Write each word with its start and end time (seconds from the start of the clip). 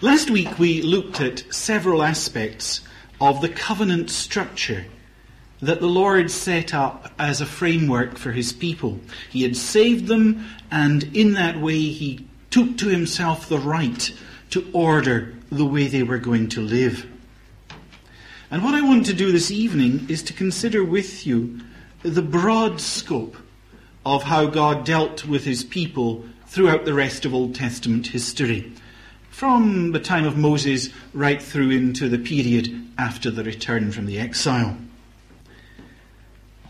Last 0.00 0.30
week 0.30 0.60
we 0.60 0.80
looked 0.80 1.20
at 1.20 1.52
several 1.52 2.04
aspects 2.04 2.82
of 3.20 3.40
the 3.40 3.48
covenant 3.48 4.10
structure 4.10 4.86
that 5.60 5.80
the 5.80 5.88
Lord 5.88 6.30
set 6.30 6.72
up 6.72 7.10
as 7.18 7.40
a 7.40 7.46
framework 7.46 8.16
for 8.16 8.30
his 8.30 8.52
people. 8.52 9.00
He 9.28 9.42
had 9.42 9.56
saved 9.56 10.06
them, 10.06 10.46
and 10.70 11.02
in 11.16 11.32
that 11.32 11.60
way 11.60 11.80
he 11.80 12.28
took 12.48 12.78
to 12.78 12.86
himself 12.86 13.48
the 13.48 13.58
right 13.58 14.12
to 14.50 14.70
order 14.72 15.34
the 15.50 15.64
way 15.64 15.88
they 15.88 16.04
were 16.04 16.18
going 16.18 16.48
to 16.50 16.60
live. 16.60 17.04
And 18.52 18.62
what 18.62 18.76
I 18.76 18.82
want 18.82 19.04
to 19.06 19.14
do 19.14 19.32
this 19.32 19.50
evening 19.50 20.06
is 20.08 20.22
to 20.24 20.32
consider 20.32 20.84
with 20.84 21.26
you 21.26 21.58
the 22.02 22.22
broad 22.22 22.80
scope 22.80 23.36
of 24.06 24.22
how 24.22 24.46
God 24.46 24.84
dealt 24.84 25.26
with 25.26 25.44
his 25.44 25.64
people 25.64 26.24
throughout 26.46 26.84
the 26.84 26.94
rest 26.94 27.24
of 27.24 27.34
Old 27.34 27.56
Testament 27.56 28.06
history, 28.06 28.72
from 29.38 29.92
the 29.92 30.00
time 30.00 30.26
of 30.26 30.36
Moses 30.36 30.88
right 31.14 31.40
through 31.40 31.70
into 31.70 32.08
the 32.08 32.18
period 32.18 32.74
after 32.98 33.30
the 33.30 33.44
return 33.44 33.92
from 33.92 34.06
the 34.06 34.18
exile. 34.18 34.76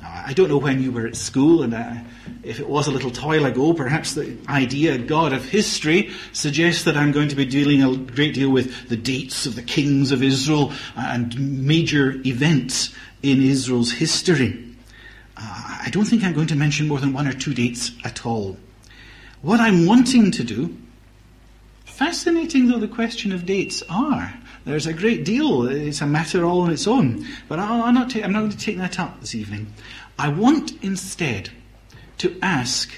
I 0.04 0.34
don't 0.34 0.50
know 0.50 0.58
when 0.58 0.82
you 0.82 0.92
were 0.92 1.06
at 1.06 1.16
school, 1.16 1.62
and 1.62 1.72
uh, 1.72 1.94
if 2.42 2.60
it 2.60 2.68
was 2.68 2.86
a 2.86 2.90
little 2.90 3.10
while 3.10 3.46
ago, 3.46 3.72
perhaps 3.72 4.12
the 4.12 4.36
idea, 4.50 4.98
God 4.98 5.32
of 5.32 5.46
history, 5.46 6.10
suggests 6.34 6.84
that 6.84 6.94
I'm 6.94 7.10
going 7.10 7.30
to 7.30 7.36
be 7.36 7.46
dealing 7.46 7.82
a 7.82 7.96
great 7.96 8.34
deal 8.34 8.50
with 8.50 8.90
the 8.90 8.98
dates 8.98 9.46
of 9.46 9.54
the 9.54 9.62
kings 9.62 10.12
of 10.12 10.22
Israel 10.22 10.70
and 10.94 11.64
major 11.66 12.20
events 12.26 12.94
in 13.22 13.40
Israel's 13.42 13.92
history. 13.92 14.62
Uh, 15.38 15.78
I 15.84 15.88
don't 15.90 16.04
think 16.04 16.22
I'm 16.22 16.34
going 16.34 16.48
to 16.48 16.54
mention 16.54 16.86
more 16.86 17.00
than 17.00 17.14
one 17.14 17.26
or 17.26 17.32
two 17.32 17.54
dates 17.54 17.92
at 18.04 18.26
all. 18.26 18.58
What 19.40 19.58
I'm 19.58 19.86
wanting 19.86 20.32
to 20.32 20.44
do, 20.44 20.76
fascinating 21.98 22.68
though 22.68 22.78
the 22.78 22.86
question 22.86 23.32
of 23.32 23.44
dates 23.44 23.82
are, 23.90 24.32
there's 24.64 24.86
a 24.86 24.92
great 24.92 25.24
deal. 25.24 25.66
It's 25.66 26.00
a 26.00 26.06
matter 26.06 26.44
all 26.44 26.60
on 26.60 26.70
its 26.70 26.86
own. 26.86 27.26
But 27.48 27.58
I'll, 27.58 27.92
not 27.92 28.10
take, 28.10 28.24
I'm 28.24 28.32
not 28.32 28.40
going 28.40 28.52
to 28.52 28.56
take 28.56 28.78
that 28.78 29.00
up 29.00 29.20
this 29.20 29.34
evening. 29.34 29.72
I 30.16 30.28
want 30.28 30.80
instead 30.80 31.50
to 32.18 32.38
ask 32.40 32.92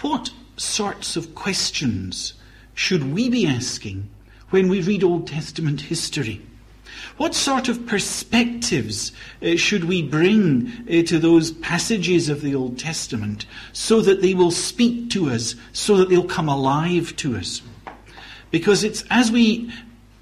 what 0.00 0.30
sorts 0.56 1.14
of 1.16 1.34
questions 1.34 2.32
should 2.72 3.12
we 3.12 3.28
be 3.28 3.46
asking 3.46 4.08
when 4.48 4.68
we 4.68 4.80
read 4.80 5.04
Old 5.04 5.26
Testament 5.26 5.82
history? 5.82 6.40
What 7.16 7.34
sort 7.34 7.68
of 7.68 7.86
perspectives 7.86 9.12
uh, 9.42 9.56
should 9.56 9.84
we 9.84 10.02
bring 10.02 10.72
uh, 10.88 11.02
to 11.04 11.18
those 11.18 11.50
passages 11.50 12.28
of 12.28 12.42
the 12.42 12.54
Old 12.54 12.78
Testament 12.78 13.46
so 13.72 14.00
that 14.02 14.22
they 14.22 14.34
will 14.34 14.50
speak 14.50 15.10
to 15.10 15.30
us, 15.30 15.54
so 15.72 15.96
that 15.96 16.08
they'll 16.08 16.24
come 16.24 16.48
alive 16.48 17.14
to 17.16 17.36
us? 17.36 17.62
Because 18.50 18.84
it's 18.84 19.04
as 19.10 19.30
we 19.30 19.72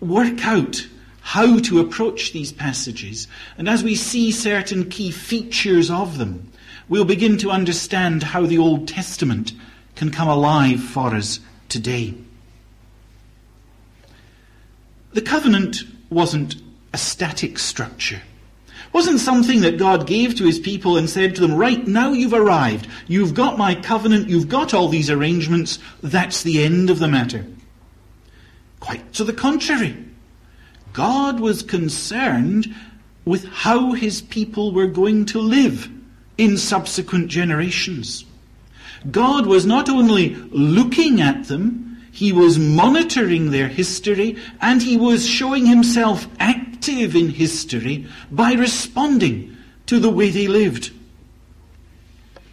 work 0.00 0.46
out 0.46 0.86
how 1.20 1.58
to 1.58 1.80
approach 1.80 2.32
these 2.32 2.52
passages, 2.52 3.26
and 3.58 3.68
as 3.68 3.82
we 3.82 3.94
see 3.94 4.30
certain 4.30 4.88
key 4.88 5.10
features 5.10 5.90
of 5.90 6.18
them, 6.18 6.50
we'll 6.88 7.04
begin 7.04 7.36
to 7.38 7.50
understand 7.50 8.22
how 8.22 8.46
the 8.46 8.58
Old 8.58 8.86
Testament 8.86 9.52
can 9.96 10.10
come 10.10 10.28
alive 10.28 10.80
for 10.80 11.14
us 11.14 11.40
today. 11.68 12.14
The 15.14 15.22
covenant 15.22 15.78
wasn't 16.10 16.56
a 16.96 16.98
static 16.98 17.58
structure. 17.58 18.22
It 18.66 18.94
wasn't 18.94 19.20
something 19.20 19.60
that 19.60 19.76
God 19.76 20.06
gave 20.06 20.34
to 20.36 20.46
his 20.46 20.58
people 20.58 20.96
and 20.96 21.10
said 21.10 21.34
to 21.34 21.42
them, 21.42 21.54
right 21.54 21.86
now 21.86 22.12
you've 22.12 22.32
arrived. 22.32 22.88
You've 23.06 23.34
got 23.34 23.58
my 23.58 23.74
covenant. 23.74 24.30
You've 24.30 24.48
got 24.48 24.72
all 24.72 24.88
these 24.88 25.10
arrangements. 25.10 25.78
That's 26.02 26.42
the 26.42 26.64
end 26.64 26.88
of 26.88 26.98
the 26.98 27.06
matter. 27.06 27.44
Quite 28.80 29.12
to 29.12 29.24
the 29.24 29.34
contrary. 29.34 29.94
God 30.94 31.38
was 31.38 31.62
concerned 31.62 32.74
with 33.26 33.44
how 33.44 33.92
his 33.92 34.22
people 34.22 34.72
were 34.72 34.86
going 34.86 35.26
to 35.26 35.38
live 35.38 35.90
in 36.38 36.56
subsequent 36.56 37.28
generations. 37.28 38.24
God 39.10 39.46
was 39.46 39.66
not 39.66 39.90
only 39.90 40.34
looking 40.50 41.20
at 41.20 41.48
them, 41.48 41.98
he 42.10 42.32
was 42.32 42.58
monitoring 42.58 43.50
their 43.50 43.68
history 43.68 44.38
and 44.62 44.80
he 44.80 44.96
was 44.96 45.28
showing 45.28 45.66
himself 45.66 46.26
active 46.40 46.75
in 46.88 47.30
history 47.30 48.06
by 48.30 48.52
responding 48.52 49.56
to 49.86 49.98
the 49.98 50.10
way 50.10 50.30
they 50.30 50.46
lived. 50.46 50.92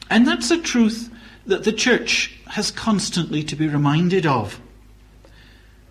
And 0.09 0.27
that's 0.27 0.51
a 0.51 0.61
truth 0.61 1.09
that 1.45 1.63
the 1.63 1.73
church 1.73 2.37
has 2.47 2.71
constantly 2.71 3.43
to 3.43 3.55
be 3.55 3.67
reminded 3.67 4.25
of. 4.25 4.59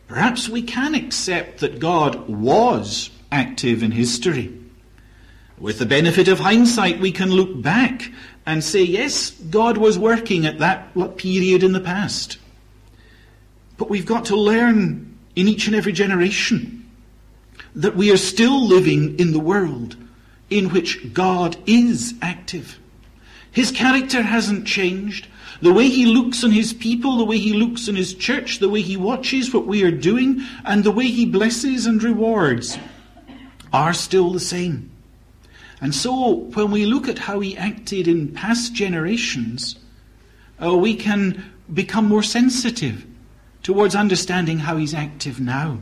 Perhaps 0.07 0.49
we 0.49 0.63
can 0.63 0.95
accept 0.95 1.61
that 1.61 1.79
God 1.79 2.29
was 2.29 3.11
active 3.31 3.83
in 3.83 3.91
history. 3.91 4.57
With 5.59 5.79
the 5.79 5.87
benefit 5.87 6.29
of 6.29 6.41
hindsight, 6.41 7.01
we 7.01 7.13
can 7.13 7.31
look 7.31 7.61
back 7.63 8.13
and 8.45 8.63
say, 8.63 8.83
yes, 8.83 9.31
God 9.31 9.77
was 9.77 9.99
working 9.99 10.47
at 10.47 10.59
that 10.59 10.95
period 11.17 11.63
in 11.63 11.73
the 11.73 11.81
past. 11.81 12.39
But 13.79 13.89
we've 13.89 14.07
got 14.07 14.27
to 14.27 14.37
learn 14.37 15.19
in 15.35 15.49
each 15.49 15.67
and 15.67 15.75
every 15.75 15.93
generation 15.93 16.81
that 17.75 17.97
we 17.97 18.12
are 18.12 18.16
still 18.16 18.66
living 18.66 19.19
in 19.19 19.33
the 19.33 19.41
world 19.41 19.97
in 20.50 20.71
which 20.71 21.12
God 21.12 21.56
is 21.66 22.15
active. 22.21 22.78
His 23.50 23.71
character 23.71 24.22
hasn't 24.22 24.66
changed. 24.66 25.27
The 25.60 25.72
way 25.72 25.88
he 25.88 26.06
looks 26.06 26.43
on 26.43 26.50
his 26.50 26.72
people, 26.72 27.19
the 27.19 27.25
way 27.25 27.38
he 27.38 27.53
looks 27.53 27.88
on 27.88 27.94
his 27.94 28.15
church, 28.15 28.59
the 28.59 28.69
way 28.69 28.82
he 28.82 28.97
watches 28.97 29.55
what 29.55 29.66
we 29.66 29.84
are 29.84 29.91
doing, 29.91 30.43
and 30.65 30.82
the 30.82 30.91
way 30.91 31.06
he 31.06 31.25
blesses 31.25 31.87
and 31.87 32.03
rewards 32.03 32.78
are 33.72 33.93
still 33.93 34.32
the 34.32 34.41
same. 34.41 34.91
And 35.81 35.94
so, 35.94 36.34
when 36.55 36.71
we 36.71 36.87
look 36.87 37.09
at 37.09 37.19
how 37.19 37.41
he 37.41 37.56
acted 37.56 38.09
in 38.09 38.32
past 38.32 38.75
generations, 38.75 39.77
uh, 40.62 40.77
we 40.77 40.94
can 40.94 41.53
become 41.72 42.09
more 42.09 42.22
sensitive 42.22 43.05
towards 43.62 43.94
understanding 43.94 44.59
how 44.59 44.77
he's 44.77 44.94
active 44.94 45.41
now. 45.41 45.78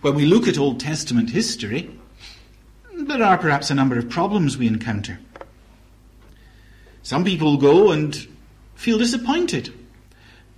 When 0.00 0.14
we 0.14 0.26
look 0.26 0.46
at 0.46 0.58
Old 0.58 0.78
Testament 0.78 1.30
history, 1.30 1.90
there 2.94 3.22
are 3.22 3.36
perhaps 3.36 3.70
a 3.70 3.74
number 3.74 3.98
of 3.98 4.08
problems 4.08 4.56
we 4.56 4.68
encounter. 4.68 5.18
Some 7.02 7.24
people 7.24 7.56
go 7.56 7.90
and 7.90 8.28
feel 8.76 8.98
disappointed 8.98 9.74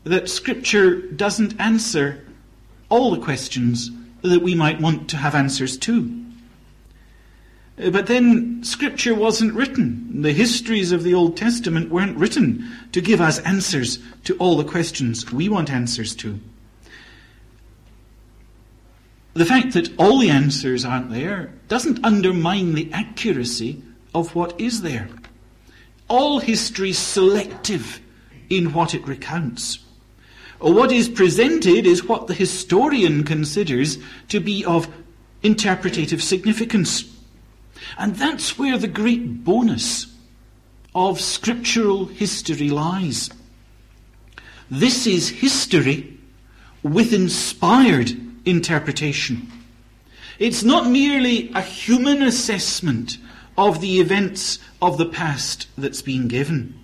that 0.05 0.29
Scripture 0.29 0.97
doesn't 0.97 1.59
answer 1.59 2.23
all 2.91 3.13
the 3.13 3.21
questions 3.21 3.91
that 4.21 4.43
we 4.43 4.55
might 4.55 4.81
want 4.81 5.09
to 5.11 5.17
have 5.17 5.35
answers 5.35 5.79
to. 5.79 6.17
But 7.77 8.09
then 8.09 8.63
Scripture 8.63 9.15
wasn't 9.15 9.55
written. 9.55 10.21
The 10.21 10.35
histories 10.35 10.93
of 10.93 11.03
the 11.03 11.15
Old 11.15 11.39
Testament 11.39 11.89
weren't 11.89 12.19
written 12.19 12.71
to 12.93 13.01
give 13.01 13.23
us 13.23 13.39
answers 13.39 14.01
to 14.25 14.37
all 14.37 14.59
the 14.59 14.65
questions 14.65 15.33
we 15.33 15.49
want 15.49 15.71
answers 15.71 16.15
to. 16.17 16.41
The 19.35 19.47
fact 19.47 19.75
that 19.75 19.97
all 19.99 20.19
the 20.19 20.31
answers 20.31 20.85
aren't 20.85 21.11
there 21.11 21.53
doesn't 21.69 22.05
undermine 22.05 22.75
the 22.75 22.93
accuracy 22.93 23.83
of 24.15 24.35
what 24.35 24.61
is 24.61 24.83
there 24.83 25.09
all 26.11 26.41
history 26.41 26.91
is 26.91 26.99
selective 26.99 28.01
in 28.51 28.73
what 28.73 28.95
it 28.95 29.07
recounts. 29.07 29.79
What 30.59 30.93
is 30.93 31.09
presented 31.09 31.87
is 31.87 32.05
what 32.05 32.27
the 32.27 32.35
historian 32.35 33.23
considers 33.23 33.97
to 34.29 34.41
be 34.41 34.65
of 34.65 34.89
interpretative 35.43 36.23
significance. 36.23 37.05
And 37.97 38.17
that's 38.17 38.59
where 38.59 38.77
the 38.77 38.89
great 38.89 39.45
bonus 39.45 40.07
of 40.95 41.21
scriptural 41.21 42.07
history 42.07 42.71
lies. 42.71 43.31
This 44.69 45.07
is 45.07 45.29
history 45.29 46.19
with 46.83 47.15
inspired 47.15 48.11
interpretation. 48.51 49.51
It's 50.39 50.63
not 50.63 50.91
merely 50.91 51.51
a 51.55 51.63
human 51.63 52.23
assessment 52.23 53.19
of 53.57 53.81
the 53.81 54.01
events 54.01 54.59
of 54.81 54.99
the 54.99 55.07
past 55.07 55.67
that's 55.77 56.03
been 56.03 56.29
given. 56.29 56.79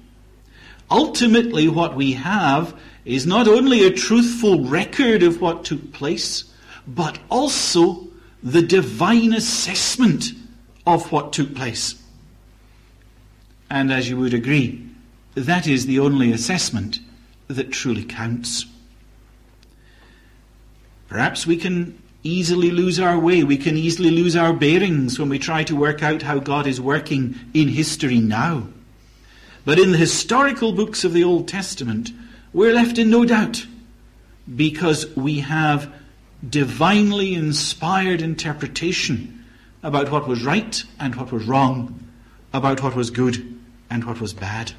Ultimately, 0.91 1.69
what 1.69 1.97
we 1.97 2.13
have 2.13 2.79
is 3.05 3.27
not 3.27 3.49
only 3.49 3.85
a 3.85 3.91
truthful 3.91 4.65
record 4.65 5.23
of 5.23 5.41
what 5.41 5.65
took 5.65 5.93
place, 5.93 6.45
but 6.87 7.19
also 7.31 8.09
the 8.43 8.63
divine 8.63 9.33
assessment 9.33 10.33
of 10.87 11.11
what 11.11 11.33
took 11.33 11.55
place. 11.55 12.01
And 13.71 13.93
as 13.93 14.09
you 14.09 14.17
would 14.19 14.35
agree, 14.35 14.87
that 15.35 15.67
is 15.67 15.87
the 15.87 15.99
only 15.99 16.33
assessment 16.33 17.01
that 17.49 17.73
truly 17.73 18.05
counts. 18.05 18.67
Perhaps 21.09 21.47
we 21.47 21.57
can 21.57 21.99
easily 22.23 22.71
lose 22.71 22.99
our 22.99 23.19
way. 23.19 23.45
We 23.45 23.57
can 23.57 23.77
easily 23.77 24.11
lose 24.11 24.37
our 24.37 24.53
bearings 24.53 25.19
when 25.19 25.29
we 25.29 25.39
try 25.39 25.65
to 25.65 25.77
work 25.77 26.03
out 26.03 26.23
how 26.23 26.39
God 26.39 26.67
is 26.67 26.81
working 26.81 27.37
in 27.55 27.69
history 27.69 28.19
now. 28.19 28.67
But 29.65 29.79
in 29.79 29.93
the 29.93 29.99
historical 29.99 30.73
books 30.73 31.05
of 31.05 31.13
the 31.13 31.25
Old 31.25 31.49
Testament, 31.49 32.11
we're 32.53 32.75
left 32.75 32.99
in 32.99 33.11
no 33.11 33.25
doubt 33.25 33.67
because 34.55 35.15
we 35.17 35.41
have 35.41 35.93
divinely 36.49 37.35
inspired 37.35 38.23
interpretation 38.23 39.45
about 39.83 40.11
what 40.11 40.29
was 40.29 40.45
right 40.45 40.83
and 40.99 41.15
what 41.15 41.33
was 41.33 41.45
wrong, 41.47 42.09
about 42.53 42.83
what 42.83 42.95
was 42.95 43.11
good 43.11 43.59
and 43.91 44.05
what 44.05 44.21
was 44.21 44.33
bad. 44.35 44.73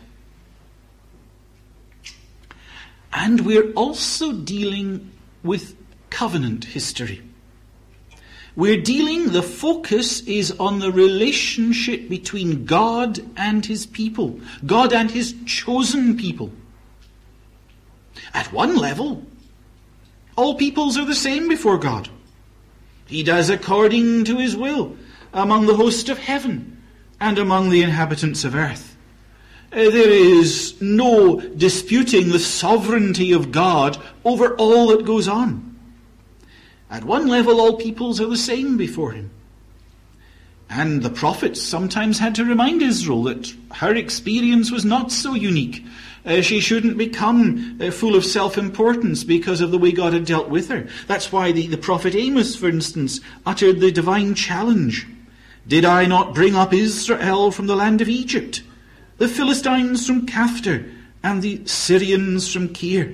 And 3.14 3.46
we're 3.46 3.72
also 3.72 4.32
dealing 4.32 5.12
with 5.44 5.76
covenant 6.10 6.66
history. 6.66 7.22
We're 8.56 8.82
dealing, 8.82 9.34
the 9.34 9.44
focus 9.44 10.22
is 10.22 10.52
on 10.54 10.80
the 10.80 10.92
relationship 10.92 12.10
between 12.10 12.66
God 12.66 13.20
and 13.38 13.64
His 13.64 13.86
people, 13.86 14.40
God 14.66 14.94
and 14.94 15.12
His 15.12 15.36
chosen 15.46 16.18
people. 16.18 16.52
At 18.34 18.52
one 18.52 18.76
level, 18.76 19.24
all 20.36 20.56
peoples 20.56 20.98
are 20.98 21.06
the 21.06 21.14
same 21.14 21.48
before 21.48 21.78
God. 21.78 22.10
He 23.06 23.22
does 23.22 23.50
according 23.50 24.26
to 24.26 24.38
His 24.38 24.56
will 24.56 24.98
among 25.34 25.68
the 25.68 25.76
host 25.76 26.10
of 26.10 26.18
heaven 26.18 26.82
and 27.20 27.38
among 27.38 27.70
the 27.70 27.84
inhabitants 27.84 28.44
of 28.44 28.56
earth. 28.56 28.96
Uh, 29.72 29.76
there 29.76 30.10
is 30.10 30.82
no 30.82 31.40
disputing 31.40 32.30
the 32.30 32.40
sovereignty 32.40 33.34
of 33.34 33.52
God 33.52 33.98
over 34.24 34.56
all 34.56 34.88
that 34.88 35.06
goes 35.06 35.28
on. 35.28 35.67
At 36.90 37.04
one 37.04 37.28
level, 37.28 37.60
all 37.60 37.78
peoples 37.78 38.22
are 38.22 38.28
the 38.28 38.38
same 38.38 38.78
before 38.78 39.12
him. 39.12 39.32
And 40.70 41.02
the 41.02 41.10
prophets 41.10 41.62
sometimes 41.62 42.20
had 42.20 42.36
to 42.36 42.46
remind 42.46 42.82
Israel 42.82 43.24
that 43.24 43.54
her 43.76 43.96
experience 43.96 44.72
was 44.72 44.84
not 44.84 45.12
so 45.12 45.34
unique. 45.34 45.86
Uh, 46.26 46.42
she 46.42 46.60
shouldn't 46.60 46.98
become 46.98 47.80
uh, 47.82 47.90
full 47.90 48.16
of 48.16 48.26
self-importance 48.26 49.24
because 49.24 49.62
of 49.62 49.72
the 49.72 49.78
way 49.78 49.94
God 49.94 50.12
had 50.12 50.26
dealt 50.26 50.50
with 50.50 50.68
her. 50.68 50.88
That's 51.08 51.32
why 51.32 51.54
the, 51.54 51.68
the 51.68 51.78
prophet 51.78 52.16
Amos, 52.16 52.56
for 52.56 52.68
instance, 52.68 53.22
uttered 53.46 53.80
the 53.80 53.92
divine 53.94 54.36
challenge. 54.36 55.08
Did 55.66 55.86
I 55.86 56.06
not 56.06 56.36
bring 56.36 56.56
up 56.56 56.74
Israel 56.74 57.52
from 57.52 57.68
the 57.68 57.76
land 57.76 58.02
of 58.02 58.10
Egypt, 58.10 58.62
the 59.18 59.30
Philistines 59.30 60.06
from 60.06 60.26
Caphtor, 60.26 60.92
and 61.24 61.42
the 61.42 61.66
Syrians 61.66 62.52
from 62.52 62.74
Kir? 62.74 63.14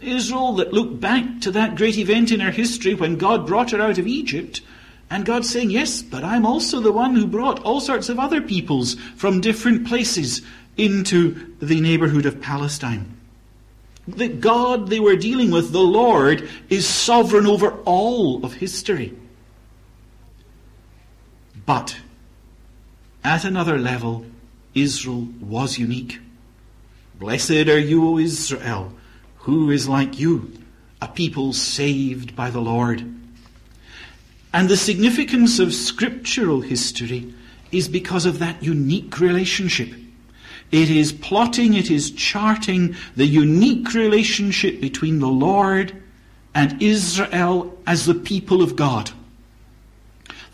Israel 0.00 0.54
that 0.54 0.72
looked 0.72 1.00
back 1.00 1.40
to 1.40 1.50
that 1.52 1.76
great 1.76 1.96
event 1.96 2.30
in 2.30 2.40
her 2.40 2.50
history 2.50 2.94
when 2.94 3.16
God 3.16 3.46
brought 3.46 3.70
her 3.70 3.80
out 3.80 3.98
of 3.98 4.06
Egypt, 4.06 4.60
and 5.08 5.24
God 5.24 5.44
saying, 5.44 5.70
Yes, 5.70 6.02
but 6.02 6.24
I'm 6.24 6.44
also 6.44 6.80
the 6.80 6.92
one 6.92 7.14
who 7.14 7.26
brought 7.26 7.62
all 7.62 7.80
sorts 7.80 8.08
of 8.08 8.18
other 8.18 8.40
peoples 8.40 8.94
from 9.16 9.40
different 9.40 9.86
places 9.86 10.42
into 10.76 11.54
the 11.60 11.80
neighborhood 11.80 12.26
of 12.26 12.40
Palestine. 12.40 13.16
The 14.06 14.28
God 14.28 14.88
they 14.88 15.00
were 15.00 15.16
dealing 15.16 15.50
with, 15.50 15.72
the 15.72 15.80
Lord, 15.80 16.48
is 16.68 16.86
sovereign 16.86 17.46
over 17.46 17.72
all 17.84 18.44
of 18.44 18.54
history. 18.54 19.16
But 21.64 21.96
at 23.24 23.44
another 23.44 23.78
level, 23.78 24.26
Israel 24.74 25.28
was 25.40 25.78
unique. 25.78 26.20
Blessed 27.18 27.50
are 27.50 27.78
you, 27.78 28.06
O 28.06 28.18
Israel 28.18 28.95
who 29.46 29.70
is 29.70 29.88
like 29.88 30.18
you, 30.18 30.50
a 31.00 31.06
people 31.06 31.52
saved 31.52 32.34
by 32.34 32.50
the 32.50 32.60
Lord? 32.60 33.00
And 34.52 34.68
the 34.68 34.76
significance 34.76 35.60
of 35.60 35.72
scriptural 35.72 36.62
history 36.62 37.32
is 37.70 37.86
because 37.86 38.26
of 38.26 38.40
that 38.40 38.60
unique 38.60 39.20
relationship. 39.20 39.90
It 40.72 40.90
is 40.90 41.12
plotting, 41.12 41.74
it 41.74 41.92
is 41.92 42.10
charting 42.10 42.96
the 43.14 43.24
unique 43.24 43.94
relationship 43.94 44.80
between 44.80 45.20
the 45.20 45.28
Lord 45.28 45.94
and 46.52 46.82
Israel 46.82 47.78
as 47.86 48.04
the 48.04 48.16
people 48.16 48.62
of 48.62 48.74
God. 48.74 49.12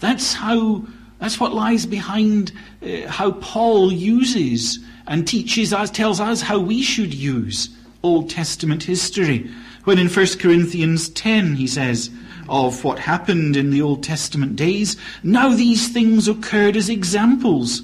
That's 0.01 0.35
how, 0.35 0.85
that's 1.19 1.41
what 1.41 1.55
lies 1.55 1.87
behind 1.87 2.53
uh, 2.83 3.09
how 3.09 3.33
Paul 3.33 3.91
uses 3.91 4.81
and 5.07 5.27
teaches 5.27 5.73
us, 5.73 5.91
tells 5.91 6.21
us 6.21 6.43
how 6.43 6.59
we 6.59 6.83
should 6.83 7.15
use 7.15 7.71
Old 8.03 8.31
Testament 8.31 8.85
history. 8.85 9.51
When 9.85 9.99
in 9.99 10.09
1 10.09 10.27
Corinthians 10.39 11.09
10 11.09 11.57
he 11.57 11.67
says 11.67 12.11
of 12.49 12.85
what 12.85 12.99
happened 12.99 13.57
in 13.57 13.71
the 13.71 13.83
Old 13.83 14.03
Testament 14.03 14.57
days, 14.57 14.97
now 15.23 15.51
these 15.51 15.89
things 15.89 16.29
occurred 16.29 16.77
as 16.77 16.89
examples 16.89 17.83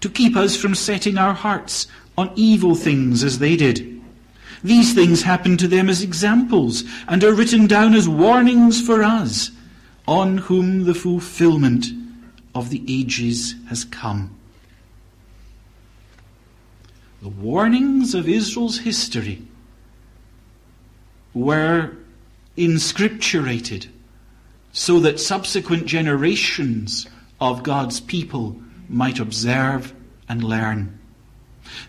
to 0.00 0.08
keep 0.08 0.36
us 0.36 0.56
from 0.56 0.74
setting 0.74 1.18
our 1.18 1.34
hearts 1.34 1.86
on 2.16 2.32
evil 2.36 2.74
things 2.74 3.22
as 3.22 3.38
they 3.38 3.56
did. 3.56 3.92
These 4.62 4.94
things 4.94 5.22
happened 5.22 5.58
to 5.60 5.68
them 5.68 5.88
as 5.88 6.02
examples 6.02 6.84
and 7.08 7.22
are 7.22 7.32
written 7.32 7.66
down 7.66 7.94
as 7.94 8.08
warnings 8.08 8.80
for 8.80 9.02
us, 9.02 9.50
on 10.08 10.38
whom 10.38 10.84
the 10.84 10.94
fulfillment 10.94 11.86
of 12.54 12.70
the 12.70 12.82
ages 12.88 13.54
has 13.68 13.84
come. 13.84 14.34
The 17.22 17.28
warnings 17.28 18.14
of 18.14 18.28
Israel's 18.28 18.78
history 18.78 19.42
were 21.36 21.92
inscripturated 22.56 23.86
so 24.72 24.98
that 25.00 25.20
subsequent 25.20 25.84
generations 25.84 27.06
of 27.40 27.62
God's 27.62 28.00
people 28.00 28.56
might 28.88 29.20
observe 29.20 29.92
and 30.28 30.42
learn. 30.42 30.98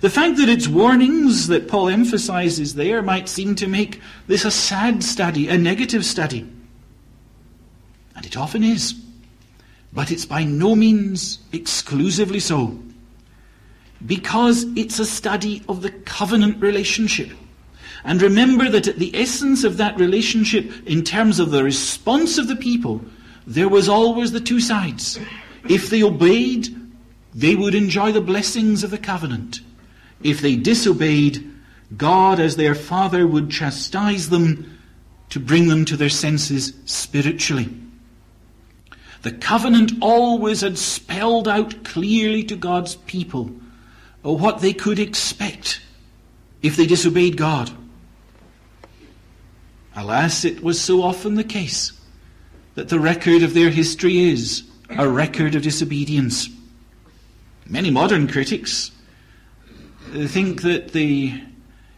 The 0.01 0.09
fact 0.09 0.37
that 0.37 0.49
it's 0.49 0.67
warnings 0.67 1.47
that 1.47 1.69
Paul 1.69 1.87
emphasizes 1.87 2.75
there 2.75 3.01
might 3.01 3.29
seem 3.29 3.55
to 3.55 3.67
make 3.67 4.01
this 4.27 4.43
a 4.43 4.51
sad 4.51 5.01
study, 5.01 5.47
a 5.47 5.57
negative 5.57 6.03
study. 6.03 6.45
And 8.15 8.25
it 8.25 8.35
often 8.35 8.63
is. 8.63 8.95
But 9.93 10.11
it's 10.11 10.25
by 10.25 10.43
no 10.43 10.75
means 10.75 11.39
exclusively 11.53 12.41
so. 12.41 12.77
Because 14.05 14.65
it's 14.75 14.99
a 14.99 15.05
study 15.05 15.63
of 15.69 15.83
the 15.83 15.91
covenant 15.91 16.61
relationship 16.61 17.31
and 18.07 18.21
remember 18.21 18.69
that 18.69 18.87
at 18.87 18.99
the 18.99 19.13
essence 19.13 19.65
of 19.65 19.75
that 19.77 19.99
relationship, 19.99 20.71
in 20.87 21.03
terms 21.03 21.41
of 21.41 21.51
the 21.51 21.61
response 21.61 22.37
of 22.37 22.47
the 22.47 22.55
people, 22.55 23.01
there 23.45 23.67
was 23.67 23.89
always 23.89 24.31
the 24.31 24.39
two 24.39 24.61
sides. 24.61 25.19
If 25.69 25.89
they 25.89 26.01
obeyed, 26.01 26.69
they 27.35 27.53
would 27.53 27.75
enjoy 27.75 28.13
the 28.13 28.21
blessings 28.21 28.85
of 28.85 28.91
the 28.91 28.97
covenant. 28.97 29.59
If 30.23 30.39
they 30.39 30.55
disobeyed, 30.55 31.51
God, 31.97 32.39
as 32.39 32.55
their 32.55 32.75
Father, 32.75 33.27
would 33.27 33.51
chastise 33.51 34.29
them 34.29 34.79
to 35.31 35.41
bring 35.41 35.67
them 35.67 35.83
to 35.83 35.97
their 35.97 36.07
senses 36.07 36.73
spiritually. 36.85 37.67
The 39.23 39.33
covenant 39.33 39.91
always 39.99 40.61
had 40.61 40.77
spelled 40.77 41.49
out 41.49 41.83
clearly 41.83 42.45
to 42.45 42.55
God's 42.55 42.95
people 42.95 43.51
uh, 44.23 44.31
what 44.31 44.61
they 44.61 44.71
could 44.71 44.97
expect 44.97 45.81
if 46.61 46.77
they 46.77 46.85
disobeyed 46.85 47.35
God. 47.35 47.69
Alas, 49.97 50.45
it 50.45 50.61
was 50.61 50.79
so 50.79 51.01
often 51.01 51.33
the 51.33 51.43
case 51.43 51.91
that 52.75 52.89
the 52.89 52.99
record 52.99 53.41
of 53.41 53.55
their 53.55 53.71
history 53.71 54.29
is 54.29 54.63
a 54.91 55.09
record 55.09 55.55
of 55.55 55.63
disobedience. 55.63 56.49
Many 57.65 57.89
modern 57.89 58.27
critics 58.27 58.91
think 60.13 60.61
that 60.61 60.91
the 60.91 61.41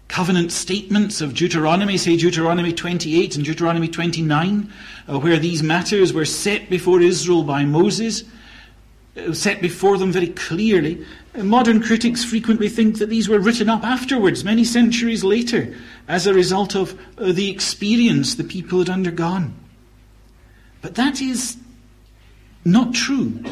covenant 0.08 0.54
statements 0.54 1.20
of 1.20 1.34
Deuteronomy, 1.34 1.98
say 1.98 2.16
Deuteronomy 2.16 2.72
28 2.72 3.36
and 3.36 3.44
Deuteronomy 3.44 3.90
29, 3.90 4.74
uh, 5.10 5.20
where 5.20 5.38
these 5.38 5.62
matters 5.62 6.14
were 6.14 6.24
set 6.24 6.70
before 6.70 7.02
Israel 7.02 7.44
by 7.44 7.66
Moses, 7.66 8.24
uh, 9.18 9.34
set 9.34 9.62
before 9.62 9.98
them 9.98 10.14
very 10.14 10.30
clearly, 10.30 11.06
Modern 11.36 11.80
critics 11.82 12.24
frequently 12.24 12.68
think 12.68 12.98
that 12.98 13.10
these 13.10 13.30
were 13.30 13.40
written 13.40 13.70
up 13.70 13.84
afterwards, 13.84 14.44
many 14.44 14.64
centuries 14.64 15.24
later, 15.24 15.76
as 16.10 16.26
a 16.26 16.34
result 16.34 16.76
of 16.76 17.00
uh, 17.18 17.32
the 17.32 17.50
experience 17.50 18.36
the 18.36 18.44
people 18.44 18.80
had 18.80 18.90
undergone. 18.90 19.54
But 20.82 20.96
that 20.96 21.22
is 21.22 21.56
not 22.66 22.94
true. 22.94 23.44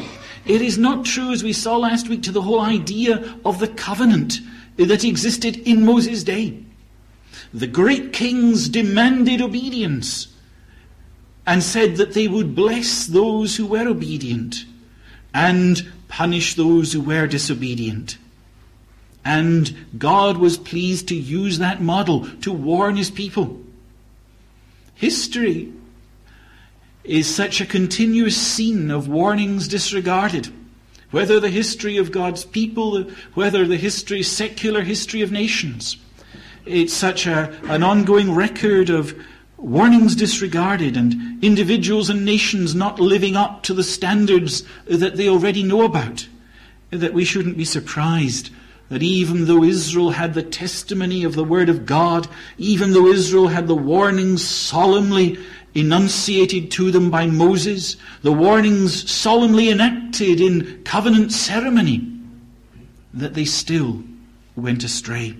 It 0.44 0.60
is 0.60 0.76
not 0.76 1.04
true, 1.04 1.30
as 1.32 1.44
we 1.44 1.52
saw 1.52 1.76
last 1.76 2.08
week, 2.08 2.24
to 2.24 2.32
the 2.32 2.42
whole 2.42 2.60
idea 2.60 3.36
of 3.44 3.60
the 3.60 3.68
covenant 3.68 4.40
that 4.76 5.04
existed 5.04 5.56
in 5.56 5.84
Moses' 5.84 6.24
day. 6.24 6.62
The 7.54 7.66
great 7.66 8.12
kings 8.12 8.68
demanded 8.68 9.40
obedience 9.40 10.28
and 11.46 11.62
said 11.62 11.96
that 11.96 12.12
they 12.12 12.28
would 12.28 12.54
bless 12.54 13.06
those 13.06 13.56
who 13.56 13.66
were 13.66 13.88
obedient 13.88 14.64
and 15.32 15.90
punish 16.08 16.54
those 16.54 16.92
who 16.92 17.00
were 17.00 17.26
disobedient. 17.26 18.18
And 19.28 19.76
God 19.98 20.38
was 20.38 20.56
pleased 20.56 21.08
to 21.08 21.14
use 21.14 21.58
that 21.58 21.82
model 21.82 22.26
to 22.40 22.50
warn 22.50 22.96
his 22.96 23.10
people. 23.10 23.60
History 24.94 25.70
is 27.04 27.26
such 27.26 27.60
a 27.60 27.66
continuous 27.66 28.38
scene 28.38 28.90
of 28.90 29.06
warnings 29.06 29.68
disregarded. 29.68 30.48
Whether 31.10 31.40
the 31.40 31.50
history 31.50 31.98
of 31.98 32.10
God's 32.10 32.46
people, 32.46 33.02
whether 33.34 33.66
the 33.66 33.76
history, 33.76 34.22
secular 34.22 34.80
history 34.80 35.20
of 35.20 35.30
nations. 35.30 35.98
It's 36.64 36.94
such 36.94 37.26
a, 37.26 37.54
an 37.64 37.82
ongoing 37.82 38.34
record 38.34 38.88
of 38.88 39.14
warnings 39.58 40.16
disregarded 40.16 40.96
and 40.96 41.44
individuals 41.44 42.08
and 42.08 42.24
nations 42.24 42.74
not 42.74 42.98
living 42.98 43.36
up 43.36 43.62
to 43.64 43.74
the 43.74 43.84
standards 43.84 44.64
that 44.86 45.18
they 45.18 45.28
already 45.28 45.62
know 45.62 45.82
about, 45.82 46.26
that 46.88 47.12
we 47.12 47.26
shouldn't 47.26 47.58
be 47.58 47.66
surprised 47.66 48.48
that 48.88 49.02
even 49.02 49.44
though 49.44 49.62
Israel 49.62 50.10
had 50.10 50.34
the 50.34 50.42
testimony 50.42 51.22
of 51.24 51.34
the 51.34 51.44
Word 51.44 51.68
of 51.68 51.84
God, 51.84 52.26
even 52.56 52.92
though 52.92 53.08
Israel 53.08 53.48
had 53.48 53.66
the 53.66 53.74
warnings 53.74 54.42
solemnly 54.42 55.38
enunciated 55.74 56.70
to 56.72 56.90
them 56.90 57.10
by 57.10 57.26
Moses, 57.26 57.96
the 58.22 58.32
warnings 58.32 59.10
solemnly 59.10 59.70
enacted 59.70 60.40
in 60.40 60.82
covenant 60.84 61.32
ceremony, 61.32 62.10
that 63.12 63.34
they 63.34 63.44
still 63.44 64.02
went 64.56 64.84
astray. 64.84 65.36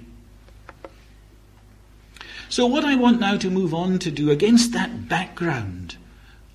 So, 2.50 2.66
what 2.66 2.84
I 2.84 2.94
want 2.94 3.20
now 3.20 3.36
to 3.36 3.50
move 3.50 3.74
on 3.74 3.98
to 4.00 4.10
do 4.10 4.30
against 4.30 4.72
that 4.72 5.08
background 5.08 5.96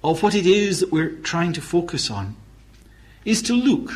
of 0.04 0.22
what 0.24 0.36
it 0.36 0.46
is 0.46 0.80
that 0.80 0.92
we're 0.92 1.18
trying 1.18 1.54
to 1.54 1.62
focus 1.62 2.10
on 2.10 2.36
is 3.26 3.42
to 3.44 3.54
look 3.54 3.92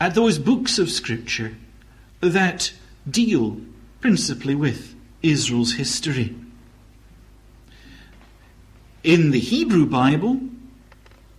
at 0.00 0.14
those 0.14 0.38
books 0.38 0.78
of 0.78 0.90
Scripture 0.90 1.56
that 2.30 2.72
deal 3.08 3.60
principally 4.00 4.54
with 4.54 4.94
Israel's 5.22 5.74
history. 5.74 6.34
In 9.02 9.30
the 9.30 9.40
Hebrew 9.40 9.86
Bible, 9.86 10.40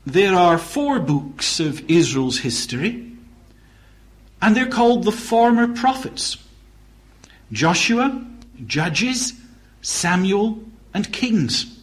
there 0.06 0.34
are 0.34 0.58
four 0.58 1.00
books 1.00 1.60
of 1.60 1.89
Israel's 1.89 2.39
history, 2.39 3.12
and 4.41 4.56
they're 4.56 4.67
called 4.67 5.03
the 5.03 5.12
former 5.12 5.67
prophets 5.67 6.38
Joshua, 7.51 8.25
Judges, 8.65 9.34
Samuel, 9.82 10.60
and 10.94 11.12
Kings. 11.12 11.77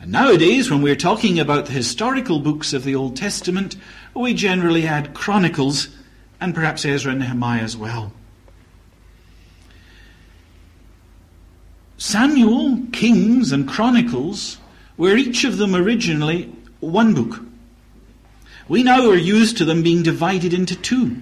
And 0.00 0.12
nowadays, 0.12 0.70
when 0.70 0.82
we're 0.82 0.96
talking 0.96 1.40
about 1.40 1.66
the 1.66 1.72
historical 1.72 2.38
books 2.38 2.72
of 2.72 2.84
the 2.84 2.94
Old 2.94 3.16
Testament, 3.16 3.76
we 4.14 4.34
generally 4.34 4.86
add 4.86 5.14
Chronicles 5.14 5.88
and 6.40 6.54
perhaps 6.54 6.84
Ezra 6.84 7.12
and 7.12 7.20
Nehemiah 7.20 7.62
as 7.62 7.76
well. 7.76 8.12
Samuel, 11.96 12.80
Kings, 12.92 13.52
and 13.52 13.68
Chronicles 13.68 14.58
were 14.96 15.16
each 15.16 15.44
of 15.44 15.56
them 15.56 15.74
originally 15.74 16.52
one 16.80 17.14
book. 17.14 17.40
We 18.68 18.82
now 18.82 19.08
are 19.08 19.16
used 19.16 19.58
to 19.58 19.64
them 19.64 19.82
being 19.82 20.02
divided 20.02 20.52
into 20.54 20.76
two. 20.76 21.16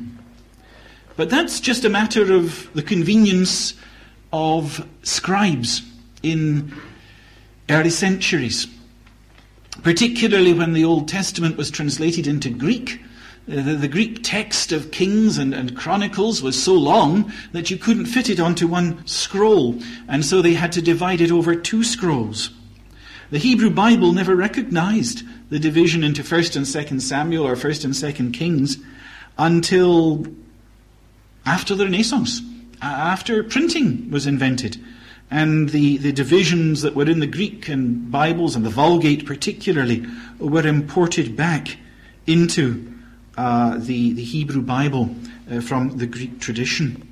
But 1.17 1.31
that's 1.31 1.61
just 1.61 1.85
a 1.85 1.91
matter 1.91 2.33
of 2.33 2.73
the 2.75 2.83
convenience 2.83 3.75
of 4.33 4.87
scribes 5.03 5.83
in 6.23 6.73
early 7.69 7.91
centuries. 7.91 8.67
Particularly 9.83 10.53
when 10.53 10.73
the 10.73 10.85
Old 10.85 11.09
Testament 11.09 11.57
was 11.57 11.71
translated 11.71 12.27
into 12.27 12.51
Greek, 12.51 13.01
Uh, 13.51 13.57
the, 13.57 13.75
the, 13.75 13.89
Greek 13.89 14.23
text 14.23 14.71
of 14.71 14.93
Kings 14.93 15.37
and, 15.37 15.53
and, 15.53 15.77
Chronicles 15.77 16.43
was 16.43 16.63
so 16.63 16.75
long 16.75 17.33
that 17.51 17.71
you 17.71 17.77
couldn't 17.77 18.07
fit 18.07 18.31
it 18.31 18.39
onto 18.39 18.69
one 18.69 19.05
scroll, 19.05 19.81
and 20.07 20.25
so 20.25 20.41
they 20.41 20.55
had 20.55 20.71
to 20.73 20.81
divide 20.81 21.21
it 21.21 21.33
over 21.33 21.57
two 21.57 21.83
scrolls. 21.83 22.51
The 23.31 23.39
Hebrew 23.39 23.71
Bible 23.71 24.13
never 24.13 24.37
recognized 24.37 25.25
the 25.51 25.59
division 25.59 26.05
into 26.05 26.23
1st 26.23 26.55
and 26.55 26.67
2nd 26.67 27.01
Samuel 27.01 27.47
or 27.47 27.57
1st 27.57 27.85
and 27.87 27.95
2nd 27.95 28.33
Kings 28.33 28.77
until 29.37 30.25
after 31.45 31.75
the 31.75 31.87
Renaissance, 31.87 32.43
after 32.81 33.43
printing 33.43 34.09
was 34.11 34.27
invented. 34.27 34.81
And 35.33 35.71
the, 35.71 35.97
the 35.97 36.13
divisions 36.13 36.83
that 36.83 36.95
were 36.95 37.09
in 37.09 37.19
the 37.19 37.27
Greek 37.27 37.69
and 37.69 38.13
Bibles 38.13 38.55
and 38.55 38.65
the 38.65 38.71
Vulgate 38.71 39.27
particularly 39.27 40.07
were 40.39 40.67
imported 40.67 41.35
back 41.35 41.79
into 42.27 42.92
uh, 43.37 43.79
the, 43.79 44.13
the 44.13 44.25
Hebrew 44.25 44.63
Bible 44.63 45.15
uh, 45.51 45.61
from 45.61 45.97
the 45.99 46.07
Greek 46.07 46.41
tradition. 46.41 47.09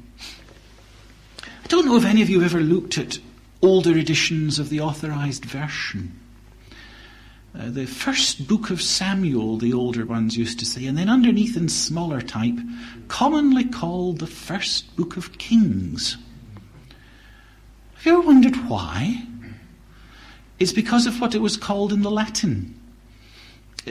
I 1.43 1.67
don't 1.69 1.87
know 1.87 1.97
if 1.97 2.05
any 2.05 2.23
of 2.23 2.29
you 2.29 2.41
have 2.41 2.55
ever 2.55 2.63
looked 2.63 2.99
at 2.99 3.19
older 3.63 3.97
editions 3.97 4.59
of 4.59 4.69
the 4.71 4.81
authorized 4.81 5.45
version. 5.45 6.19
Uh, 7.59 7.69
the 7.69 7.87
first 7.87 8.47
book 8.47 8.71
of 8.71 8.81
Samuel, 8.81 9.57
the 9.57 9.73
older 9.73 10.07
ones 10.07 10.37
used 10.37 10.59
to 10.61 10.65
say, 10.65 10.87
and 10.87 10.97
then 10.97 11.09
underneath 11.09 11.57
in 11.57 11.69
smaller 11.69 12.21
type, 12.21 12.59
commonly 13.09 13.65
called 13.65 14.19
the 14.19 14.27
first 14.27 14.95
book 14.97 15.17
of 15.17 15.37
Kings. 15.39 16.17
Have 17.97 18.07
you 18.07 18.13
ever 18.13 18.27
wondered 18.27 18.57
why? 18.69 19.27
It's 20.59 20.73
because 20.73 21.07
of 21.07 21.21
what 21.21 21.35
it 21.35 21.41
was 21.41 21.57
called 21.57 21.93
in 21.93 22.03
the 22.03 22.11
Latin. 22.11 22.80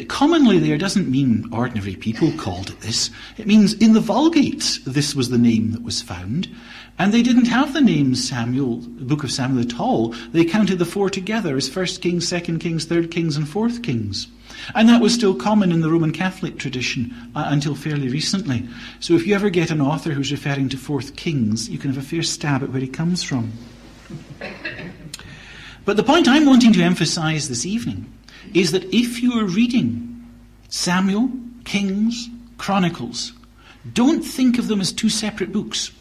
Commonly, 0.08 0.60
there 0.60 0.78
doesn't 0.78 1.10
mean 1.10 1.50
ordinary 1.52 1.96
people 1.96 2.32
called 2.34 2.70
it 2.70 2.80
this. 2.82 3.10
It 3.38 3.48
means 3.48 3.74
in 3.74 3.94
the 3.94 4.00
Vulgate, 4.00 4.80
this 4.86 5.16
was 5.16 5.30
the 5.30 5.38
name 5.38 5.72
that 5.72 5.84
was 5.84 6.02
found. 6.02 6.48
And 7.00 7.12
they 7.12 7.24
didn't 7.24 7.46
have 7.46 7.74
the 7.74 7.82
name 7.82 8.14
Samuel, 8.14 8.78
book 8.78 9.24
of 9.24 9.32
Samuel 9.32 9.62
at 9.62 9.80
all. 9.80 10.10
They 10.32 10.46
counted 10.46 10.78
the 10.80 10.86
four 10.86 11.10
together 11.10 11.56
as 11.56 11.70
First 11.70 12.02
Kings, 12.02 12.28
Second 12.28 12.60
Kings, 12.60 12.86
Third 12.86 13.10
Kings, 13.10 13.36
and 13.36 13.48
Fourth 13.48 13.82
Kings. 13.82 14.28
And 14.76 14.90
that 14.90 15.02
was 15.02 15.14
still 15.14 15.34
common 15.34 15.72
in 15.72 15.82
the 15.82 15.90
Roman 15.90 16.12
Catholic 16.12 16.60
tradition 16.60 17.14
uh, 17.36 17.46
until 17.48 17.74
fairly 17.74 18.10
recently. 18.10 18.68
So 19.00 19.14
if 19.14 19.26
you 19.26 19.34
ever 19.34 19.50
get 19.50 19.72
an 19.72 19.82
author 19.82 20.12
who's 20.12 20.32
referring 20.32 20.70
to 20.70 20.78
Fourth 20.78 21.16
Kings, 21.16 21.70
you 21.70 21.80
can 21.80 21.92
have 21.92 22.04
a 22.04 22.06
fair 22.06 22.22
stab 22.22 22.62
at 22.62 22.70
where 22.70 22.82
he 22.82 22.88
comes 22.88 23.24
from. 23.24 23.54
But 25.86 25.98
the 25.98 26.04
point 26.04 26.28
I'm 26.28 26.46
wanting 26.46 26.74
to 26.74 26.84
emphasize 26.84 27.50
this 27.50 27.66
evening 27.66 28.14
is 28.56 28.72
that 28.72 28.94
if 28.94 29.22
you 29.22 29.40
are 29.40 29.46
reading 29.46 30.28
Samuel, 30.70 31.30
Kings, 31.66 32.30
Chronicles, 32.58 33.34
don't 33.94 34.22
think 34.22 34.58
of 34.58 34.68
them 34.68 34.82
as 34.82 34.92
two 34.92 35.10
separate 35.10 35.52
books. 35.52 35.92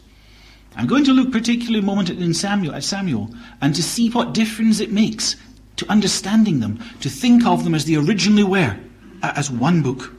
I'm 0.77 0.87
going 0.87 1.05
to 1.05 1.13
look 1.13 1.33
particularly 1.33 1.81
a 1.81 1.83
moment 1.83 2.11
in 2.11 2.35
Samuel, 2.35 2.75
at 2.75 2.85
Samuel 2.85 3.31
and 3.61 3.75
to 3.75 3.83
see 3.83 4.11
what 4.11 4.35
difference 4.35 4.81
it 4.81 4.93
makes 4.93 5.37
to 5.77 5.91
understanding 5.91 6.61
them, 6.61 6.83
to 7.01 7.09
think 7.09 7.47
of 7.47 7.65
them 7.65 7.75
as 7.75 7.85
they 7.85 7.97
originally 7.97 8.45
were, 8.45 8.77
as 9.23 9.51
one 9.51 9.83
book. 9.83 10.13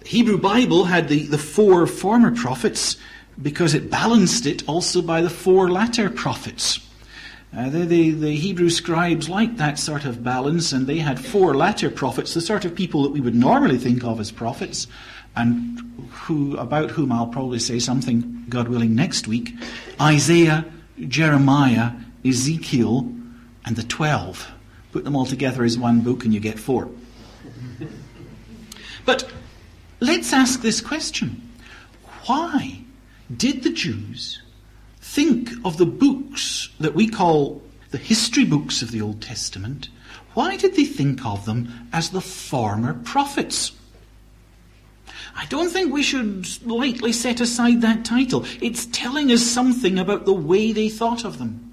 The 0.00 0.08
Hebrew 0.08 0.38
Bible 0.38 0.84
had 0.84 1.08
the, 1.08 1.26
the 1.26 1.38
four 1.38 1.86
former 1.86 2.34
prophets 2.34 2.96
because 3.40 3.74
it 3.74 3.90
balanced 3.90 4.46
it 4.46 4.66
also 4.68 5.02
by 5.02 5.20
the 5.20 5.30
four 5.30 5.70
latter 5.70 6.08
prophets. 6.08 6.85
Uh, 7.54 7.70
the, 7.70 7.80
the, 7.80 8.10
the, 8.10 8.36
Hebrew 8.36 8.68
scribes 8.68 9.28
liked 9.28 9.56
that 9.56 9.78
sort 9.78 10.04
of 10.04 10.22
balance, 10.22 10.72
and 10.72 10.86
they 10.86 10.98
had 10.98 11.18
four 11.18 11.54
latter 11.54 11.90
prophets, 11.90 12.34
the 12.34 12.40
sort 12.40 12.64
of 12.64 12.74
people 12.74 13.02
that 13.04 13.12
we 13.12 13.20
would 13.20 13.34
normally 13.34 13.78
think 13.78 14.04
of 14.04 14.20
as 14.20 14.30
prophets, 14.30 14.86
and 15.34 15.80
who, 16.10 16.56
about 16.56 16.90
whom 16.90 17.12
I'll 17.12 17.28
probably 17.28 17.58
say 17.58 17.78
something, 17.78 18.44
God 18.48 18.68
willing, 18.68 18.94
next 18.94 19.28
week 19.28 19.54
Isaiah, 20.00 20.64
Jeremiah, 21.08 21.92
Ezekiel, 22.24 23.12
and 23.64 23.76
the 23.76 23.82
twelve. 23.82 24.50
Put 24.92 25.04
them 25.04 25.16
all 25.16 25.26
together 25.26 25.64
as 25.64 25.78
one 25.78 26.00
book, 26.00 26.24
and 26.24 26.34
you 26.34 26.40
get 26.40 26.58
four. 26.58 26.90
But 29.04 29.30
let's 30.00 30.32
ask 30.32 30.60
this 30.60 30.80
question 30.80 31.50
Why 32.26 32.80
did 33.34 33.62
the 33.62 33.72
Jews 33.72 34.42
think 35.06 35.50
of 35.64 35.78
the 35.78 35.86
books 35.86 36.68
that 36.78 36.94
we 36.94 37.08
call 37.08 37.62
the 37.90 37.98
history 37.98 38.44
books 38.44 38.82
of 38.82 38.90
the 38.90 39.00
Old 39.00 39.22
Testament, 39.22 39.88
why 40.34 40.56
did 40.56 40.74
they 40.76 40.84
think 40.84 41.24
of 41.24 41.46
them 41.46 41.88
as 41.92 42.10
the 42.10 42.20
former 42.20 42.92
prophets? 42.92 43.72
I 45.34 45.46
don't 45.46 45.70
think 45.70 45.92
we 45.92 46.02
should 46.02 46.46
lightly 46.66 47.12
set 47.12 47.40
aside 47.40 47.80
that 47.80 48.04
title. 48.04 48.44
It's 48.60 48.86
telling 48.86 49.30
us 49.30 49.42
something 49.42 49.98
about 49.98 50.26
the 50.26 50.34
way 50.34 50.72
they 50.72 50.88
thought 50.88 51.24
of 51.24 51.38
them. 51.38 51.72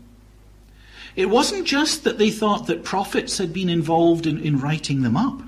It 1.15 1.29
wasn't 1.29 1.65
just 1.65 2.03
that 2.05 2.17
they 2.17 2.29
thought 2.29 2.67
that 2.67 2.83
prophets 2.83 3.37
had 3.39 3.51
been 3.51 3.69
involved 3.69 4.25
in, 4.25 4.39
in 4.39 4.59
writing 4.59 5.01
them 5.01 5.17
up. 5.17 5.41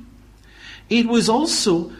It 0.89 1.05
was 1.05 1.29
also 1.29 1.91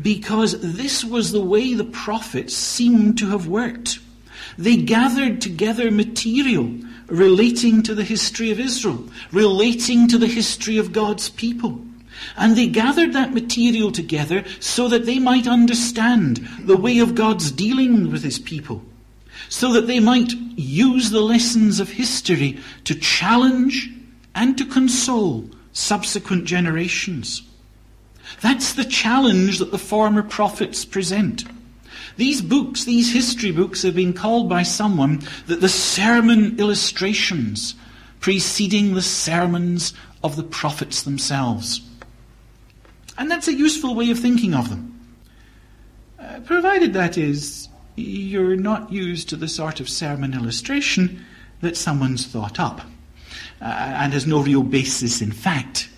because 0.00 0.60
this 0.60 1.04
was 1.04 1.32
the 1.32 1.42
way 1.42 1.74
the 1.74 1.84
prophets 1.84 2.54
seemed 2.54 3.18
to 3.18 3.28
have 3.30 3.46
worked. 3.46 3.98
They 4.58 4.76
gathered 4.76 5.40
together 5.40 5.90
material 5.90 6.74
relating 7.06 7.82
to 7.82 7.94
the 7.94 8.04
history 8.04 8.50
of 8.50 8.60
Israel, 8.60 9.08
relating 9.32 10.08
to 10.08 10.18
the 10.18 10.26
history 10.26 10.78
of 10.78 10.92
God's 10.92 11.28
people. 11.30 11.84
And 12.36 12.56
they 12.56 12.66
gathered 12.66 13.12
that 13.12 13.34
material 13.34 13.90
together 13.90 14.44
so 14.60 14.88
that 14.88 15.06
they 15.06 15.18
might 15.18 15.46
understand 15.46 16.36
the 16.60 16.76
way 16.76 16.98
of 16.98 17.14
God's 17.14 17.50
dealing 17.50 18.10
with 18.10 18.22
his 18.22 18.38
people, 18.38 18.84
so 19.48 19.72
that 19.72 19.86
they 19.86 20.00
might 20.00 20.32
use 20.56 21.10
the 21.10 21.20
lessons 21.20 21.80
of 21.80 21.90
history 21.90 22.58
to 22.84 22.94
challenge 22.94 23.90
and 24.34 24.56
to 24.58 24.66
console 24.66 25.48
subsequent 25.72 26.44
generations. 26.44 27.42
That's 28.40 28.74
the 28.74 28.84
challenge 28.84 29.58
that 29.58 29.72
the 29.72 29.78
former 29.78 30.22
prophets 30.22 30.84
present. 30.84 31.44
These 32.20 32.42
books, 32.42 32.84
these 32.84 33.14
history 33.14 33.50
books, 33.50 33.80
have 33.80 33.94
been 33.94 34.12
called 34.12 34.46
by 34.46 34.62
someone 34.62 35.22
that 35.46 35.62
the 35.62 35.70
sermon 35.70 36.60
illustrations 36.60 37.74
preceding 38.20 38.92
the 38.92 39.00
sermons 39.00 39.94
of 40.22 40.36
the 40.36 40.42
prophets 40.42 41.02
themselves. 41.02 41.80
And 43.16 43.30
that's 43.30 43.48
a 43.48 43.54
useful 43.54 43.94
way 43.94 44.10
of 44.10 44.18
thinking 44.18 44.52
of 44.52 44.68
them. 44.68 45.00
Uh, 46.18 46.40
provided 46.40 46.92
that 46.92 47.16
is, 47.16 47.70
you're 47.96 48.54
not 48.54 48.92
used 48.92 49.30
to 49.30 49.36
the 49.36 49.48
sort 49.48 49.80
of 49.80 49.88
sermon 49.88 50.34
illustration 50.34 51.24
that 51.62 51.74
someone's 51.74 52.26
thought 52.26 52.60
up 52.60 52.82
uh, 53.62 53.64
and 53.64 54.12
has 54.12 54.26
no 54.26 54.42
real 54.42 54.62
basis 54.62 55.22
in 55.22 55.32
fact. 55.32 55.88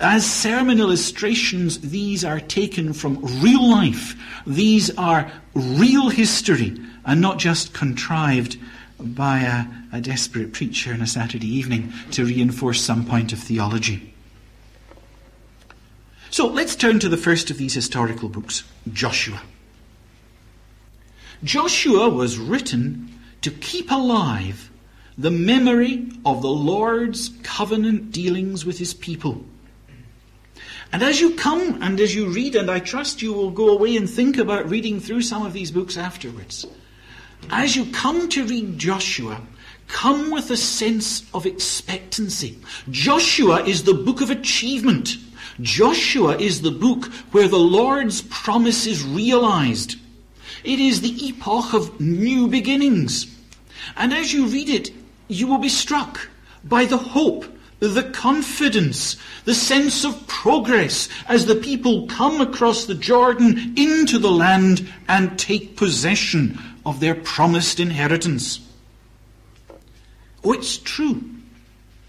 As 0.00 0.30
sermon 0.30 0.78
illustrations, 0.78 1.80
these 1.80 2.24
are 2.24 2.38
taken 2.38 2.92
from 2.92 3.18
real 3.42 3.68
life. 3.68 4.16
These 4.46 4.96
are 4.96 5.30
real 5.54 6.08
history 6.08 6.78
and 7.04 7.20
not 7.20 7.38
just 7.38 7.74
contrived 7.74 8.58
by 9.00 9.40
a, 9.40 9.96
a 9.96 10.00
desperate 10.00 10.52
preacher 10.52 10.92
on 10.92 11.00
a 11.00 11.06
Saturday 11.06 11.48
evening 11.48 11.92
to 12.12 12.24
reinforce 12.24 12.80
some 12.80 13.04
point 13.04 13.32
of 13.32 13.40
theology. 13.40 14.14
So 16.30 16.46
let's 16.46 16.76
turn 16.76 17.00
to 17.00 17.08
the 17.08 17.16
first 17.16 17.50
of 17.50 17.58
these 17.58 17.74
historical 17.74 18.28
books, 18.28 18.62
Joshua. 18.92 19.42
Joshua 21.42 22.08
was 22.08 22.38
written 22.38 23.08
to 23.42 23.50
keep 23.50 23.90
alive 23.90 24.70
the 25.16 25.30
memory 25.30 26.08
of 26.24 26.42
the 26.42 26.50
Lord's 26.50 27.30
covenant 27.42 28.12
dealings 28.12 28.64
with 28.64 28.78
his 28.78 28.94
people. 28.94 29.44
And 30.92 31.02
as 31.02 31.20
you 31.20 31.34
come 31.34 31.82
and 31.82 32.00
as 32.00 32.14
you 32.14 32.28
read, 32.28 32.54
and 32.54 32.70
I 32.70 32.78
trust 32.78 33.20
you 33.20 33.32
will 33.32 33.50
go 33.50 33.68
away 33.68 33.96
and 33.96 34.08
think 34.08 34.38
about 34.38 34.70
reading 34.70 35.00
through 35.00 35.22
some 35.22 35.44
of 35.44 35.52
these 35.52 35.70
books 35.70 35.96
afterwards, 35.96 36.66
as 37.50 37.76
you 37.76 37.86
come 37.92 38.28
to 38.30 38.44
read 38.44 38.78
Joshua, 38.78 39.40
come 39.86 40.30
with 40.30 40.50
a 40.50 40.56
sense 40.56 41.28
of 41.34 41.46
expectancy. 41.46 42.58
Joshua 42.90 43.62
is 43.64 43.84
the 43.84 43.94
book 43.94 44.20
of 44.20 44.30
achievement. 44.30 45.16
Joshua 45.60 46.36
is 46.36 46.62
the 46.62 46.70
book 46.70 47.06
where 47.32 47.48
the 47.48 47.58
Lord's 47.58 48.22
promise 48.22 48.86
is 48.86 49.02
realized. 49.02 49.96
It 50.64 50.78
is 50.78 51.00
the 51.00 51.26
epoch 51.26 51.74
of 51.74 52.00
new 52.00 52.48
beginnings. 52.48 53.34
And 53.96 54.12
as 54.12 54.32
you 54.32 54.46
read 54.46 54.68
it, 54.68 54.90
you 55.28 55.46
will 55.46 55.58
be 55.58 55.68
struck 55.68 56.28
by 56.64 56.84
the 56.84 56.98
hope, 56.98 57.44
the 57.80 58.02
confidence, 58.02 59.16
the 59.44 59.54
sense 59.54 60.04
of 60.04 60.26
progress 60.26 61.08
as 61.28 61.46
the 61.46 61.54
people 61.54 62.06
come 62.08 62.40
across 62.40 62.84
the 62.84 62.94
Jordan 62.94 63.74
into 63.76 64.18
the 64.18 64.30
land 64.30 64.90
and 65.06 65.38
take 65.38 65.76
possession 65.76 66.58
of 66.84 67.00
their 67.00 67.14
promised 67.14 67.78
inheritance. 67.78 68.60
Oh, 70.44 70.52
it's 70.52 70.78
true 70.78 71.22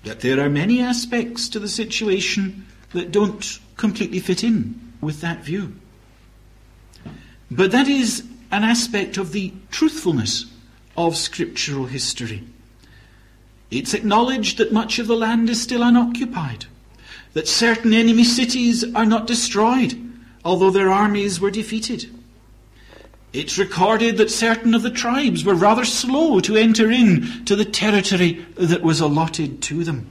that 0.04 0.22
there 0.22 0.40
are 0.40 0.50
many 0.50 0.82
aspects 0.82 1.50
to 1.50 1.60
the 1.60 1.68
situation 1.68 2.66
that 2.94 3.12
don't 3.12 3.60
completely 3.76 4.20
fit 4.20 4.44
in 4.44 4.94
with 5.02 5.22
that 5.22 5.44
view. 5.44 5.74
But 7.52 7.72
that 7.72 7.88
is 7.88 8.24
an 8.52 8.64
aspect 8.64 9.18
of 9.18 9.32
the 9.32 9.54
truthfulness 9.72 10.46
of 10.98 11.16
scriptural 11.16 11.86
history. 11.86 12.44
It's 13.72 13.94
acknowledged 13.94 14.58
that 14.58 14.74
much 14.74 14.98
of 15.00 15.08
the 15.08 15.16
land 15.16 15.50
is 15.50 15.62
still 15.62 15.84
unoccupied, 15.84 16.66
that 17.34 17.48
certain 17.48 17.94
enemy 17.94 18.24
cities 18.24 18.84
are 18.96 19.06
not 19.06 19.28
destroyed, 19.28 19.96
although 20.44 20.72
their 20.72 20.90
armies 20.90 21.40
were 21.40 21.52
defeated. 21.52 22.10
It's 23.32 23.60
recorded 23.60 24.18
that 24.18 24.32
certain 24.32 24.74
of 24.74 24.82
the 24.82 24.90
tribes 24.90 25.46
were 25.46 25.54
rather 25.54 25.86
slow 25.86 26.40
to 26.40 26.56
enter 26.56 26.90
in 26.90 27.46
to 27.46 27.56
the 27.56 27.66
territory 27.66 28.44
that 28.56 28.82
was 28.82 29.00
allotted 29.00 29.62
to 29.64 29.84
them. 29.84 30.10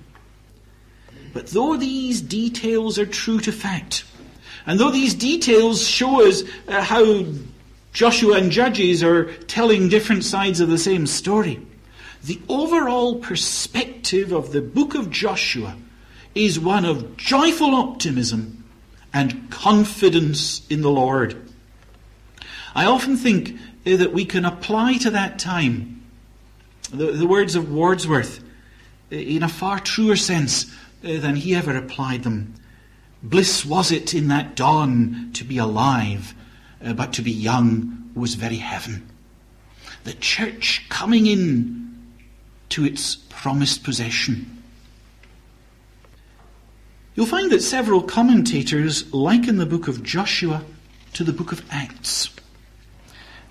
But 1.32 1.48
though 1.48 1.76
these 1.76 2.20
details 2.20 2.96
are 2.98 3.06
true 3.06 3.40
to 3.40 3.50
fact, 3.50 4.04
and 4.66 4.78
though 4.78 4.92
these 4.92 5.14
details 5.14 5.86
show 5.86 6.26
us 6.26 6.44
uh, 6.68 6.82
how 6.82 7.24
Joshua 7.92 8.36
and 8.36 8.52
Judges 8.52 9.02
are 9.02 9.32
telling 9.46 9.88
different 9.88 10.24
sides 10.24 10.60
of 10.60 10.68
the 10.68 10.78
same 10.78 11.06
story, 11.06 11.60
the 12.24 12.40
overall 12.48 13.16
perspective 13.16 14.32
of 14.32 14.52
the 14.52 14.60
book 14.60 14.94
of 14.94 15.10
Joshua 15.10 15.76
is 16.34 16.58
one 16.58 16.84
of 16.84 17.16
joyful 17.16 17.74
optimism 17.74 18.64
and 19.12 19.50
confidence 19.50 20.66
in 20.68 20.82
the 20.82 20.90
Lord. 20.90 21.50
I 22.74 22.84
often 22.84 23.16
think 23.16 23.58
that 23.84 24.12
we 24.12 24.24
can 24.24 24.44
apply 24.44 24.98
to 24.98 25.10
that 25.10 25.38
time 25.38 26.02
the, 26.90 27.12
the 27.12 27.26
words 27.26 27.54
of 27.54 27.72
Wordsworth 27.72 28.42
in 29.10 29.42
a 29.42 29.48
far 29.48 29.78
truer 29.78 30.16
sense 30.16 30.66
uh, 31.04 31.18
than 31.18 31.36
he 31.36 31.54
ever 31.54 31.76
applied 31.76 32.22
them. 32.22 32.54
Bliss 33.22 33.64
was 33.64 33.90
it 33.90 34.14
in 34.14 34.28
that 34.28 34.54
dawn 34.54 35.30
to 35.34 35.44
be 35.44 35.58
alive, 35.58 36.34
uh, 36.84 36.92
but 36.92 37.12
to 37.14 37.22
be 37.22 37.32
young 37.32 38.10
was 38.14 38.34
very 38.34 38.56
heaven. 38.56 39.08
The 40.04 40.14
church 40.14 40.86
coming 40.88 41.26
in 41.26 41.87
to 42.70 42.84
its 42.84 43.16
promised 43.16 43.84
possession. 43.84 44.62
You'll 47.14 47.26
find 47.26 47.50
that 47.50 47.62
several 47.62 48.02
commentators 48.02 49.12
liken 49.12 49.56
the 49.56 49.66
book 49.66 49.88
of 49.88 50.02
Joshua 50.02 50.64
to 51.14 51.24
the 51.24 51.32
book 51.32 51.50
of 51.50 51.64
Acts. 51.70 52.30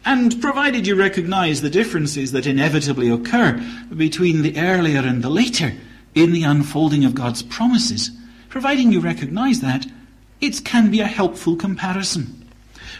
And 0.05 0.39
provided 0.41 0.87
you 0.87 0.95
recognize 0.95 1.61
the 1.61 1.69
differences 1.69 2.31
that 2.31 2.47
inevitably 2.47 3.09
occur 3.09 3.61
between 3.93 4.41
the 4.41 4.57
earlier 4.57 5.01
and 5.01 5.21
the 5.21 5.29
later 5.29 5.73
in 6.15 6.31
the 6.31 6.43
unfolding 6.43 7.03
of 7.03 7.13
God's 7.13 7.43
promises, 7.43 8.09
providing 8.47 8.93
you 8.93 9.01
recognize 9.01 9.59
that, 9.59 9.85
it 10.39 10.63
can 10.63 10.89
be 10.89 11.01
a 11.01 11.07
helpful 11.07 11.57
comparison. 11.57 12.47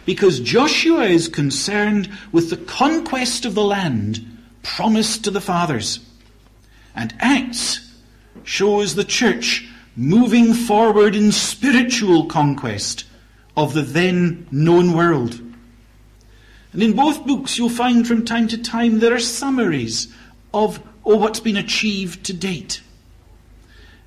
Because 0.06 0.42
Joshua 0.42 1.06
is 1.06 1.30
concerned 1.30 2.10
with 2.32 2.50
the 2.50 2.58
conquest 2.58 3.46
of 3.46 3.56
the 3.56 3.64
land 3.64 4.26
promised 4.64 5.24
to 5.24 5.32
the 5.32 5.40
fathers. 5.40 6.00
And 6.98 7.14
Acts 7.20 7.94
shows 8.44 8.96
the 8.96 9.04
church 9.04 9.70
moving 9.96 10.54
forward 10.54 11.16
in 11.16 11.32
spiritual 11.32 12.26
conquest 12.26 13.06
of 13.56 13.74
the 13.74 13.84
then 13.84 14.48
known 14.52 14.94
world. 14.94 15.40
And 16.74 16.82
in 16.82 16.94
both 16.94 17.26
books, 17.26 17.58
you'll 17.58 17.70
find 17.70 18.08
from 18.08 18.26
time 18.26 18.48
to 18.50 18.58
time 18.58 19.00
there 19.00 19.14
are 19.14 19.20
summaries 19.20 20.14
of 20.54 20.80
oh, 21.06 21.18
what's 21.18 21.40
been 21.40 21.56
achieved 21.56 22.26
to 22.26 22.34
date. 22.34 22.82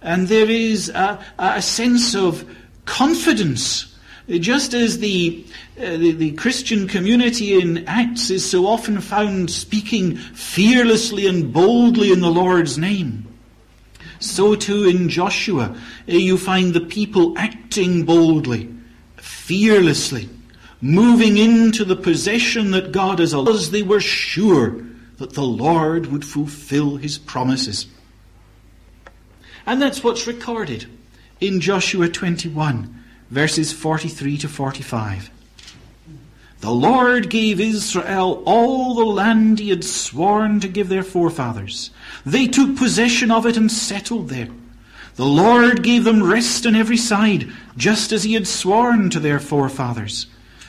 And 0.02 0.26
there 0.26 0.50
is 0.50 0.88
a, 0.88 1.24
a 1.38 1.62
sense 1.62 2.16
of 2.16 2.44
confidence, 2.86 3.89
just 4.38 4.74
as 4.74 4.98
the, 4.98 5.44
uh, 5.78 5.96
the, 5.96 6.12
the 6.12 6.32
Christian 6.32 6.86
community 6.86 7.60
in 7.60 7.86
Acts 7.86 8.30
is 8.30 8.48
so 8.48 8.66
often 8.66 9.00
found 9.00 9.50
speaking 9.50 10.16
fearlessly 10.16 11.26
and 11.26 11.52
boldly 11.52 12.12
in 12.12 12.20
the 12.20 12.30
Lord's 12.30 12.78
name. 12.78 13.26
So 14.20 14.54
too 14.54 14.84
in 14.84 15.08
Joshua, 15.08 15.74
uh, 15.74 16.12
you 16.12 16.36
find 16.36 16.74
the 16.74 16.80
people 16.80 17.36
acting 17.38 18.04
boldly, 18.04 18.72
fearlessly 19.16 20.28
moving 20.80 21.36
into 21.36 21.84
the 21.84 21.96
possession 21.96 22.70
that 22.70 22.92
God 22.92 23.18
has 23.18 23.32
allowed, 23.32 23.54
as 23.54 23.70
they 23.70 23.82
were 23.82 24.00
sure 24.00 24.84
that 25.18 25.34
the 25.34 25.42
Lord 25.42 26.06
would 26.06 26.24
fulfill 26.24 26.96
his 26.96 27.18
promises. 27.18 27.86
And 29.66 29.80
that's 29.80 30.02
what's 30.02 30.26
recorded 30.26 30.86
in 31.40 31.60
Joshua 31.60 32.08
21, 32.08 32.99
verses 33.30 33.72
43 33.72 34.38
to 34.38 34.48
45. 34.48 35.30
The 36.60 36.70
Lord 36.70 37.30
gave 37.30 37.58
Israel 37.58 38.42
all 38.44 38.94
the 38.94 39.04
land 39.04 39.58
he 39.58 39.70
had 39.70 39.84
sworn 39.84 40.60
to 40.60 40.68
give 40.68 40.90
their 40.90 41.02
forefathers. 41.02 41.90
They 42.26 42.46
took 42.46 42.76
possession 42.76 43.30
of 43.30 43.46
it 43.46 43.56
and 43.56 43.72
settled 43.72 44.28
there. 44.28 44.48
The 45.16 45.24
Lord 45.24 45.82
gave 45.82 46.04
them 46.04 46.22
rest 46.22 46.66
on 46.66 46.76
every 46.76 46.96
side, 46.96 47.50
just 47.76 48.12
as 48.12 48.24
he 48.24 48.34
had 48.34 48.46
sworn 48.46 49.10
to 49.10 49.20
their 49.20 49.40
forefathers. 49.40 50.26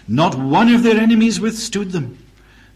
Not 0.07 0.35
one 0.35 0.73
of 0.73 0.83
their 0.83 0.99
enemies 0.99 1.39
withstood 1.39 1.91
them. 1.91 2.17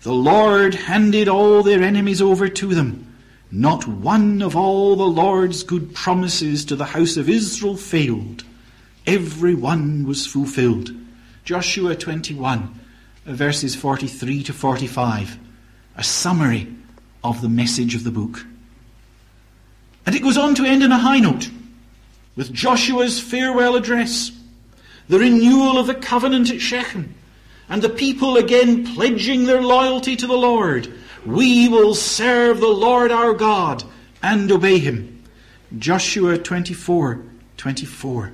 The 0.01 0.13
Lord 0.13 0.75
handed 0.75 1.27
all 1.27 1.63
their 1.63 1.81
enemies 1.81 2.21
over 2.21 2.49
to 2.49 2.75
them. 2.75 3.13
Not 3.51 3.87
one 3.87 4.41
of 4.41 4.55
all 4.55 4.95
the 4.95 5.03
Lord's 5.03 5.63
good 5.63 5.93
promises 5.95 6.65
to 6.65 6.75
the 6.75 6.85
house 6.85 7.17
of 7.17 7.29
Israel 7.29 7.77
failed. 7.77 8.43
Every 9.07 9.55
one 9.55 10.05
was 10.05 10.25
fulfilled. 10.25 10.91
Joshua 11.43 11.95
21, 11.95 12.79
verses 13.25 13.75
43 13.75 14.43
to 14.43 14.53
45. 14.53 15.37
A 15.97 16.03
summary 16.03 16.67
of 17.23 17.41
the 17.41 17.49
message 17.49 17.95
of 17.95 18.03
the 18.03 18.11
book. 18.11 18.45
And 20.05 20.15
it 20.15 20.21
goes 20.21 20.37
on 20.37 20.55
to 20.55 20.65
end 20.65 20.83
in 20.83 20.91
a 20.91 20.97
high 20.97 21.19
note 21.19 21.49
with 22.35 22.51
Joshua's 22.51 23.19
farewell 23.19 23.75
address 23.75 24.31
the 25.07 25.19
renewal 25.19 25.77
of 25.77 25.87
the 25.87 25.95
covenant 25.95 26.51
at 26.51 26.59
Shechem, 26.59 27.13
and 27.69 27.81
the 27.81 27.89
people 27.89 28.37
again 28.37 28.85
pledging 28.95 29.45
their 29.45 29.61
loyalty 29.61 30.15
to 30.15 30.27
the 30.27 30.37
Lord. 30.37 30.91
We 31.25 31.67
will 31.67 31.95
serve 31.95 32.59
the 32.59 32.67
Lord 32.67 33.11
our 33.11 33.33
God 33.33 33.83
and 34.21 34.51
obey 34.51 34.79
him. 34.79 35.23
Joshua 35.77 36.37
24 36.37 37.21
24. 37.57 38.33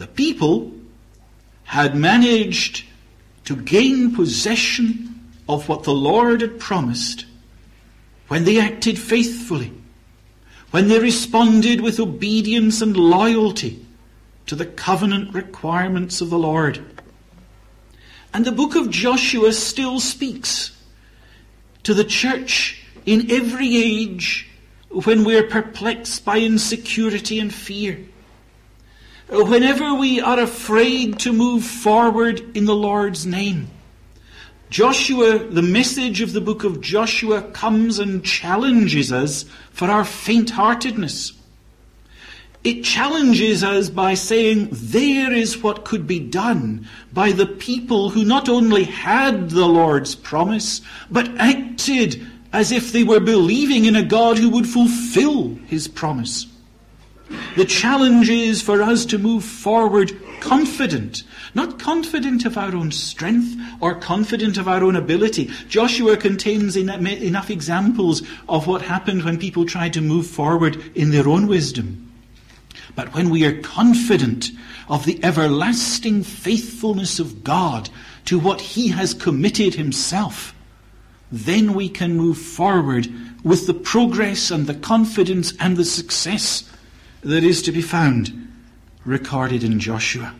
The 0.00 0.06
people 0.06 0.72
had 1.64 1.94
managed 1.94 2.84
to 3.44 3.54
gain 3.54 4.14
possession 4.14 5.28
of 5.46 5.68
what 5.68 5.82
the 5.82 5.92
Lord 5.92 6.40
had 6.40 6.58
promised 6.58 7.26
when 8.28 8.44
they 8.44 8.58
acted 8.58 8.98
faithfully, 8.98 9.74
when 10.70 10.88
they 10.88 10.98
responded 10.98 11.82
with 11.82 12.00
obedience 12.00 12.80
and 12.80 12.96
loyalty 12.96 13.84
to 14.46 14.56
the 14.56 14.64
covenant 14.64 15.34
requirements 15.34 16.22
of 16.22 16.30
the 16.30 16.38
Lord. 16.38 16.82
And 18.32 18.46
the 18.46 18.52
book 18.52 18.76
of 18.76 18.88
Joshua 18.88 19.52
still 19.52 20.00
speaks 20.00 20.74
to 21.82 21.92
the 21.92 22.04
church 22.04 22.82
in 23.04 23.30
every 23.30 23.76
age 23.76 24.48
when 24.88 25.24
we're 25.24 25.46
perplexed 25.46 26.24
by 26.24 26.38
insecurity 26.38 27.38
and 27.38 27.52
fear. 27.52 27.98
Whenever 29.30 29.94
we 29.94 30.20
are 30.20 30.40
afraid 30.40 31.20
to 31.20 31.32
move 31.32 31.64
forward 31.64 32.56
in 32.56 32.64
the 32.64 32.74
Lord's 32.74 33.24
name. 33.24 33.68
Joshua, 34.70 35.38
the 35.38 35.62
message 35.62 36.20
of 36.20 36.32
the 36.32 36.40
book 36.40 36.64
of 36.64 36.80
Joshua 36.80 37.42
comes 37.42 38.00
and 38.00 38.24
challenges 38.24 39.12
us 39.12 39.44
for 39.70 39.88
our 39.88 40.04
faint 40.04 40.50
heartedness. 40.50 41.32
It 42.64 42.82
challenges 42.82 43.62
us 43.62 43.88
by 43.88 44.14
saying 44.14 44.68
there 44.72 45.32
is 45.32 45.62
what 45.62 45.84
could 45.84 46.08
be 46.08 46.18
done 46.18 46.88
by 47.12 47.30
the 47.30 47.46
people 47.46 48.10
who 48.10 48.24
not 48.24 48.48
only 48.48 48.82
had 48.82 49.50
the 49.50 49.66
Lord's 49.66 50.16
promise, 50.16 50.80
but 51.08 51.28
acted 51.38 52.26
as 52.52 52.72
if 52.72 52.90
they 52.90 53.04
were 53.04 53.20
believing 53.20 53.84
in 53.84 53.94
a 53.94 54.02
God 54.02 54.38
who 54.38 54.50
would 54.50 54.68
fulfill 54.68 55.54
his 55.66 55.86
promise. 55.86 56.46
The 57.56 57.64
challenge 57.64 58.28
is 58.28 58.62
for 58.62 58.82
us 58.82 59.04
to 59.06 59.18
move 59.18 59.44
forward 59.44 60.12
confident, 60.40 61.22
not 61.54 61.78
confident 61.78 62.44
of 62.44 62.56
our 62.56 62.74
own 62.74 62.90
strength 62.92 63.56
or 63.80 63.94
confident 63.94 64.56
of 64.56 64.68
our 64.68 64.82
own 64.82 64.96
ability. 64.96 65.50
Joshua 65.68 66.16
contains 66.16 66.76
enough 66.76 67.50
examples 67.50 68.22
of 68.48 68.66
what 68.66 68.82
happened 68.82 69.24
when 69.24 69.38
people 69.38 69.66
tried 69.66 69.92
to 69.94 70.00
move 70.00 70.26
forward 70.26 70.80
in 70.96 71.10
their 71.10 71.28
own 71.28 71.46
wisdom. 71.46 72.12
But 72.94 73.14
when 73.14 73.30
we 73.30 73.44
are 73.44 73.60
confident 73.60 74.50
of 74.88 75.04
the 75.04 75.22
everlasting 75.22 76.24
faithfulness 76.24 77.18
of 77.18 77.44
God 77.44 77.90
to 78.24 78.38
what 78.38 78.60
He 78.60 78.88
has 78.88 79.14
committed 79.14 79.74
Himself, 79.74 80.54
then 81.30 81.74
we 81.74 81.88
can 81.88 82.16
move 82.16 82.38
forward 82.38 83.08
with 83.44 83.66
the 83.66 83.74
progress 83.74 84.50
and 84.50 84.66
the 84.66 84.74
confidence 84.74 85.52
and 85.60 85.76
the 85.76 85.84
success 85.84 86.64
that 87.22 87.44
is 87.44 87.62
to 87.62 87.72
be 87.72 87.82
found 87.82 88.48
recorded 89.04 89.62
in 89.62 89.78
Joshua. 89.80 90.34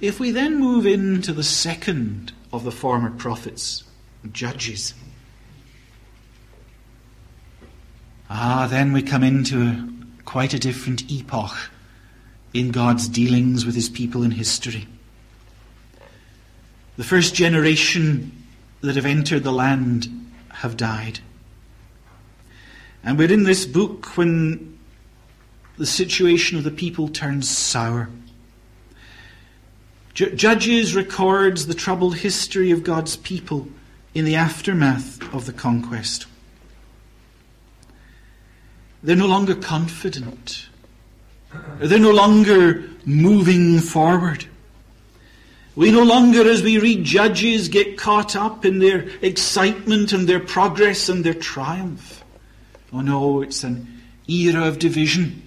If 0.00 0.20
we 0.20 0.30
then 0.30 0.58
move 0.58 0.86
into 0.86 1.32
the 1.32 1.44
second 1.44 2.32
of 2.52 2.64
the 2.64 2.72
former 2.72 3.10
prophets, 3.10 3.84
Judges, 4.32 4.94
Ah, 8.36 8.66
then 8.68 8.92
we 8.92 9.02
come 9.02 9.22
into 9.22 9.62
a, 9.62 9.88
quite 10.24 10.54
a 10.54 10.58
different 10.58 11.10
epoch 11.10 11.70
in 12.52 12.70
God's 12.70 13.06
dealings 13.08 13.66
with 13.66 13.74
his 13.74 13.88
people 13.88 14.22
in 14.22 14.32
history. 14.32 14.88
The 16.96 17.04
first 17.04 17.34
generation 17.34 18.44
that 18.80 18.96
have 18.96 19.06
entered 19.06 19.44
the 19.44 19.52
land 19.52 20.08
have 20.48 20.76
died. 20.76 21.20
And 23.04 23.18
we're 23.18 23.30
in 23.30 23.42
this 23.42 23.66
book 23.66 24.16
when 24.16 24.78
the 25.76 25.86
situation 25.86 26.56
of 26.56 26.64
the 26.64 26.70
people 26.70 27.08
turns 27.08 27.48
sour. 27.48 28.08
Judges 30.14 30.94
records 30.94 31.66
the 31.66 31.74
troubled 31.74 32.16
history 32.18 32.70
of 32.70 32.84
God's 32.84 33.16
people 33.16 33.68
in 34.14 34.24
the 34.24 34.36
aftermath 34.36 35.20
of 35.34 35.44
the 35.44 35.52
conquest. 35.52 36.26
They're 39.02 39.16
no 39.16 39.26
longer 39.26 39.54
confident. 39.54 40.68
They're 41.78 41.98
no 41.98 42.12
longer 42.12 42.84
moving 43.04 43.80
forward. 43.80 44.46
We 45.76 45.90
no 45.90 46.04
longer, 46.04 46.48
as 46.48 46.62
we 46.62 46.78
read 46.78 47.04
Judges, 47.04 47.68
get 47.68 47.98
caught 47.98 48.36
up 48.36 48.64
in 48.64 48.78
their 48.78 49.08
excitement 49.20 50.12
and 50.12 50.28
their 50.28 50.40
progress 50.40 51.08
and 51.08 51.24
their 51.24 51.34
triumph. 51.34 52.23
Oh 52.94 53.00
no, 53.00 53.42
it's 53.42 53.64
an 53.64 54.02
era 54.28 54.68
of 54.68 54.78
division, 54.78 55.42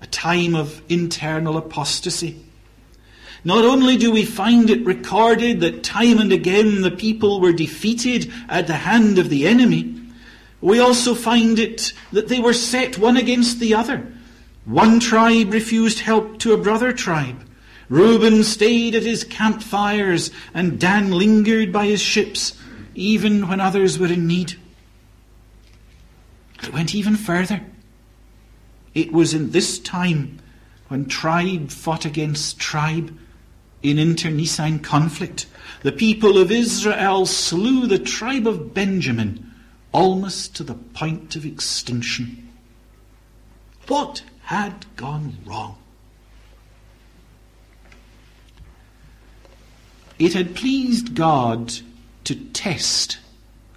a 0.00 0.06
time 0.06 0.54
of 0.54 0.80
internal 0.88 1.56
apostasy. 1.56 2.44
Not 3.42 3.64
only 3.64 3.96
do 3.96 4.12
we 4.12 4.24
find 4.24 4.70
it 4.70 4.86
recorded 4.86 5.58
that 5.60 5.82
time 5.82 6.20
and 6.20 6.30
again 6.32 6.82
the 6.82 6.92
people 6.92 7.40
were 7.40 7.52
defeated 7.52 8.32
at 8.48 8.68
the 8.68 8.74
hand 8.74 9.18
of 9.18 9.30
the 9.30 9.48
enemy, 9.48 10.00
we 10.60 10.78
also 10.78 11.16
find 11.16 11.58
it 11.58 11.92
that 12.12 12.28
they 12.28 12.38
were 12.38 12.54
set 12.54 12.98
one 12.98 13.16
against 13.16 13.58
the 13.58 13.74
other. 13.74 14.06
One 14.64 15.00
tribe 15.00 15.52
refused 15.52 15.98
help 15.98 16.38
to 16.38 16.52
a 16.52 16.62
brother 16.62 16.92
tribe. 16.92 17.44
Reuben 17.88 18.44
stayed 18.44 18.94
at 18.94 19.02
his 19.02 19.24
campfires, 19.24 20.30
and 20.54 20.78
Dan 20.78 21.10
lingered 21.10 21.72
by 21.72 21.86
his 21.86 22.00
ships, 22.00 22.56
even 22.94 23.48
when 23.48 23.58
others 23.58 23.98
were 23.98 24.06
in 24.06 24.28
need. 24.28 24.54
It 26.64 26.72
went 26.72 26.94
even 26.94 27.16
further. 27.16 27.60
It 28.94 29.12
was 29.12 29.34
in 29.34 29.50
this 29.50 29.78
time 29.78 30.40
when 30.88 31.04
tribe 31.06 31.70
fought 31.70 32.06
against 32.06 32.58
tribe 32.58 33.14
in 33.82 33.98
internecine 33.98 34.78
conflict. 34.78 35.46
The 35.82 35.92
people 35.92 36.38
of 36.38 36.50
Israel 36.50 37.26
slew 37.26 37.86
the 37.86 37.98
tribe 37.98 38.46
of 38.46 38.72
Benjamin 38.72 39.52
almost 39.92 40.56
to 40.56 40.64
the 40.64 40.74
point 40.74 41.36
of 41.36 41.44
extinction. 41.44 42.48
What 43.86 44.22
had 44.44 44.86
gone 44.96 45.36
wrong? 45.44 45.76
It 50.18 50.32
had 50.32 50.54
pleased 50.54 51.14
God 51.14 51.74
to 52.24 52.34
test 52.34 53.18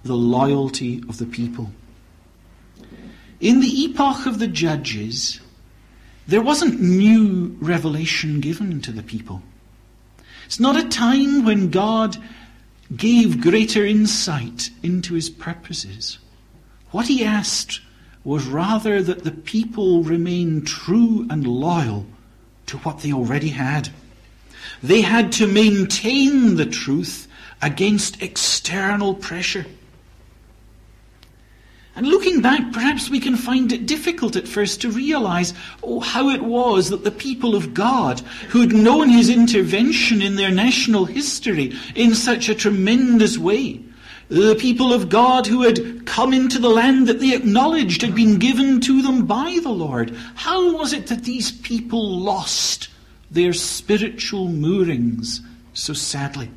the 0.04 0.16
loyalty 0.16 1.02
of 1.06 1.18
the 1.18 1.26
people. 1.26 1.72
In 3.40 3.60
the 3.60 3.82
epoch 3.84 4.26
of 4.26 4.38
the 4.38 4.48
judges, 4.48 5.40
there 6.26 6.42
wasn't 6.42 6.80
new 6.80 7.56
revelation 7.60 8.40
given 8.40 8.80
to 8.82 8.92
the 8.92 9.02
people. 9.02 9.42
It's 10.44 10.58
not 10.58 10.76
a 10.76 10.88
time 10.88 11.44
when 11.44 11.70
God 11.70 12.16
gave 12.94 13.40
greater 13.40 13.84
insight 13.84 14.70
into 14.82 15.14
his 15.14 15.30
purposes. 15.30 16.18
What 16.90 17.06
he 17.06 17.24
asked 17.24 17.80
was 18.24 18.46
rather 18.46 19.02
that 19.02 19.24
the 19.24 19.30
people 19.30 20.02
remain 20.02 20.64
true 20.64 21.26
and 21.30 21.46
loyal 21.46 22.06
to 22.66 22.78
what 22.78 23.00
they 23.00 23.12
already 23.12 23.50
had. 23.50 23.90
They 24.82 25.02
had 25.02 25.32
to 25.32 25.46
maintain 25.46 26.56
the 26.56 26.66
truth 26.66 27.28
against 27.62 28.22
external 28.22 29.14
pressure. 29.14 29.66
And 31.98 32.06
looking 32.06 32.40
back, 32.40 32.72
perhaps 32.72 33.10
we 33.10 33.18
can 33.18 33.34
find 33.34 33.72
it 33.72 33.84
difficult 33.84 34.36
at 34.36 34.46
first 34.46 34.80
to 34.82 34.88
realize 34.88 35.52
oh, 35.82 35.98
how 35.98 36.28
it 36.28 36.44
was 36.44 36.90
that 36.90 37.02
the 37.02 37.10
people 37.10 37.56
of 37.56 37.74
God, 37.74 38.20
who 38.50 38.60
had 38.60 38.72
known 38.72 39.08
his 39.08 39.28
intervention 39.28 40.22
in 40.22 40.36
their 40.36 40.52
national 40.52 41.06
history 41.06 41.76
in 41.96 42.14
such 42.14 42.48
a 42.48 42.54
tremendous 42.54 43.36
way, 43.36 43.82
the 44.28 44.54
people 44.54 44.92
of 44.92 45.08
God 45.08 45.48
who 45.48 45.62
had 45.62 46.06
come 46.06 46.32
into 46.32 46.60
the 46.60 46.68
land 46.68 47.08
that 47.08 47.18
they 47.18 47.34
acknowledged 47.34 48.02
had 48.02 48.14
been 48.14 48.38
given 48.38 48.80
to 48.82 49.02
them 49.02 49.26
by 49.26 49.58
the 49.60 49.68
Lord, 49.68 50.16
how 50.36 50.76
was 50.76 50.92
it 50.92 51.08
that 51.08 51.24
these 51.24 51.50
people 51.50 52.20
lost 52.20 52.90
their 53.28 53.52
spiritual 53.52 54.46
moorings 54.46 55.40
so 55.74 55.94
sadly? 55.94 56.48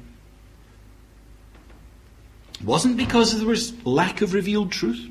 It 2.59 2.63
wasn't 2.63 2.95
because 2.95 3.35
there 3.35 3.47
was 3.47 3.73
lack 3.87 4.21
of 4.21 4.35
revealed 4.35 4.71
truth. 4.71 5.07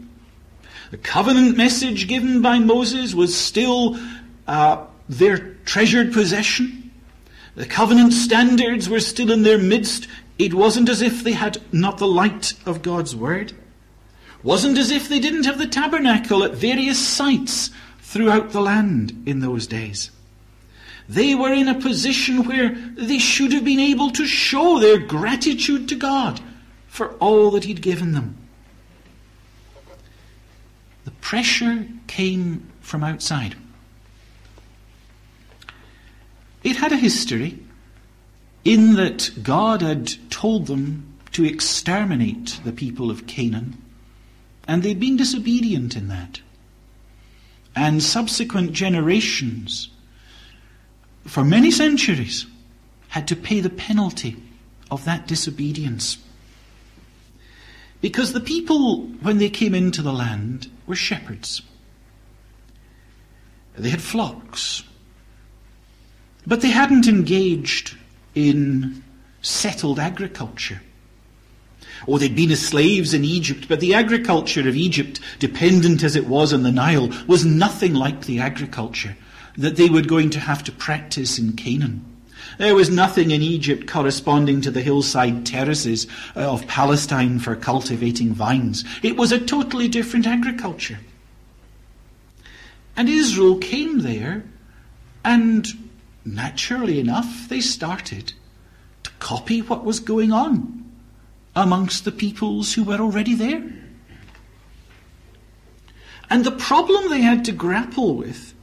The 0.90 0.98
covenant 0.98 1.56
message 1.56 2.08
given 2.08 2.42
by 2.42 2.58
Moses 2.58 3.14
was 3.14 3.36
still 3.36 3.98
uh, 4.46 4.86
their 5.08 5.54
treasured 5.64 6.12
possession. 6.12 6.90
The 7.54 7.66
covenant 7.66 8.12
standards 8.12 8.88
were 8.88 9.00
still 9.00 9.30
in 9.30 9.42
their 9.42 9.58
midst. 9.58 10.08
It 10.38 10.54
wasn't 10.54 10.88
as 10.88 11.00
if 11.00 11.22
they 11.22 11.32
had 11.32 11.58
not 11.72 11.98
the 11.98 12.08
light 12.08 12.54
of 12.66 12.82
God's 12.82 13.14
word. 13.14 13.52
Wasn't 14.42 14.78
as 14.78 14.90
if 14.90 15.08
they 15.08 15.20
didn't 15.20 15.44
have 15.44 15.58
the 15.58 15.66
tabernacle 15.66 16.42
at 16.42 16.54
various 16.54 16.98
sites 16.98 17.70
throughout 18.00 18.50
the 18.50 18.60
land 18.60 19.22
in 19.26 19.40
those 19.40 19.66
days. 19.66 20.10
They 21.08 21.34
were 21.34 21.52
in 21.52 21.68
a 21.68 21.78
position 21.78 22.44
where 22.44 22.70
they 22.96 23.18
should 23.18 23.52
have 23.52 23.64
been 23.64 23.80
able 23.80 24.10
to 24.12 24.26
show 24.26 24.78
their 24.78 24.98
gratitude 24.98 25.88
to 25.88 25.94
God 25.94 26.40
for 26.88 27.14
all 27.14 27.50
that 27.52 27.64
He'd 27.64 27.82
given 27.82 28.12
them. 28.12 28.39
The 31.10 31.16
pressure 31.16 31.88
came 32.06 32.70
from 32.80 33.02
outside. 33.02 33.56
It 36.62 36.76
had 36.76 36.92
a 36.92 36.96
history 36.96 37.58
in 38.64 38.94
that 38.94 39.30
God 39.42 39.82
had 39.82 40.12
told 40.30 40.66
them 40.66 41.14
to 41.32 41.44
exterminate 41.44 42.60
the 42.62 42.72
people 42.72 43.10
of 43.10 43.26
Canaan, 43.26 43.76
and 44.68 44.82
they'd 44.82 45.00
been 45.00 45.16
disobedient 45.16 45.96
in 45.96 46.06
that. 46.08 46.42
And 47.74 48.02
subsequent 48.02 48.72
generations, 48.72 49.90
for 51.24 51.44
many 51.44 51.72
centuries, 51.72 52.46
had 53.08 53.26
to 53.28 53.36
pay 53.36 53.60
the 53.60 53.70
penalty 53.70 54.36
of 54.92 55.04
that 55.06 55.26
disobedience. 55.26 56.18
Because 58.00 58.32
the 58.32 58.40
people, 58.40 59.02
when 59.22 59.38
they 59.38 59.50
came 59.50 59.74
into 59.74 60.02
the 60.02 60.12
land, 60.12 60.70
were 60.86 60.96
shepherds. 60.96 61.62
They 63.76 63.90
had 63.90 64.02
flocks. 64.02 64.82
But 66.46 66.62
they 66.62 66.70
hadn't 66.70 67.06
engaged 67.06 67.96
in 68.34 69.02
settled 69.42 69.98
agriculture. 69.98 70.80
Or 72.06 72.18
they'd 72.18 72.34
been 72.34 72.50
as 72.50 72.66
slaves 72.66 73.12
in 73.12 73.24
Egypt, 73.24 73.66
but 73.68 73.80
the 73.80 73.94
agriculture 73.94 74.66
of 74.66 74.76
Egypt, 74.76 75.20
dependent 75.38 76.02
as 76.02 76.16
it 76.16 76.26
was 76.26 76.52
on 76.52 76.62
the 76.62 76.72
Nile, 76.72 77.10
was 77.26 77.44
nothing 77.44 77.94
like 77.94 78.24
the 78.24 78.40
agriculture 78.40 79.16
that 79.56 79.76
they 79.76 79.90
were 79.90 80.02
going 80.02 80.30
to 80.30 80.40
have 80.40 80.64
to 80.64 80.72
practice 80.72 81.38
in 81.38 81.52
Canaan. 81.52 82.09
There 82.58 82.74
was 82.74 82.90
nothing 82.90 83.30
in 83.30 83.42
Egypt 83.42 83.86
corresponding 83.86 84.60
to 84.62 84.70
the 84.70 84.82
hillside 84.82 85.46
terraces 85.46 86.06
uh, 86.36 86.40
of 86.52 86.66
Palestine 86.66 87.38
for 87.38 87.56
cultivating 87.56 88.34
vines. 88.34 88.84
It 89.02 89.16
was 89.16 89.32
a 89.32 89.40
totally 89.40 89.88
different 89.88 90.26
agriculture. 90.26 90.98
And 92.96 93.08
Israel 93.08 93.58
came 93.58 94.00
there, 94.00 94.44
and 95.24 95.66
naturally 96.24 97.00
enough, 97.00 97.48
they 97.48 97.60
started 97.60 98.34
to 99.04 99.10
copy 99.18 99.62
what 99.62 99.84
was 99.84 100.00
going 100.00 100.32
on 100.32 100.84
amongst 101.56 102.04
the 102.04 102.12
peoples 102.12 102.74
who 102.74 102.84
were 102.84 102.98
already 102.98 103.34
there. 103.34 103.64
And 106.28 106.44
the 106.44 106.52
problem 106.52 107.08
they 107.08 107.22
had 107.22 107.44
to 107.46 107.52
grapple 107.52 108.14
with 108.14 108.54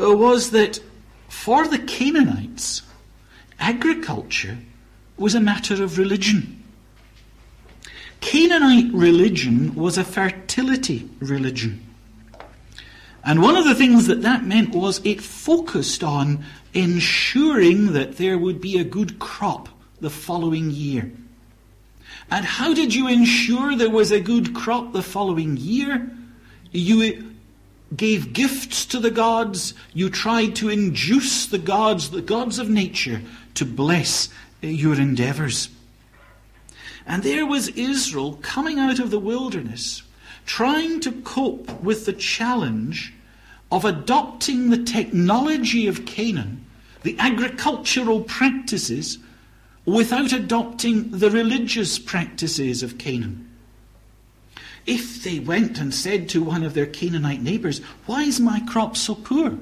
uh, 0.00 0.16
was 0.16 0.50
that 0.50 0.80
for 1.28 1.66
the 1.66 1.78
Canaanites, 1.78 2.82
agriculture 3.60 4.58
was 5.16 5.34
a 5.34 5.40
matter 5.40 5.82
of 5.82 5.98
religion. 5.98 6.64
Canaanite 8.20 8.92
religion 8.92 9.74
was 9.74 9.96
a 9.96 10.04
fertility 10.04 11.08
religion. 11.20 11.86
And 13.22 13.42
one 13.42 13.56
of 13.56 13.64
the 13.64 13.74
things 13.74 14.06
that 14.06 14.22
that 14.22 14.44
meant 14.44 14.74
was 14.74 15.04
it 15.04 15.20
focused 15.20 16.02
on 16.02 16.44
ensuring 16.72 17.92
that 17.92 18.16
there 18.16 18.38
would 18.38 18.60
be 18.60 18.78
a 18.78 18.84
good 18.84 19.18
crop 19.18 19.68
the 20.00 20.10
following 20.10 20.70
year. 20.70 21.12
And 22.30 22.44
how 22.44 22.72
did 22.72 22.94
you 22.94 23.08
ensure 23.08 23.76
there 23.76 23.90
was 23.90 24.12
a 24.12 24.20
good 24.20 24.54
crop 24.54 24.92
the 24.92 25.02
following 25.02 25.56
year? 25.56 26.10
You 26.70 27.30
gave 27.94 28.32
gifts 28.32 28.86
to 28.86 29.00
the 29.00 29.10
gods. 29.10 29.74
You 29.92 30.08
tried 30.10 30.54
to 30.56 30.68
induce 30.68 31.46
the 31.46 31.58
gods, 31.58 32.10
the 32.10 32.22
gods 32.22 32.58
of 32.58 32.70
nature, 32.70 33.20
to 33.54 33.64
bless 33.64 34.28
your 34.62 34.94
endeavors. 34.94 35.68
And 37.06 37.22
there 37.22 37.46
was 37.46 37.68
Israel 37.68 38.38
coming 38.42 38.78
out 38.78 38.98
of 38.98 39.10
the 39.10 39.18
wilderness, 39.18 40.02
trying 40.46 41.00
to 41.00 41.12
cope 41.22 41.82
with 41.82 42.06
the 42.06 42.12
challenge 42.12 43.12
of 43.72 43.84
adopting 43.84 44.70
the 44.70 44.82
technology 44.82 45.86
of 45.86 46.06
Canaan, 46.06 46.64
the 47.02 47.16
agricultural 47.18 48.22
practices, 48.22 49.18
without 49.84 50.32
adopting 50.32 51.10
the 51.10 51.30
religious 51.30 51.98
practices 51.98 52.82
of 52.82 52.98
Canaan. 52.98 53.48
If 54.86 55.22
they 55.22 55.38
went 55.38 55.78
and 55.78 55.94
said 55.94 56.28
to 56.30 56.42
one 56.42 56.62
of 56.62 56.74
their 56.74 56.86
Canaanite 56.86 57.42
neighbors, 57.42 57.80
Why 58.06 58.22
is 58.22 58.40
my 58.40 58.60
crop 58.60 58.96
so 58.96 59.14
poor? 59.14 59.58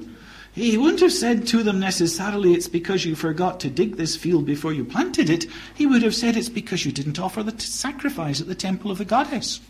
He 0.54 0.76
wouldn't 0.76 1.00
have 1.00 1.12
said 1.12 1.46
to 1.48 1.62
them 1.62 1.78
necessarily, 1.78 2.54
It's 2.54 2.68
because 2.68 3.04
you 3.04 3.14
forgot 3.14 3.60
to 3.60 3.70
dig 3.70 3.96
this 3.96 4.16
field 4.16 4.46
before 4.46 4.72
you 4.72 4.84
planted 4.84 5.30
it. 5.30 5.46
He 5.74 5.86
would 5.86 6.02
have 6.02 6.14
said, 6.14 6.36
It's 6.36 6.48
because 6.48 6.84
you 6.84 6.92
didn't 6.92 7.20
offer 7.20 7.42
the 7.42 7.52
t- 7.52 7.60
sacrifice 7.60 8.40
at 8.40 8.48
the 8.48 8.54
temple 8.54 8.90
of 8.90 8.98
the 8.98 9.04
goddess. 9.04 9.60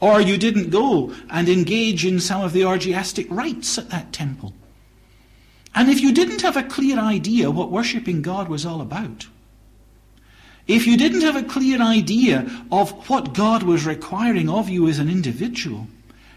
Or 0.00 0.20
you 0.20 0.36
didn't 0.36 0.70
go 0.70 1.12
and 1.30 1.48
engage 1.48 2.04
in 2.04 2.20
some 2.20 2.42
of 2.42 2.52
the 2.52 2.64
orgiastic 2.64 3.26
rites 3.30 3.78
at 3.78 3.90
that 3.90 4.12
temple. 4.12 4.52
And 5.74 5.90
if 5.90 6.00
you 6.00 6.12
didn't 6.12 6.42
have 6.42 6.56
a 6.56 6.62
clear 6.62 6.98
idea 6.98 7.50
what 7.50 7.70
worshipping 7.70 8.22
God 8.22 8.48
was 8.48 8.64
all 8.64 8.80
about, 8.80 9.26
if 10.66 10.86
you 10.86 10.96
didn't 10.96 11.20
have 11.22 11.36
a 11.36 11.42
clear 11.42 11.80
idea 11.80 12.50
of 12.72 13.08
what 13.08 13.34
God 13.34 13.62
was 13.62 13.86
requiring 13.86 14.48
of 14.48 14.68
you 14.68 14.88
as 14.88 14.98
an 14.98 15.08
individual, 15.08 15.86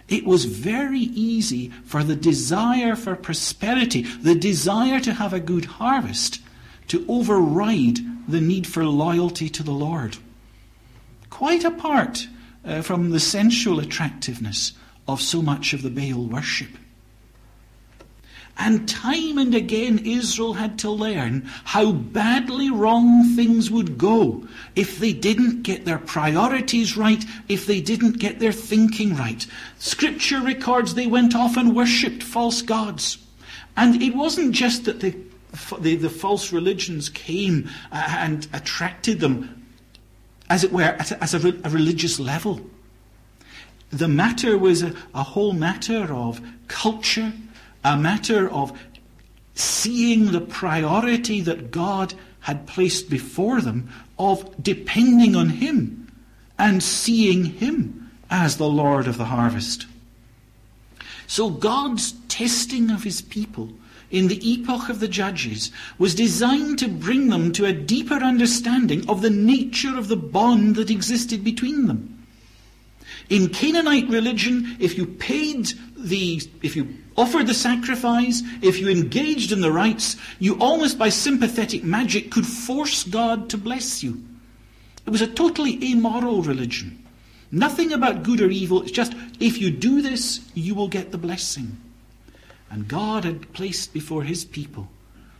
it 0.09 0.25
was 0.25 0.45
very 0.45 0.99
easy 0.99 1.69
for 1.85 2.03
the 2.03 2.15
desire 2.15 2.95
for 2.95 3.15
prosperity, 3.15 4.01
the 4.01 4.35
desire 4.35 4.99
to 4.99 5.13
have 5.13 5.33
a 5.33 5.39
good 5.39 5.65
harvest, 5.65 6.41
to 6.87 7.05
override 7.07 7.99
the 8.27 8.41
need 8.41 8.67
for 8.67 8.85
loyalty 8.85 9.49
to 9.49 9.63
the 9.63 9.71
Lord. 9.71 10.17
Quite 11.29 11.63
apart 11.63 12.27
uh, 12.65 12.81
from 12.81 13.11
the 13.11 13.19
sensual 13.19 13.79
attractiveness 13.79 14.73
of 15.07 15.21
so 15.21 15.41
much 15.41 15.73
of 15.73 15.81
the 15.81 15.89
Baal 15.89 16.25
worship. 16.25 16.69
And 18.61 18.89
time 18.89 19.37
and 19.37 19.55
again, 19.55 19.99
Israel 19.99 20.53
had 20.53 20.77
to 20.79 20.91
learn 20.91 21.49
how 21.63 21.93
badly 21.93 22.69
wrong 22.69 23.33
things 23.33 23.71
would 23.71 23.97
go 23.97 24.45
if 24.75 24.99
they 24.99 25.13
didn't 25.13 25.63
get 25.63 25.85
their 25.85 25.97
priorities 25.97 26.97
right, 26.97 27.23
if 27.47 27.65
they 27.65 27.79
didn't 27.79 28.19
get 28.19 28.39
their 28.39 28.51
thinking 28.51 29.15
right. 29.15 29.47
Scripture 29.77 30.41
records 30.41 30.93
they 30.93 31.07
went 31.07 31.33
off 31.33 31.55
and 31.55 31.73
worshipped 31.73 32.21
false 32.21 32.61
gods. 32.61 33.17
And 33.77 34.03
it 34.03 34.13
wasn't 34.13 34.51
just 34.51 34.83
that 34.83 34.99
the, 34.99 35.15
the, 35.79 35.95
the 35.95 36.09
false 36.09 36.51
religions 36.51 37.07
came 37.07 37.69
uh, 37.93 38.17
and 38.19 38.45
attracted 38.51 39.21
them, 39.21 39.65
as 40.49 40.65
it 40.65 40.73
were, 40.73 40.81
at 40.81 41.11
a, 41.11 41.23
as 41.23 41.33
a, 41.33 41.47
a 41.63 41.69
religious 41.69 42.19
level. 42.19 42.59
The 43.89 44.09
matter 44.09 44.57
was 44.57 44.83
a, 44.83 44.93
a 45.15 45.23
whole 45.23 45.53
matter 45.53 46.13
of 46.13 46.41
culture 46.67 47.31
a 47.83 47.97
matter 47.97 48.49
of 48.49 48.77
seeing 49.55 50.31
the 50.31 50.41
priority 50.41 51.41
that 51.41 51.71
God 51.71 52.13
had 52.41 52.67
placed 52.67 53.09
before 53.09 53.61
them 53.61 53.89
of 54.17 54.61
depending 54.61 55.35
on 55.35 55.49
Him 55.49 56.11
and 56.57 56.81
seeing 56.81 57.45
Him 57.45 58.11
as 58.29 58.57
the 58.57 58.69
Lord 58.69 59.07
of 59.07 59.17
the 59.17 59.25
harvest. 59.25 59.85
So 61.27 61.49
God's 61.49 62.13
testing 62.27 62.89
of 62.89 63.03
His 63.03 63.21
people 63.21 63.71
in 64.11 64.27
the 64.27 64.49
epoch 64.49 64.89
of 64.89 64.99
the 64.99 65.07
judges 65.07 65.71
was 65.97 66.15
designed 66.15 66.79
to 66.79 66.87
bring 66.87 67.29
them 67.29 67.51
to 67.53 67.65
a 67.65 67.73
deeper 67.73 68.15
understanding 68.15 69.07
of 69.09 69.21
the 69.21 69.29
nature 69.29 69.95
of 69.97 70.07
the 70.07 70.15
bond 70.15 70.75
that 70.75 70.89
existed 70.89 71.43
between 71.43 71.87
them. 71.87 72.25
In 73.29 73.49
Canaanite 73.49 74.09
religion, 74.09 74.77
if 74.79 74.97
you 74.97 75.05
paid 75.05 75.71
the, 75.95 76.41
if 76.63 76.75
you 76.75 76.95
offered 77.19 77.47
the 77.47 77.53
sacrifice, 77.53 78.41
if 78.61 78.79
you 78.79 78.89
engaged 78.89 79.51
in 79.51 79.61
the 79.61 79.71
rites, 79.71 80.15
you 80.39 80.57
almost 80.59 80.97
by 80.97 81.09
sympathetic 81.09 81.83
magic 81.83 82.31
could 82.31 82.45
force 82.45 83.03
God 83.03 83.49
to 83.49 83.57
bless 83.57 84.01
you. 84.01 84.23
It 85.05 85.09
was 85.09 85.21
a 85.21 85.27
totally 85.27 85.79
amoral 85.91 86.41
religion. 86.41 87.05
Nothing 87.51 87.91
about 87.91 88.23
good 88.23 88.41
or 88.41 88.49
evil. 88.49 88.83
It's 88.83 88.91
just, 88.91 89.13
if 89.39 89.57
you 89.57 89.71
do 89.71 90.01
this, 90.01 90.39
you 90.53 90.75
will 90.75 90.87
get 90.87 91.11
the 91.11 91.17
blessing. 91.17 91.77
And 92.69 92.87
God 92.87 93.25
had 93.25 93.53
placed 93.53 93.93
before 93.93 94.23
his 94.23 94.45
people 94.45 94.89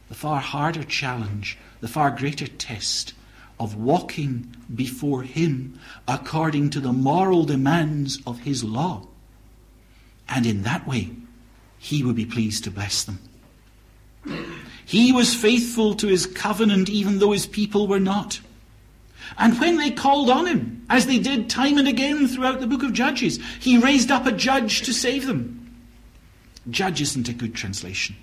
the 0.09 0.15
far 0.15 0.39
harder 0.39 0.83
challenge, 0.83 1.57
the 1.81 1.87
far 1.87 2.11
greater 2.11 2.47
test 2.47 3.13
of 3.59 3.75
walking 3.75 4.55
before 4.73 5.23
Him 5.23 5.79
according 6.07 6.69
to 6.71 6.79
the 6.79 6.93
moral 6.93 7.43
demands 7.43 8.19
of 8.25 8.39
His 8.39 8.63
law. 8.63 9.05
And 10.27 10.45
in 10.45 10.63
that 10.63 10.87
way, 10.87 11.11
He 11.79 12.03
would 12.03 12.15
be 12.15 12.25
pleased 12.25 12.65
to 12.65 12.71
bless 12.71 13.03
them. 13.05 13.19
He 14.85 15.11
was 15.11 15.33
faithful 15.33 15.95
to 15.95 16.07
His 16.07 16.25
covenant 16.25 16.89
even 16.89 17.19
though 17.19 17.31
His 17.31 17.47
people 17.47 17.87
were 17.87 17.99
not. 17.99 18.41
And 19.37 19.59
when 19.59 19.77
they 19.77 19.91
called 19.91 20.29
on 20.29 20.45
Him, 20.45 20.85
as 20.89 21.05
they 21.05 21.19
did 21.19 21.49
time 21.49 21.77
and 21.77 21.87
again 21.87 22.27
throughout 22.27 22.59
the 22.59 22.67
book 22.67 22.83
of 22.83 22.93
Judges, 22.93 23.39
He 23.59 23.77
raised 23.77 24.11
up 24.11 24.25
a 24.25 24.31
judge 24.31 24.81
to 24.81 24.93
save 24.93 25.25
them. 25.25 25.55
Judge 26.69 27.01
isn't 27.01 27.29
a 27.29 27.33
good 27.33 27.55
translation. 27.55 28.15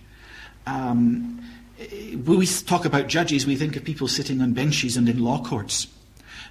Um, 0.67 1.43
when 1.79 2.39
we 2.39 2.47
talk 2.47 2.85
about 2.85 3.07
judges, 3.07 3.47
we 3.47 3.57
think 3.57 3.77
of 3.77 3.85
people 3.85 4.09
sitting 4.09 4.41
on 4.41 4.53
benches 4.53 4.97
and 4.97 5.09
in 5.09 5.23
law 5.23 5.43
courts. 5.43 5.89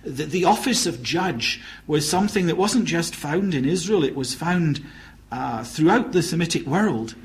The, 0.03 0.25
the 0.25 0.45
office 0.45 0.85
of 0.85 1.01
judge 1.01 1.61
was 1.87 2.09
something 2.09 2.45
that 2.45 2.57
wasn't 2.57 2.85
just 2.85 3.15
found 3.15 3.53
in 3.53 3.65
Israel, 3.65 4.03
it 4.03 4.15
was 4.15 4.35
found 4.35 4.85
uh, 5.31 5.63
throughout 5.63 6.11
the 6.11 6.21
Semitic 6.21 6.65
world. 6.65 7.15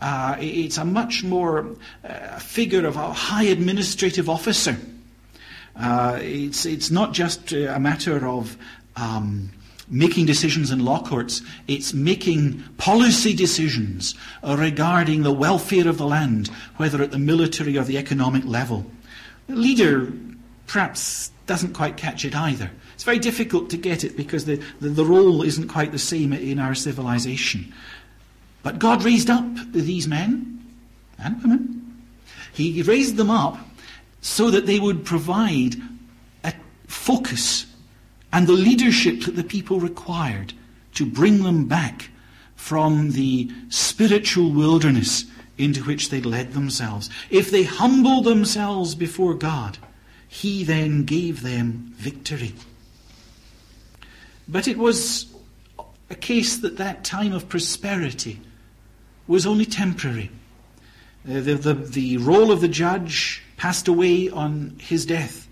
Uh, 0.00 0.36
it's 0.38 0.76
a 0.76 0.84
much 0.84 1.24
more 1.24 1.76
uh, 2.04 2.38
figure 2.38 2.86
of 2.86 2.96
a 2.96 3.12
high 3.12 3.44
administrative 3.44 4.28
officer. 4.28 4.76
Uh, 5.76 6.18
it's, 6.20 6.66
it's 6.66 6.90
not 6.90 7.12
just 7.12 7.52
a 7.52 7.78
matter 7.80 8.26
of 8.26 8.56
um, 8.96 9.50
making 9.88 10.26
decisions 10.26 10.70
in 10.70 10.84
law 10.84 11.02
courts, 11.02 11.42
it's 11.68 11.92
making 11.92 12.62
policy 12.76 13.34
decisions 13.34 14.14
regarding 14.42 15.22
the 15.22 15.32
welfare 15.32 15.88
of 15.88 15.98
the 15.98 16.06
land, 16.06 16.48
whether 16.76 17.02
at 17.02 17.10
the 17.10 17.18
military 17.18 17.76
or 17.76 17.84
the 17.84 17.98
economic 17.98 18.44
level. 18.44 18.86
The 19.46 19.56
leader 19.56 20.12
perhaps 20.66 21.30
doesn't 21.46 21.74
quite 21.74 21.96
catch 21.96 22.24
it 22.24 22.34
either. 22.34 22.70
It's 23.04 23.06
very 23.06 23.18
difficult 23.18 23.68
to 23.68 23.76
get 23.76 24.02
it 24.02 24.16
because 24.16 24.46
the, 24.46 24.62
the, 24.80 24.88
the 24.88 25.04
role 25.04 25.42
isn't 25.42 25.68
quite 25.68 25.92
the 25.92 25.98
same 25.98 26.32
in 26.32 26.58
our 26.58 26.74
civilization. 26.74 27.70
But 28.62 28.78
God 28.78 29.04
raised 29.04 29.28
up 29.28 29.44
these 29.72 30.08
men 30.08 30.64
and 31.18 31.42
women. 31.42 32.02
He 32.54 32.80
raised 32.80 33.16
them 33.16 33.30
up 33.30 33.58
so 34.22 34.50
that 34.50 34.64
they 34.64 34.80
would 34.80 35.04
provide 35.04 35.74
a 36.44 36.54
focus 36.86 37.66
and 38.32 38.46
the 38.46 38.54
leadership 38.54 39.24
that 39.24 39.36
the 39.36 39.44
people 39.44 39.80
required 39.80 40.54
to 40.94 41.04
bring 41.04 41.42
them 41.42 41.66
back 41.66 42.08
from 42.56 43.10
the 43.10 43.52
spiritual 43.68 44.50
wilderness 44.50 45.26
into 45.58 45.84
which 45.84 46.08
they'd 46.08 46.24
led 46.24 46.54
themselves. 46.54 47.10
If 47.28 47.50
they 47.50 47.64
humbled 47.64 48.24
themselves 48.24 48.94
before 48.94 49.34
God, 49.34 49.76
He 50.26 50.64
then 50.64 51.04
gave 51.04 51.42
them 51.42 51.92
victory. 51.98 52.54
But 54.48 54.68
it 54.68 54.78
was 54.78 55.32
a 56.10 56.14
case 56.14 56.58
that 56.58 56.76
that 56.76 57.04
time 57.04 57.32
of 57.32 57.48
prosperity 57.48 58.40
was 59.26 59.46
only 59.46 59.64
temporary. 59.64 60.30
Uh, 61.26 61.40
the, 61.40 61.54
the, 61.54 61.74
the 61.74 62.16
role 62.18 62.52
of 62.52 62.60
the 62.60 62.68
judge 62.68 63.42
passed 63.56 63.88
away 63.88 64.28
on 64.28 64.76
his 64.80 65.06
death. 65.06 65.48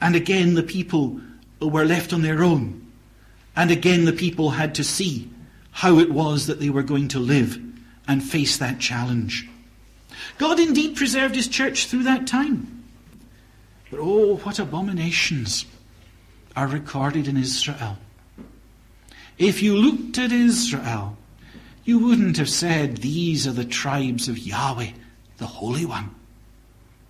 And 0.00 0.16
again, 0.16 0.54
the 0.54 0.64
people 0.64 1.20
were 1.60 1.84
left 1.84 2.12
on 2.12 2.22
their 2.22 2.42
own. 2.42 2.92
And 3.54 3.70
again, 3.70 4.04
the 4.04 4.12
people 4.12 4.50
had 4.50 4.74
to 4.76 4.84
see 4.84 5.30
how 5.70 5.98
it 5.98 6.10
was 6.10 6.46
that 6.46 6.58
they 6.58 6.70
were 6.70 6.82
going 6.82 7.08
to 7.08 7.18
live 7.18 7.60
and 8.08 8.22
face 8.22 8.56
that 8.56 8.80
challenge. 8.80 9.48
God 10.38 10.58
indeed 10.58 10.96
preserved 10.96 11.36
his 11.36 11.48
church 11.48 11.86
through 11.86 12.02
that 12.04 12.26
time. 12.26 12.84
But 13.90 14.00
oh, 14.00 14.36
what 14.36 14.58
abominations 14.58 15.66
are 16.54 16.66
recorded 16.66 17.28
in 17.28 17.36
Israel. 17.36 17.98
If 19.38 19.62
you 19.62 19.76
looked 19.76 20.18
at 20.18 20.32
Israel, 20.32 21.16
you 21.84 21.98
wouldn't 21.98 22.36
have 22.36 22.48
said, 22.48 22.98
These 22.98 23.46
are 23.46 23.52
the 23.52 23.64
tribes 23.64 24.28
of 24.28 24.38
Yahweh, 24.38 24.90
the 25.38 25.46
Holy 25.46 25.84
One. 25.84 26.14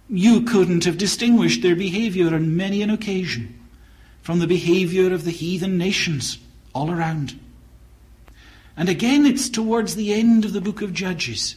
You 0.08 0.42
couldn't 0.42 0.84
have 0.84 0.98
distinguished 0.98 1.62
their 1.62 1.76
behavior 1.76 2.34
on 2.34 2.56
many 2.56 2.82
an 2.82 2.90
occasion 2.90 3.58
from 4.22 4.38
the 4.38 4.46
behavior 4.46 5.12
of 5.12 5.24
the 5.24 5.30
heathen 5.30 5.76
nations 5.76 6.38
all 6.74 6.90
around. 6.90 7.38
And 8.76 8.88
again, 8.88 9.26
it's 9.26 9.48
towards 9.48 9.94
the 9.94 10.12
end 10.12 10.44
of 10.44 10.52
the 10.52 10.60
book 10.60 10.80
of 10.80 10.94
Judges 10.94 11.56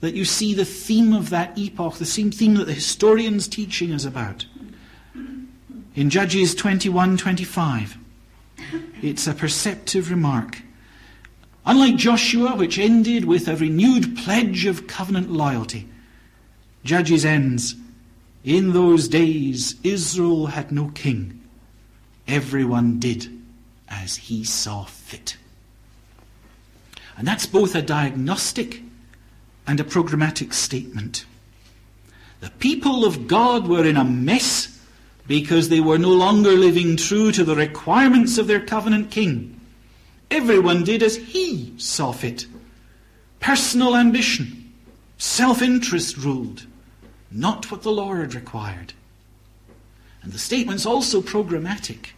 that 0.00 0.14
you 0.14 0.24
see 0.24 0.52
the 0.52 0.64
theme 0.64 1.12
of 1.12 1.30
that 1.30 1.56
epoch, 1.56 1.94
the 1.94 2.04
same 2.04 2.30
theme 2.30 2.54
that 2.54 2.64
the 2.64 2.74
historian's 2.74 3.48
teaching 3.48 3.90
is 3.90 4.04
about. 4.04 4.46
In 5.96 6.10
Judges 6.10 6.54
21:25, 6.54 7.96
it's 9.00 9.26
a 9.26 9.32
perceptive 9.32 10.10
remark. 10.10 10.60
Unlike 11.64 11.96
Joshua, 11.96 12.54
which 12.54 12.78
ended 12.78 13.24
with 13.24 13.48
a 13.48 13.56
renewed 13.56 14.14
pledge 14.14 14.66
of 14.66 14.86
covenant 14.86 15.32
loyalty, 15.32 15.88
Judges 16.84 17.24
ends, 17.24 17.76
In 18.44 18.74
those 18.74 19.08
days 19.08 19.76
Israel 19.82 20.48
had 20.48 20.70
no 20.70 20.88
king 20.88 21.40
Everyone 22.28 23.00
did 23.00 23.30
as 23.88 24.16
he 24.16 24.44
saw 24.44 24.84
fit. 24.84 25.38
And 27.16 27.26
that's 27.26 27.46
both 27.46 27.74
a 27.74 27.80
diagnostic 27.80 28.82
and 29.66 29.80
a 29.80 29.84
programmatic 29.84 30.52
statement. 30.52 31.24
The 32.40 32.50
people 32.50 33.06
of 33.06 33.26
God 33.26 33.66
were 33.66 33.86
in 33.86 33.96
a 33.96 34.04
mess 34.04 34.75
because 35.26 35.68
they 35.68 35.80
were 35.80 35.98
no 35.98 36.10
longer 36.10 36.52
living 36.52 36.96
true 36.96 37.32
to 37.32 37.44
the 37.44 37.56
requirements 37.56 38.38
of 38.38 38.46
their 38.46 38.60
covenant 38.60 39.10
king. 39.10 39.60
Everyone 40.30 40.84
did 40.84 41.02
as 41.02 41.16
he 41.16 41.74
saw 41.78 42.12
fit. 42.12 42.46
Personal 43.40 43.96
ambition, 43.96 44.72
self 45.18 45.62
interest 45.62 46.16
ruled, 46.16 46.66
not 47.30 47.70
what 47.70 47.82
the 47.82 47.92
Lord 47.92 48.34
required. 48.34 48.92
And 50.22 50.32
the 50.32 50.38
statement's 50.38 50.86
also 50.86 51.20
programmatic 51.20 52.08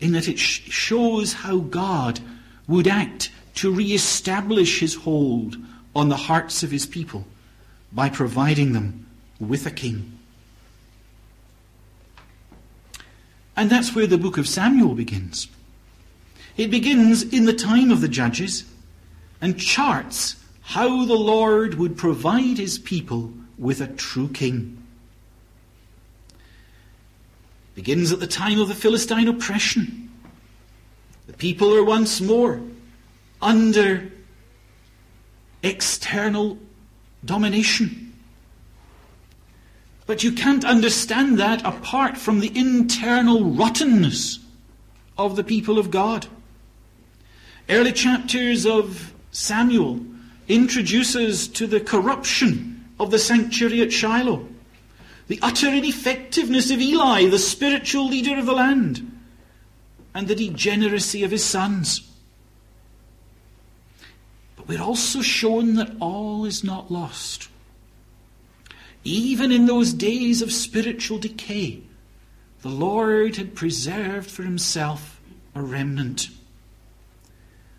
in 0.00 0.12
that 0.12 0.28
it 0.28 0.38
sh- 0.38 0.70
shows 0.70 1.32
how 1.32 1.58
God 1.58 2.20
would 2.68 2.86
act 2.86 3.30
to 3.56 3.72
re-establish 3.72 4.78
his 4.78 4.94
hold 4.94 5.56
on 5.96 6.08
the 6.08 6.16
hearts 6.16 6.62
of 6.62 6.70
his 6.70 6.86
people 6.86 7.26
by 7.92 8.08
providing 8.08 8.72
them 8.72 9.06
with 9.40 9.66
a 9.66 9.70
king. 9.70 10.17
And 13.58 13.68
that's 13.68 13.92
where 13.92 14.06
the 14.06 14.16
book 14.16 14.38
of 14.38 14.46
Samuel 14.46 14.94
begins. 14.94 15.48
It 16.56 16.70
begins 16.70 17.24
in 17.24 17.44
the 17.44 17.52
time 17.52 17.90
of 17.90 18.00
the 18.00 18.06
judges 18.06 18.62
and 19.40 19.58
charts 19.58 20.36
how 20.60 21.04
the 21.04 21.16
Lord 21.16 21.74
would 21.74 21.96
provide 21.96 22.58
his 22.58 22.78
people 22.78 23.32
with 23.58 23.80
a 23.80 23.88
true 23.88 24.28
king 24.28 24.80
It 27.72 27.74
begins 27.74 28.12
at 28.12 28.20
the 28.20 28.28
time 28.28 28.60
of 28.60 28.68
the 28.68 28.76
Philistine 28.76 29.26
oppression. 29.26 30.08
The 31.26 31.32
people 31.32 31.74
are 31.74 31.82
once 31.82 32.20
more 32.20 32.60
under 33.42 34.08
external 35.64 36.58
domination. 37.24 38.07
But 40.08 40.24
you 40.24 40.32
can't 40.32 40.64
understand 40.64 41.38
that 41.38 41.64
apart 41.66 42.16
from 42.16 42.40
the 42.40 42.50
internal 42.58 43.44
rottenness 43.44 44.38
of 45.18 45.36
the 45.36 45.44
people 45.44 45.78
of 45.78 45.90
God. 45.90 46.26
Early 47.68 47.92
chapters 47.92 48.64
of 48.64 49.12
Samuel 49.32 50.00
introduces 50.48 51.46
to 51.48 51.66
the 51.66 51.78
corruption 51.78 52.86
of 52.98 53.10
the 53.10 53.18
sanctuary 53.18 53.82
at 53.82 53.92
Shiloh 53.92 54.48
the 55.26 55.38
utter 55.42 55.68
ineffectiveness 55.68 56.70
of 56.70 56.80
Eli, 56.80 57.28
the 57.28 57.38
spiritual 57.38 58.08
leader 58.08 58.38
of 58.38 58.46
the 58.46 58.54
land, 58.54 59.20
and 60.14 60.26
the 60.26 60.34
degeneracy 60.34 61.22
of 61.22 61.30
his 61.30 61.44
sons. 61.44 62.00
But 64.56 64.68
we're 64.68 64.80
also 64.80 65.20
shown 65.20 65.74
that 65.74 65.94
all 66.00 66.46
is 66.46 66.64
not 66.64 66.90
lost. 66.90 67.47
Even 69.04 69.52
in 69.52 69.66
those 69.66 69.92
days 69.92 70.42
of 70.42 70.52
spiritual 70.52 71.18
decay, 71.18 71.82
the 72.62 72.68
Lord 72.68 73.36
had 73.36 73.54
preserved 73.54 74.30
for 74.30 74.42
himself 74.42 75.20
a 75.54 75.62
remnant. 75.62 76.28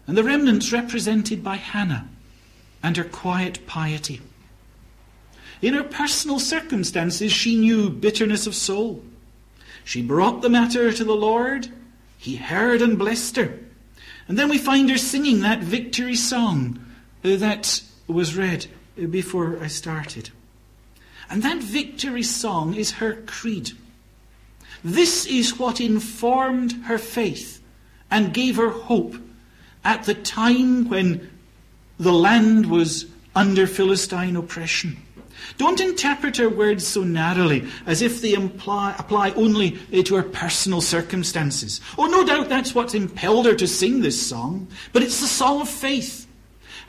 And 0.07 0.17
the 0.17 0.23
remnant's 0.23 0.71
represented 0.71 1.43
by 1.43 1.57
Hannah 1.57 2.07
and 2.81 2.97
her 2.97 3.03
quiet 3.03 3.67
piety. 3.67 4.21
In 5.61 5.73
her 5.73 5.83
personal 5.83 6.39
circumstances, 6.39 7.31
she 7.31 7.55
knew 7.55 7.89
bitterness 7.89 8.47
of 8.47 8.55
soul. 8.55 9.03
She 9.83 10.01
brought 10.01 10.41
the 10.41 10.49
matter 10.49 10.91
to 10.91 11.03
the 11.03 11.15
Lord. 11.15 11.67
He 12.17 12.37
heard 12.37 12.81
and 12.81 12.97
blessed 12.97 13.35
her. 13.35 13.59
And 14.27 14.37
then 14.37 14.49
we 14.49 14.57
find 14.57 14.89
her 14.89 14.97
singing 14.97 15.41
that 15.41 15.59
victory 15.59 16.15
song 16.15 16.79
uh, 17.23 17.35
that 17.35 17.81
was 18.07 18.35
read 18.35 18.67
before 19.09 19.59
I 19.61 19.67
started. 19.67 20.29
And 21.29 21.43
that 21.43 21.61
victory 21.61 22.23
song 22.23 22.73
is 22.73 22.91
her 22.91 23.13
creed. 23.27 23.71
This 24.83 25.25
is 25.25 25.59
what 25.59 25.79
informed 25.79 26.71
her 26.85 26.97
faith 26.97 27.61
and 28.09 28.33
gave 28.33 28.55
her 28.55 28.69
hope 28.69 29.15
at 29.83 30.03
the 30.03 30.13
time 30.13 30.89
when 30.89 31.29
the 31.99 32.13
land 32.13 32.65
was 32.65 33.05
under 33.35 33.67
Philistine 33.67 34.35
oppression. 34.35 34.97
Don't 35.57 35.79
interpret 35.79 36.37
her 36.37 36.49
words 36.49 36.85
so 36.85 37.03
narrowly 37.03 37.67
as 37.85 38.01
if 38.01 38.21
they 38.21 38.33
imply, 38.33 38.95
apply 38.97 39.31
only 39.31 39.71
to 40.03 40.15
her 40.15 40.23
personal 40.23 40.81
circumstances. 40.81 41.79
Oh, 41.97 42.07
no 42.07 42.25
doubt 42.25 42.49
that's 42.49 42.75
what 42.75 42.95
impelled 42.95 43.45
her 43.45 43.55
to 43.55 43.67
sing 43.67 44.01
this 44.01 44.21
song, 44.21 44.67
but 44.91 45.03
it's 45.03 45.21
the 45.21 45.27
song 45.27 45.61
of 45.61 45.69
faith. 45.69 46.27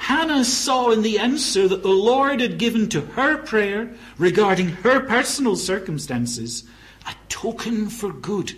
Hannah 0.00 0.46
saw 0.46 0.90
in 0.92 1.02
the 1.02 1.18
answer 1.18 1.68
that 1.68 1.82
the 1.82 1.88
Lord 1.88 2.40
had 2.40 2.56
given 2.56 2.88
to 2.88 3.02
her 3.02 3.36
prayer 3.36 3.92
regarding 4.16 4.70
her 4.70 5.00
personal 5.00 5.56
circumstances 5.56 6.64
a 7.06 7.12
token 7.28 7.90
for 7.90 8.10
good 8.10 8.54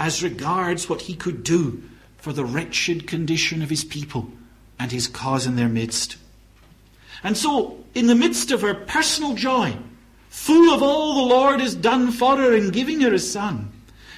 as 0.00 0.20
regards 0.20 0.88
what 0.88 1.02
he 1.02 1.14
could 1.14 1.44
do 1.44 1.80
for 2.16 2.32
the 2.32 2.44
wretched 2.44 3.06
condition 3.06 3.62
of 3.62 3.70
his 3.70 3.84
people 3.84 4.32
and 4.76 4.90
his 4.90 5.06
cause 5.06 5.46
in 5.46 5.54
their 5.54 5.68
midst. 5.68 6.16
And 7.22 7.36
so, 7.36 7.78
in 7.94 8.08
the 8.08 8.16
midst 8.16 8.50
of 8.50 8.62
her 8.62 8.74
personal 8.74 9.34
joy, 9.34 9.76
full 10.28 10.74
of 10.74 10.82
all 10.82 11.14
the 11.14 11.34
Lord 11.34 11.60
has 11.60 11.76
done 11.76 12.10
for 12.10 12.36
her 12.36 12.52
in 12.52 12.70
giving 12.70 13.00
her 13.02 13.14
a 13.14 13.20
son, 13.20 13.70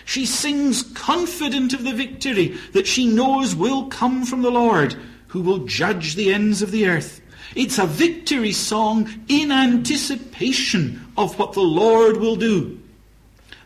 she 0.07 0.25
sings 0.25 0.83
confident 0.83 1.75
of 1.75 1.85
the 1.85 1.93
victory 1.93 2.57
that 2.73 2.87
she 2.87 3.07
knows 3.07 3.55
will 3.55 3.89
come 3.89 4.25
from 4.25 4.41
the 4.41 4.51
Lord, 4.51 4.97
who 5.29 5.41
will 5.41 5.67
judge 5.67 6.15
the 6.15 6.33
ends 6.33 6.63
of 6.63 6.71
the 6.71 6.87
earth. 6.87 7.21
It's 7.55 7.79
a 7.79 7.87
victory 7.87 8.53
song 8.53 9.09
in 9.29 9.51
anticipation 9.51 11.07
of 11.17 11.39
what 11.39 11.53
the 11.53 11.61
Lord 11.61 12.19
will 12.19 12.37
do. 12.37 12.81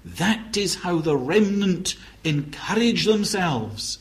That 0.04 0.56
is 0.56 0.76
how 0.76 0.98
the 0.98 1.16
remnant 1.16 1.96
encourage 2.24 3.04
themselves 3.04 3.98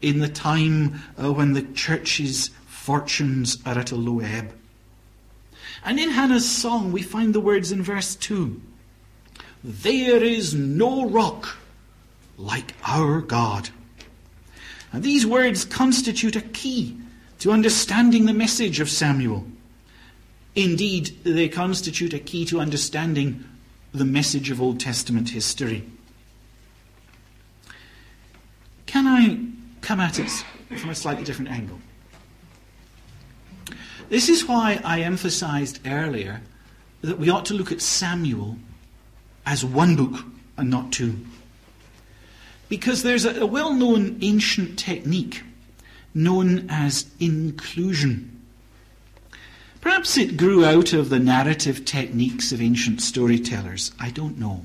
in 0.00 0.20
the 0.20 0.28
time 0.28 1.02
uh, 1.22 1.32
when 1.32 1.52
the 1.52 1.62
church's 1.62 2.48
fortunes 2.66 3.58
are 3.64 3.78
at 3.78 3.90
a 3.90 3.96
low 3.96 4.20
ebb. 4.20 4.52
And 5.84 5.98
in 5.98 6.10
Hannah's 6.10 6.48
song, 6.48 6.92
we 6.92 7.02
find 7.02 7.34
the 7.34 7.40
words 7.40 7.72
in 7.72 7.82
verse 7.82 8.14
2 8.14 8.60
There 9.62 10.22
is 10.22 10.54
no 10.54 11.08
rock 11.08 11.58
like 12.36 12.74
our 12.86 13.20
God. 13.20 13.70
And 14.94 15.02
these 15.02 15.26
words 15.26 15.64
constitute 15.64 16.36
a 16.36 16.40
key 16.40 16.96
to 17.40 17.50
understanding 17.50 18.26
the 18.26 18.32
message 18.32 18.78
of 18.78 18.88
Samuel. 18.88 19.44
Indeed, 20.54 21.18
they 21.24 21.48
constitute 21.48 22.14
a 22.14 22.20
key 22.20 22.44
to 22.44 22.60
understanding 22.60 23.44
the 23.92 24.04
message 24.04 24.52
of 24.52 24.62
Old 24.62 24.78
Testament 24.78 25.30
history. 25.30 25.84
Can 28.86 29.08
I 29.08 29.40
come 29.80 29.98
at 29.98 30.20
it 30.20 30.30
from 30.78 30.90
a 30.90 30.94
slightly 30.94 31.24
different 31.24 31.50
angle? 31.50 31.80
This 34.10 34.28
is 34.28 34.46
why 34.46 34.80
I 34.84 35.00
emphasized 35.00 35.80
earlier 35.84 36.40
that 37.02 37.18
we 37.18 37.30
ought 37.30 37.46
to 37.46 37.54
look 37.54 37.72
at 37.72 37.82
Samuel 37.82 38.58
as 39.44 39.64
one 39.64 39.96
book 39.96 40.24
and 40.56 40.70
not 40.70 40.92
two. 40.92 41.18
Because 42.68 43.02
there's 43.02 43.24
a, 43.24 43.40
a 43.40 43.46
well 43.46 43.74
known 43.74 44.18
ancient 44.22 44.78
technique 44.78 45.42
known 46.14 46.66
as 46.70 47.10
inclusion. 47.18 48.30
Perhaps 49.80 50.16
it 50.16 50.36
grew 50.36 50.64
out 50.64 50.92
of 50.92 51.10
the 51.10 51.18
narrative 51.18 51.84
techniques 51.84 52.52
of 52.52 52.62
ancient 52.62 53.02
storytellers. 53.02 53.92
I 54.00 54.10
don't 54.10 54.38
know. 54.38 54.62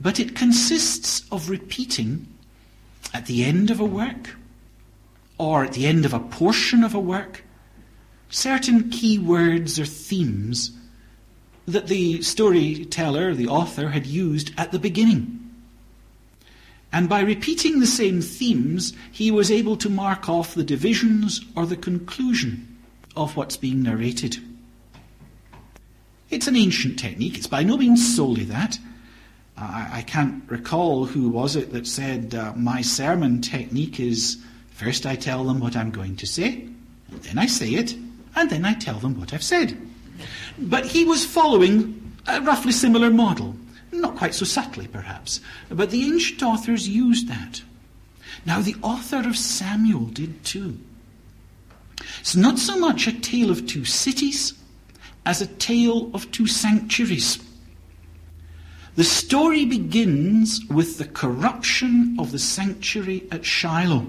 But 0.00 0.18
it 0.18 0.34
consists 0.34 1.24
of 1.30 1.48
repeating 1.48 2.26
at 3.14 3.26
the 3.26 3.44
end 3.44 3.70
of 3.70 3.78
a 3.78 3.84
work 3.84 4.36
or 5.38 5.64
at 5.64 5.74
the 5.74 5.86
end 5.86 6.04
of 6.04 6.12
a 6.12 6.18
portion 6.18 6.82
of 6.82 6.94
a 6.94 7.00
work 7.00 7.44
certain 8.28 8.90
key 8.90 9.18
words 9.18 9.78
or 9.78 9.86
themes 9.86 10.72
that 11.66 11.88
the 11.88 12.22
storyteller, 12.22 13.34
the 13.34 13.48
author, 13.48 13.88
had 13.88 14.06
used 14.06 14.52
at 14.56 14.72
the 14.72 14.78
beginning. 14.78 15.45
And 16.96 17.10
by 17.10 17.20
repeating 17.20 17.78
the 17.78 17.86
same 17.86 18.22
themes, 18.22 18.94
he 19.12 19.30
was 19.30 19.50
able 19.50 19.76
to 19.76 19.90
mark 19.90 20.30
off 20.30 20.54
the 20.54 20.64
divisions 20.64 21.42
or 21.54 21.66
the 21.66 21.76
conclusion 21.76 22.78
of 23.14 23.36
what's 23.36 23.58
being 23.58 23.82
narrated. 23.82 24.38
It's 26.30 26.46
an 26.46 26.56
ancient 26.56 26.98
technique. 26.98 27.36
It's 27.36 27.48
by 27.48 27.64
no 27.64 27.76
means 27.76 28.16
solely 28.16 28.44
that. 28.44 28.78
I, 29.58 29.88
I 29.92 30.02
can't 30.06 30.42
recall 30.48 31.04
who 31.04 31.28
was 31.28 31.54
it 31.54 31.70
that 31.74 31.86
said, 31.86 32.34
uh, 32.34 32.54
My 32.56 32.80
sermon 32.80 33.42
technique 33.42 34.00
is 34.00 34.38
first 34.70 35.04
I 35.04 35.16
tell 35.16 35.44
them 35.44 35.60
what 35.60 35.76
I'm 35.76 35.90
going 35.90 36.16
to 36.16 36.26
say, 36.26 36.66
then 37.10 37.36
I 37.36 37.44
say 37.44 37.72
it, 37.72 37.94
and 38.34 38.48
then 38.48 38.64
I 38.64 38.72
tell 38.72 39.00
them 39.00 39.20
what 39.20 39.34
I've 39.34 39.42
said. 39.42 39.76
But 40.56 40.86
he 40.86 41.04
was 41.04 41.26
following 41.26 42.14
a 42.26 42.40
roughly 42.40 42.72
similar 42.72 43.10
model. 43.10 43.54
Not 43.96 44.16
quite 44.16 44.34
so 44.34 44.44
subtly, 44.44 44.86
perhaps, 44.86 45.40
but 45.68 45.90
the 45.90 46.04
ancient 46.04 46.42
authors 46.42 46.88
used 46.88 47.28
that. 47.28 47.62
Now, 48.44 48.60
the 48.60 48.76
author 48.82 49.26
of 49.26 49.36
Samuel 49.36 50.06
did 50.06 50.44
too. 50.44 50.78
It's 52.20 52.36
not 52.36 52.58
so 52.58 52.78
much 52.78 53.06
a 53.06 53.12
tale 53.12 53.50
of 53.50 53.66
two 53.66 53.84
cities 53.84 54.54
as 55.24 55.40
a 55.40 55.46
tale 55.46 56.10
of 56.14 56.30
two 56.30 56.46
sanctuaries. 56.46 57.38
The 58.94 59.04
story 59.04 59.64
begins 59.64 60.64
with 60.70 60.98
the 60.98 61.04
corruption 61.04 62.16
of 62.18 62.32
the 62.32 62.38
sanctuary 62.38 63.26
at 63.30 63.44
Shiloh, 63.44 64.06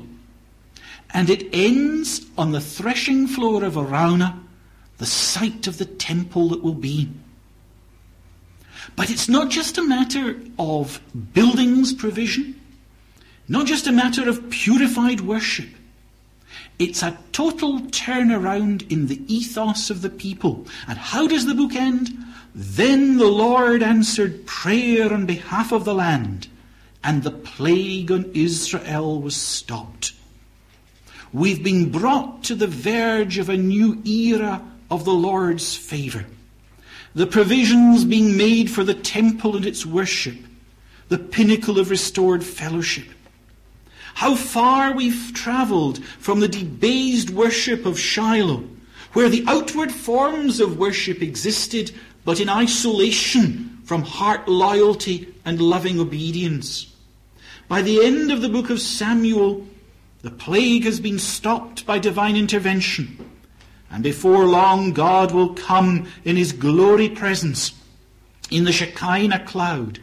and 1.14 1.30
it 1.30 1.50
ends 1.54 2.26
on 2.38 2.52
the 2.52 2.62
threshing 2.62 3.28
floor 3.28 3.64
of 3.64 3.76
Araunah, 3.76 4.40
the 4.98 5.06
site 5.06 5.68
of 5.68 5.78
the 5.78 5.86
temple 5.86 6.50
that 6.50 6.64
will 6.64 6.74
be. 6.74 7.10
But 8.98 9.12
it's 9.12 9.30
not 9.30 9.52
just 9.52 9.78
a 9.78 9.84
matter 9.84 10.42
of 10.58 11.00
buildings 11.34 11.94
provision, 11.94 12.60
not 13.48 13.68
just 13.68 13.86
a 13.86 13.92
matter 13.92 14.28
of 14.28 14.50
purified 14.50 15.22
worship. 15.22 15.70
It's 16.80 17.04
a 17.04 17.16
total 17.32 17.80
turnaround 17.80 18.92
in 18.92 19.06
the 19.06 19.22
ethos 19.32 19.92
of 19.92 20.02
the 20.02 20.10
people. 20.10 20.66
And 20.88 20.98
how 20.98 21.28
does 21.28 21.46
the 21.46 21.54
book 21.54 21.76
end? 21.76 22.10
Then 22.56 23.18
the 23.18 23.28
Lord 23.28 23.84
answered 23.84 24.48
prayer 24.48 25.14
on 25.14 25.28
behalf 25.28 25.72
of 25.72 25.86
the 25.86 25.94
land, 25.94 26.48
and 27.04 27.22
the 27.22 27.32
plague 27.32 28.12
on 28.12 28.32
Israel 28.34 29.22
was 29.22 29.36
stopped. 29.36 30.14
We've 31.32 31.64
been 31.64 31.92
brought 31.92 32.44
to 32.46 32.56
the 32.56 32.66
verge 32.66 33.38
of 33.38 33.50
a 33.50 33.58
new 33.58 34.02
era 34.06 34.64
of 34.90 35.06
the 35.06 35.14
Lord's 35.14 35.76
favour 35.76 36.26
the 37.16 37.28
provisions 37.28 38.06
being 38.06 38.38
made 38.38 38.70
for 38.70 38.84
the 38.84 38.94
temple 38.94 39.56
and 39.56 39.66
its 39.66 39.86
worship, 39.86 40.38
the 41.10 41.18
pinnacle 41.18 41.80
of 41.80 41.90
restored 41.90 42.44
fellowship. 42.44 43.08
How 44.16 44.36
far 44.36 44.94
we've 44.94 45.32
travelled 45.34 46.04
from 46.04 46.40
the 46.40 46.48
debased 46.48 47.30
worship 47.30 47.86
of 47.86 48.00
Shiloh, 48.00 48.64
where 49.14 49.30
the 49.30 49.44
outward 49.48 49.92
forms 49.92 50.60
of 50.60 50.80
worship 50.80 51.22
existed, 51.22 51.92
but 52.26 52.40
in 52.40 52.50
isolation 52.50 53.80
from 53.84 54.02
heart 54.02 54.48
loyalty 54.48 55.34
and 55.46 55.62
loving 55.62 56.00
obedience. 56.00 56.94
By 57.68 57.82
the 57.82 58.04
end 58.04 58.32
of 58.32 58.42
the 58.42 58.50
book 58.50 58.70
of 58.70 58.82
Samuel, 58.82 59.66
the 60.24 60.32
plague 60.32 60.84
has 60.84 61.00
been 61.00 61.20
stopped 61.20 61.86
by 61.86 62.00
divine 62.00 62.36
intervention. 62.36 63.18
And 63.90 64.04
before 64.04 64.46
long, 64.46 64.92
God 64.94 65.32
will 65.32 65.54
come 65.54 66.08
in 66.26 66.36
his 66.36 66.52
glory 66.52 67.10
presence 67.10 67.74
in 68.50 68.64
the 68.64 68.72
Shekinah 68.72 69.46
cloud 69.46 70.00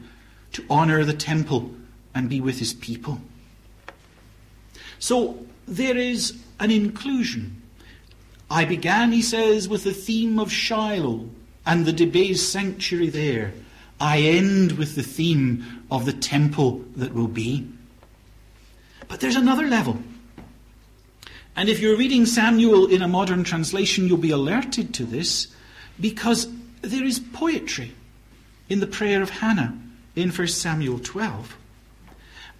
to 0.53 0.65
honor 0.71 1.05
the 1.05 1.13
temple 1.13 1.71
and 2.15 2.29
be 2.29 2.41
with 2.41 2.59
his 2.59 2.73
people. 2.73 3.21
So 4.99 5.47
there 5.67 5.97
is 5.97 6.39
an 6.61 6.71
inclusion. 6.71 7.63
I 8.51 8.65
began, 8.65 9.13
he 9.13 9.23
says, 9.23 9.69
with 9.69 9.85
the 9.85 9.93
theme 9.93 10.39
of 10.39 10.53
Shiloh 10.53 11.29
and 11.67 11.85
the 11.85 11.93
debased 11.93 12.51
sanctuary 12.51 13.09
there. 13.09 13.53
I 14.01 14.19
end 14.21 14.73
with 14.73 14.97
the 14.97 15.03
theme 15.03 15.85
of 15.91 16.05
the 16.05 16.13
temple 16.13 16.85
that 16.97 17.15
will 17.15 17.29
be. 17.29 17.67
But 19.09 19.21
there's 19.21 19.37
another 19.37 19.67
level. 19.67 19.99
And 21.57 21.69
if 21.69 21.81
you're 21.81 21.97
reading 21.97 22.27
Samuel 22.27 22.87
in 22.87 23.03
a 23.03 23.09
modern 23.09 23.45
translation, 23.45 24.09
you'll 24.09 24.19
be 24.19 24.31
alerted 24.31 24.93
to 24.95 25.05
this 25.05 25.49
because 26.01 26.49
there 26.83 27.05
is 27.05 27.21
poetry 27.21 27.93
in 28.69 28.81
the 28.81 28.87
prayer 28.87 29.23
of 29.23 29.31
Hannah 29.31 29.79
in 30.17 30.31
1 30.31 30.47
Samuel 30.49 30.99
12. 30.99 31.57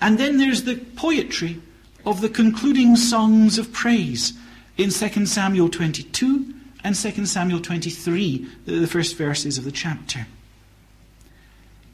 And 0.01 0.19
then 0.19 0.39
there's 0.39 0.65
the 0.65 0.77
poetry 0.77 1.61
of 2.07 2.21
the 2.21 2.29
concluding 2.29 2.97
songs 2.97 3.59
of 3.59 3.73
praise 3.73 4.35
in 4.77 4.91
2 4.91 5.27
Samuel 5.27 5.69
22 5.69 6.55
and 6.83 6.95
2 6.95 7.27
Samuel 7.27 7.61
23, 7.61 8.47
the 8.67 8.87
first 8.87 9.17
verses 9.17 9.57
of 9.57 9.65
the 9.65 9.73
chapter. 9.73 10.27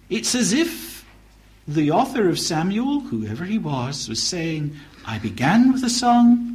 It's 0.09 0.34
as 0.34 0.53
if 0.53 1.07
the 1.68 1.92
author 1.92 2.28
of 2.28 2.40
Samuel, 2.40 3.01
whoever 3.01 3.44
he 3.44 3.59
was, 3.59 4.09
was 4.09 4.20
saying, 4.20 4.74
I 5.07 5.18
began 5.18 5.72
with 5.72 5.84
a 5.84 5.90
song, 5.90 6.49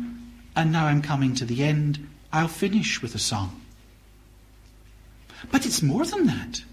and 0.56 0.72
now 0.72 0.86
I'm 0.86 1.02
coming 1.02 1.36
to 1.36 1.46
the 1.46 1.64
end. 1.64 2.08
I'll 2.32 2.48
finish 2.48 3.02
with 3.02 3.16
a 3.16 3.20
song. 3.20 3.62
But 5.52 5.66
it's 5.66 5.82
more 5.82 6.06
than 6.06 6.28
that. 6.28 6.64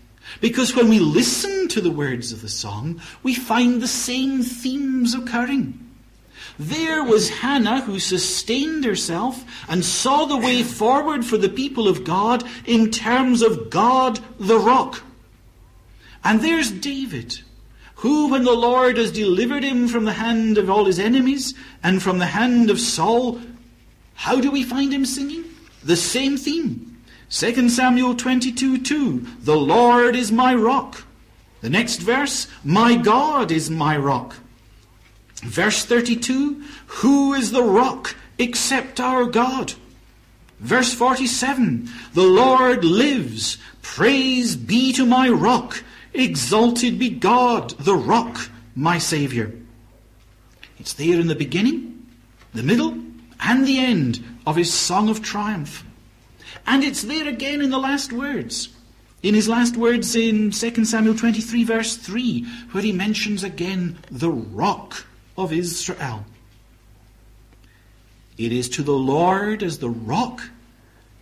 Because 0.41 0.75
when 0.75 0.89
we 0.89 0.99
listen 0.99 1.69
to 1.69 1.81
the 1.81 1.91
words 1.91 2.33
of 2.33 2.43
the 2.43 2.49
song, 2.49 3.01
we 3.23 3.35
find 3.35 3.81
the 3.81 3.89
same 3.89 4.43
themes 4.43 5.15
occurring. 5.15 5.79
There 6.59 7.05
was 7.05 7.29
Hannah 7.29 7.81
who 7.83 7.99
sustained 7.99 8.85
herself 8.85 9.45
and 9.69 9.85
saw 9.85 10.25
the 10.25 10.37
way 10.37 10.63
forward 10.63 11.25
for 11.25 11.37
the 11.37 11.49
people 11.49 11.89
of 11.89 12.05
God 12.05 12.45
in 12.67 12.91
terms 12.91 13.43
of 13.43 13.71
God 13.71 14.21
the 14.39 14.59
rock. 14.59 15.03
And 16.25 16.41
there's 16.41 16.71
David, 16.71 17.41
who, 17.97 18.29
when 18.29 18.45
the 18.45 18.53
Lord 18.53 18.97
has 18.97 19.13
delivered 19.13 19.65
him 19.65 19.89
from 19.89 20.05
the 20.05 20.13
hand 20.13 20.59
of 20.59 20.71
all 20.71 20.85
his 20.85 20.99
enemies 20.99 21.55
and 21.83 22.03
from 22.03 22.19
the 22.19 22.27
hand 22.27 22.71
of 22.71 22.81
Saul, 22.81 23.41
how 24.23 24.41
do 24.41 24.53
we 24.53 24.63
find 24.63 24.95
him 24.95 25.05
singing? 25.05 25.47
The 25.83 25.97
same 25.97 26.37
theme. 26.37 27.03
2 27.31 27.69
Samuel 27.69 28.15
22 28.15 28.79
2. 28.79 29.27
The 29.41 29.57
Lord 29.57 30.15
is 30.15 30.31
my 30.31 30.55
rock. 30.55 31.03
The 31.61 31.69
next 31.69 31.97
verse, 31.97 32.47
My 32.63 32.95
God 32.95 33.51
is 33.51 33.69
my 33.69 33.97
rock. 33.97 34.37
Verse 35.43 35.85
32, 35.85 36.63
Who 37.03 37.35
is 37.35 37.51
the 37.51 37.65
rock 37.65 38.15
except 38.39 39.01
our 39.01 39.25
God? 39.25 39.73
Verse 40.61 40.95
47, 40.95 41.91
The 42.15 42.23
Lord 42.23 42.85
lives. 42.85 43.59
Praise 43.83 44.55
be 44.55 44.93
to 44.93 45.05
my 45.05 45.31
rock. 45.31 45.83
Exalted 46.15 46.97
be 46.97 47.11
God, 47.11 47.71
the 47.71 47.97
rock, 47.97 48.51
my 48.77 48.99
Saviour. 48.99 49.51
It's 50.79 50.93
there 50.93 51.19
in 51.19 51.27
the 51.27 51.35
beginning, 51.35 52.07
the 52.55 52.63
middle, 52.63 52.97
and 53.43 53.67
the 53.67 53.79
end 53.79 54.25
of 54.47 54.57
his 54.57 54.73
song 54.73 55.09
of 55.09 55.23
triumph. 55.23 55.85
And 56.67 56.85
it's 56.85 57.03
there 57.03 57.29
again 57.29 57.61
in 57.61 57.71
the 57.71 57.79
last 57.79 58.13
words. 58.13 58.69
In 59.23 59.35
his 59.35 59.49
last 59.49 59.77
words 59.77 60.17
in 60.17 60.51
2 60.51 60.85
Samuel 60.85 61.15
23, 61.15 61.65
verse 61.65 61.97
3, 61.97 62.45
where 62.73 62.83
he 62.83 62.93
mentions 62.93 63.45
again 63.45 63.99
the 64.11 64.31
rock 64.31 65.07
of 65.37 65.53
Israel. 65.53 66.25
It 68.39 68.53
is 68.53 68.69
to 68.71 68.83
the 68.83 68.93
Lord 68.93 69.63
as 69.63 69.79
the 69.79 69.91
rock 69.91 70.43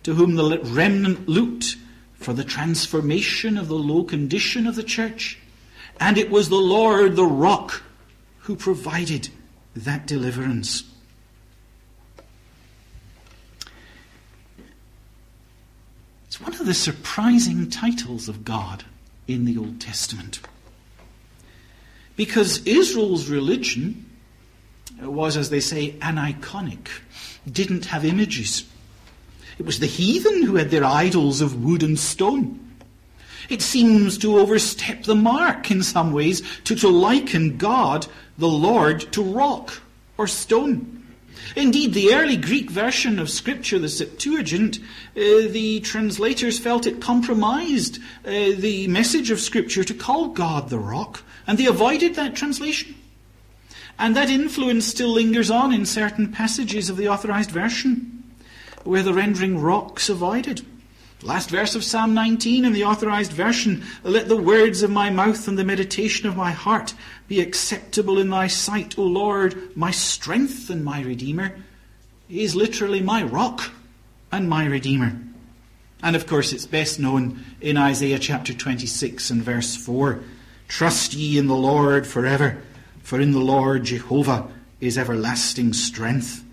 to 0.03 0.15
whom 0.15 0.35
the 0.35 0.59
remnant 0.63 1.27
looked 1.27 1.75
for 2.13 2.33
the 2.33 2.43
transformation 2.43 3.57
of 3.57 3.67
the 3.67 3.75
low 3.75 4.03
condition 4.03 4.65
of 4.65 4.75
the 4.75 4.83
church. 4.83 5.37
And 5.99 6.17
it 6.17 6.31
was 6.31 6.49
the 6.49 6.55
Lord, 6.55 7.15
the 7.15 7.25
rock, 7.25 7.83
who 8.39 8.55
provided 8.55 9.29
that 9.75 10.07
deliverance. 10.07 10.90
One 16.41 16.55
of 16.55 16.65
the 16.65 16.73
surprising 16.73 17.69
titles 17.69 18.27
of 18.27 18.43
God 18.43 18.83
in 19.27 19.45
the 19.45 19.57
Old 19.57 19.79
Testament. 19.79 20.39
Because 22.15 22.65
Israel's 22.65 23.29
religion 23.29 24.09
was, 24.99 25.37
as 25.37 25.49
they 25.49 25.59
say, 25.59 25.91
aniconic, 26.01 26.87
didn't 27.49 27.85
have 27.85 28.05
images. 28.05 28.65
It 29.57 29.65
was 29.65 29.79
the 29.79 29.87
heathen 29.87 30.43
who 30.43 30.55
had 30.55 30.71
their 30.71 30.83
idols 30.83 31.41
of 31.41 31.63
wood 31.63 31.83
and 31.83 31.97
stone. 31.99 32.59
It 33.49 33.61
seems 33.61 34.17
to 34.19 34.39
overstep 34.39 35.03
the 35.03 35.15
mark 35.15 35.71
in 35.71 35.83
some 35.83 36.11
ways 36.11 36.41
to, 36.63 36.75
to 36.75 36.89
liken 36.89 37.57
God, 37.57 38.07
the 38.37 38.47
Lord, 38.47 39.01
to 39.13 39.21
rock 39.21 39.81
or 40.17 40.27
stone. 40.27 41.00
Indeed, 41.55 41.93
the 41.93 42.13
early 42.13 42.37
Greek 42.37 42.69
version 42.69 43.19
of 43.19 43.29
Scripture, 43.29 43.79
the 43.79 43.89
Septuagint, 43.89 44.77
uh, 44.77 45.47
the 45.49 45.81
translators 45.81 46.59
felt 46.59 46.87
it 46.87 47.01
compromised 47.01 47.99
uh, 48.25 48.29
the 48.57 48.87
message 48.87 49.31
of 49.31 49.39
Scripture 49.39 49.83
to 49.83 49.93
call 49.93 50.29
God 50.29 50.69
the 50.69 50.79
rock, 50.79 51.23
and 51.47 51.57
they 51.57 51.65
avoided 51.65 52.15
that 52.15 52.35
translation. 52.35 52.95
And 53.99 54.15
that 54.15 54.29
influence 54.29 54.85
still 54.87 55.09
lingers 55.09 55.51
on 55.51 55.73
in 55.73 55.85
certain 55.85 56.31
passages 56.31 56.89
of 56.89 56.97
the 56.97 57.09
Authorized 57.09 57.51
Version, 57.51 58.23
where 58.83 59.03
the 59.03 59.13
rendering 59.13 59.59
rock's 59.59 60.09
avoided. 60.09 60.65
Last 61.23 61.51
verse 61.51 61.75
of 61.75 61.83
Psalm 61.83 62.15
19 62.15 62.65
in 62.65 62.73
the 62.73 62.85
Authorized 62.85 63.31
Version 63.31 63.83
Let 64.03 64.27
the 64.27 64.35
words 64.35 64.81
of 64.81 64.89
my 64.89 65.11
mouth 65.11 65.47
and 65.47 65.57
the 65.57 65.63
meditation 65.63 66.27
of 66.27 66.35
my 66.35 66.49
heart 66.49 66.95
be 67.27 67.41
acceptable 67.41 68.17
in 68.17 68.29
thy 68.29 68.47
sight, 68.47 68.97
O 68.97 69.03
Lord, 69.03 69.77
my 69.77 69.91
strength 69.91 70.71
and 70.71 70.83
my 70.83 71.01
Redeemer. 71.03 71.55
He 72.27 72.43
is 72.43 72.55
literally 72.55 73.01
my 73.01 73.21
rock 73.21 73.71
and 74.31 74.49
my 74.49 74.65
Redeemer. 74.65 75.15
And 76.01 76.15
of 76.15 76.25
course, 76.25 76.53
it's 76.53 76.65
best 76.65 76.99
known 76.99 77.45
in 77.61 77.77
Isaiah 77.77 78.17
chapter 78.17 78.53
26 78.53 79.29
and 79.29 79.43
verse 79.43 79.75
4 79.75 80.23
Trust 80.67 81.13
ye 81.13 81.37
in 81.37 81.45
the 81.45 81.55
Lord 81.55 82.07
forever, 82.07 82.63
for 83.03 83.19
in 83.19 83.31
the 83.31 83.39
Lord 83.39 83.83
Jehovah 83.83 84.49
is 84.79 84.97
everlasting 84.97 85.73
strength. 85.73 86.43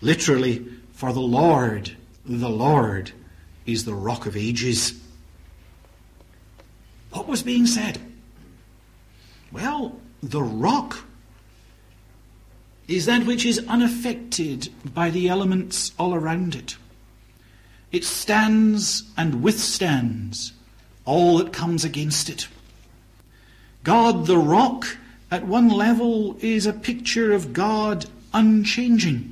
Literally, 0.00 0.64
for 0.92 1.12
the 1.12 1.20
Lord, 1.20 1.96
the 2.24 2.50
Lord, 2.50 3.10
is 3.66 3.84
the 3.84 3.94
rock 3.94 4.26
of 4.26 4.36
ages. 4.36 5.00
What 7.10 7.28
was 7.28 7.42
being 7.42 7.66
said? 7.66 7.98
Well, 9.50 10.00
the 10.22 10.42
rock 10.42 11.04
is 12.88 13.06
that 13.06 13.26
which 13.26 13.44
is 13.44 13.64
unaffected 13.68 14.68
by 14.94 15.10
the 15.10 15.28
elements 15.28 15.92
all 15.98 16.14
around 16.14 16.54
it. 16.54 16.76
It 17.90 18.04
stands 18.04 19.04
and 19.16 19.42
withstands 19.42 20.52
all 21.04 21.38
that 21.38 21.52
comes 21.52 21.84
against 21.84 22.28
it. 22.28 22.48
God, 23.84 24.26
the 24.26 24.38
rock, 24.38 24.96
at 25.30 25.46
one 25.46 25.68
level 25.68 26.36
is 26.40 26.66
a 26.66 26.72
picture 26.72 27.32
of 27.32 27.52
God 27.52 28.06
unchanging. 28.32 29.31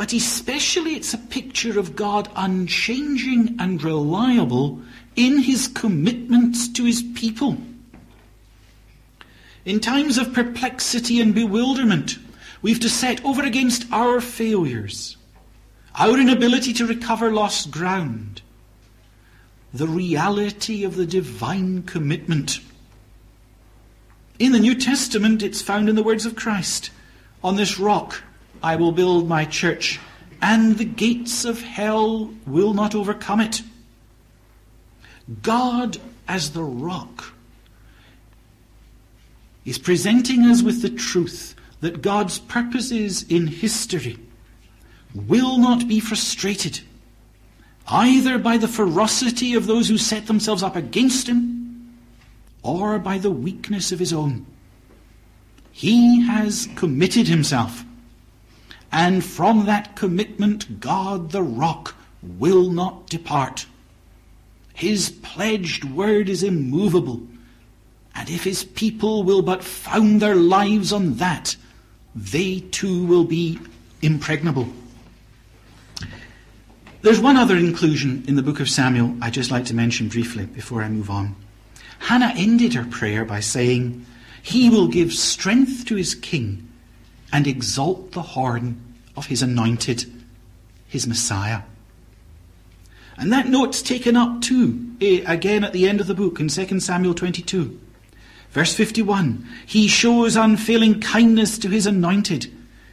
But 0.00 0.14
especially 0.14 0.94
it's 0.94 1.12
a 1.12 1.18
picture 1.18 1.78
of 1.78 1.94
God 1.94 2.30
unchanging 2.34 3.56
and 3.58 3.82
reliable 3.82 4.80
in 5.14 5.40
his 5.40 5.68
commitments 5.68 6.68
to 6.68 6.86
his 6.86 7.02
people. 7.02 7.58
In 9.66 9.78
times 9.78 10.16
of 10.16 10.32
perplexity 10.32 11.20
and 11.20 11.34
bewilderment, 11.34 12.18
we've 12.62 12.80
to 12.80 12.88
set 12.88 13.22
over 13.26 13.42
against 13.42 13.92
our 13.92 14.22
failures, 14.22 15.18
our 15.94 16.18
inability 16.18 16.72
to 16.72 16.86
recover 16.86 17.30
lost 17.30 17.70
ground, 17.70 18.40
the 19.74 19.86
reality 19.86 20.82
of 20.82 20.96
the 20.96 21.04
divine 21.04 21.82
commitment. 21.82 22.60
In 24.38 24.52
the 24.52 24.60
New 24.60 24.76
Testament, 24.76 25.42
it's 25.42 25.60
found 25.60 25.90
in 25.90 25.94
the 25.94 26.02
words 26.02 26.24
of 26.24 26.36
Christ 26.36 26.88
On 27.42 27.56
this 27.56 27.78
rock 27.78 28.22
I 28.62 28.76
will 28.76 28.92
build 28.92 29.28
my 29.28 29.44
church, 29.44 29.98
and 30.42 30.76
the 30.76 30.84
gates 30.84 31.44
of 31.44 31.62
hell 31.62 32.32
will 32.46 32.74
not 32.74 32.94
overcome 32.94 33.40
it. 33.40 33.62
God, 35.42 35.98
as 36.28 36.50
the 36.50 36.62
rock, 36.62 37.32
is 39.64 39.78
presenting 39.78 40.44
us 40.44 40.62
with 40.62 40.82
the 40.82 40.90
truth 40.90 41.54
that 41.80 42.02
God's 42.02 42.38
purposes 42.38 43.24
in 43.28 43.46
history 43.46 44.18
will 45.14 45.58
not 45.58 45.88
be 45.88 46.00
frustrated, 46.00 46.80
either 47.88 48.38
by 48.38 48.56
the 48.56 48.68
ferocity 48.68 49.54
of 49.54 49.66
those 49.66 49.88
who 49.88 49.98
set 49.98 50.26
themselves 50.26 50.62
up 50.62 50.76
against 50.76 51.28
him, 51.28 51.96
or 52.62 52.98
by 52.98 53.18
the 53.18 53.30
weakness 53.30 53.90
of 53.90 53.98
his 53.98 54.12
own. 54.12 54.44
He 55.72 56.26
has 56.26 56.68
committed 56.76 57.26
himself 57.26 57.84
and 58.92 59.24
from 59.24 59.66
that 59.66 59.94
commitment, 59.96 60.80
God 60.80 61.30
the 61.30 61.42
rock 61.42 61.94
will 62.22 62.70
not 62.70 63.06
depart. 63.06 63.66
His 64.74 65.10
pledged 65.10 65.84
word 65.84 66.28
is 66.28 66.42
immovable. 66.42 67.20
And 68.14 68.28
if 68.28 68.44
his 68.44 68.64
people 68.64 69.22
will 69.22 69.42
but 69.42 69.62
found 69.62 70.20
their 70.20 70.34
lives 70.34 70.92
on 70.92 71.14
that, 71.14 71.56
they 72.14 72.60
too 72.60 73.04
will 73.06 73.24
be 73.24 73.58
impregnable. 74.02 74.68
There's 77.02 77.20
one 77.20 77.36
other 77.36 77.56
inclusion 77.56 78.24
in 78.26 78.34
the 78.34 78.42
book 78.42 78.60
of 78.60 78.68
Samuel 78.68 79.16
I'd 79.22 79.32
just 79.32 79.50
like 79.50 79.64
to 79.66 79.74
mention 79.74 80.08
briefly 80.08 80.46
before 80.46 80.82
I 80.82 80.88
move 80.88 81.08
on. 81.08 81.36
Hannah 82.00 82.32
ended 82.36 82.74
her 82.74 82.84
prayer 82.84 83.24
by 83.24 83.40
saying, 83.40 84.04
He 84.42 84.68
will 84.68 84.88
give 84.88 85.12
strength 85.12 85.86
to 85.86 85.94
his 85.94 86.14
king 86.14 86.69
and 87.32 87.46
exalt 87.46 88.12
the 88.12 88.22
horn 88.22 88.80
of 89.16 89.26
his 89.26 89.42
anointed, 89.42 90.04
his 90.86 91.06
Messiah. 91.06 91.62
And 93.16 93.32
that 93.32 93.48
note's 93.48 93.82
taken 93.82 94.16
up 94.16 94.40
too, 94.40 94.96
eh, 95.00 95.22
again 95.26 95.62
at 95.62 95.72
the 95.72 95.88
end 95.88 96.00
of 96.00 96.06
the 96.06 96.14
book 96.14 96.40
in 96.40 96.48
2 96.48 96.80
Samuel 96.80 97.14
22. 97.14 97.78
Verse 98.50 98.74
51 98.74 99.46
He 99.66 99.88
shows 99.88 100.36
unfailing 100.36 101.00
kindness 101.00 101.58
to 101.58 101.68
his 101.68 101.86
anointed, 101.86 102.50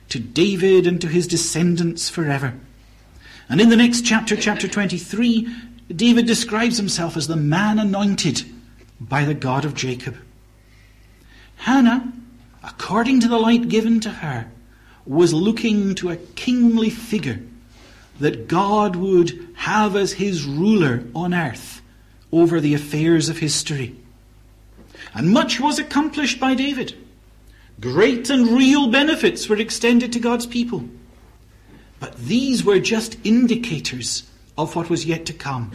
to 0.09 0.19
David 0.19 0.85
and 0.85 0.99
to 1.01 1.07
his 1.07 1.27
descendants 1.27 2.09
forever. 2.09 2.53
And 3.49 3.61
in 3.61 3.69
the 3.69 3.77
next 3.77 4.01
chapter, 4.05 4.35
chapter 4.35 4.67
23, 4.67 5.47
David 5.95 6.25
describes 6.25 6.77
himself 6.77 7.15
as 7.15 7.27
the 7.27 7.37
man 7.37 7.79
anointed 7.79 8.43
by 8.99 9.23
the 9.23 9.33
God 9.33 9.63
of 9.63 9.73
Jacob. 9.73 10.17
Hannah 11.57 12.11
according 12.63 13.19
to 13.21 13.27
the 13.27 13.37
light 13.37 13.69
given 13.69 13.99
to 14.01 14.09
her, 14.09 14.49
was 15.05 15.33
looking 15.33 15.95
to 15.95 16.09
a 16.09 16.17
kingly 16.17 16.89
figure 16.89 17.39
that 18.19 18.47
God 18.47 18.95
would 18.95 19.47
have 19.55 19.95
as 19.95 20.13
his 20.13 20.45
ruler 20.45 21.03
on 21.15 21.33
earth 21.33 21.81
over 22.31 22.59
the 22.59 22.73
affairs 22.73 23.29
of 23.29 23.37
history. 23.37 23.95
And 25.13 25.31
much 25.31 25.59
was 25.59 25.79
accomplished 25.79 26.39
by 26.39 26.55
David. 26.55 26.95
Great 27.79 28.29
and 28.29 28.47
real 28.47 28.89
benefits 28.89 29.47
were 29.47 29.57
extended 29.57 30.11
to 30.13 30.19
God's 30.19 30.45
people. 30.45 30.83
But 31.99 32.17
these 32.17 32.63
were 32.63 32.79
just 32.79 33.17
indicators 33.23 34.29
of 34.57 34.75
what 34.75 34.89
was 34.89 35.05
yet 35.05 35.25
to 35.27 35.33
come. 35.33 35.71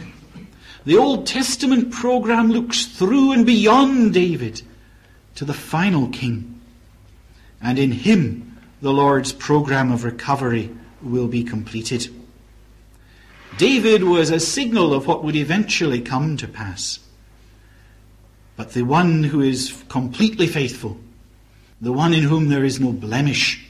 The 0.85 0.97
Old 0.97 1.25
Testament 1.25 1.91
program 1.91 2.49
looks 2.49 2.85
through 2.85 3.31
and 3.31 3.45
beyond 3.45 4.13
David 4.13 4.61
to 5.35 5.45
the 5.45 5.53
final 5.53 6.09
king. 6.09 6.52
And 7.63 7.79
in 7.79 7.91
him, 7.91 8.57
the 8.81 8.91
Lord's 8.91 9.31
program 9.31 9.91
of 9.91 10.03
recovery 10.03 10.69
will 11.01 11.27
be 11.27 11.43
completed. 11.43 12.13
David 13.57 14.03
was 14.03 14.29
a 14.29 14.39
signal 14.39 14.93
of 14.93 15.07
what 15.07 15.23
would 15.23 15.35
eventually 15.35 16.01
come 16.01 16.35
to 16.37 16.47
pass. 16.47 16.99
But 18.57 18.73
the 18.73 18.83
one 18.83 19.23
who 19.23 19.41
is 19.41 19.83
completely 19.89 20.47
faithful, 20.47 20.97
the 21.79 21.93
one 21.93 22.13
in 22.13 22.23
whom 22.23 22.49
there 22.49 22.65
is 22.65 22.79
no 22.79 22.91
blemish, 22.91 23.65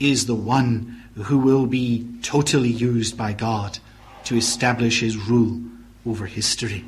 is 0.00 0.26
the 0.26 0.34
one 0.34 1.04
who 1.14 1.38
will 1.38 1.66
be 1.66 2.06
totally 2.22 2.68
used 2.68 3.16
by 3.16 3.32
God 3.32 3.78
to 4.24 4.36
establish 4.36 5.00
his 5.00 5.16
rule 5.16 5.60
over 6.06 6.26
history. 6.26 6.84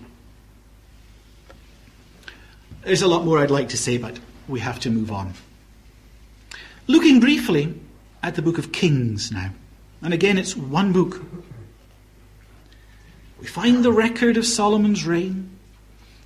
There's 2.83 3.03
a 3.03 3.09
lot 3.09 3.25
more 3.25 3.39
I'd 3.39 3.51
like 3.51 3.69
to 3.71 3.77
say, 3.77 3.99
but 3.99 4.19
we 4.49 4.61
have 4.61 4.81
to 4.81 4.91
move 4.91 5.13
on. 5.13 5.35
Looking 6.91 7.21
briefly 7.21 7.73
at 8.21 8.35
the 8.35 8.43
book 8.43 8.59
of 8.59 8.73
Kings 8.73 9.31
now, 9.31 9.53
and 10.03 10.13
again 10.13 10.37
it's 10.37 10.57
one 10.57 10.93
book. 10.93 11.23
We 13.39 13.47
find 13.47 13.85
the 13.85 13.93
record 13.93 14.37
of 14.37 14.45
Solomon's 14.45 15.07
reign, 15.07 15.57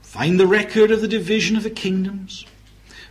find 0.01 0.41
the 0.41 0.47
record 0.47 0.91
of 0.91 1.03
the 1.03 1.07
division 1.07 1.59
of 1.59 1.65
the 1.65 1.71
kingdoms, 1.71 2.47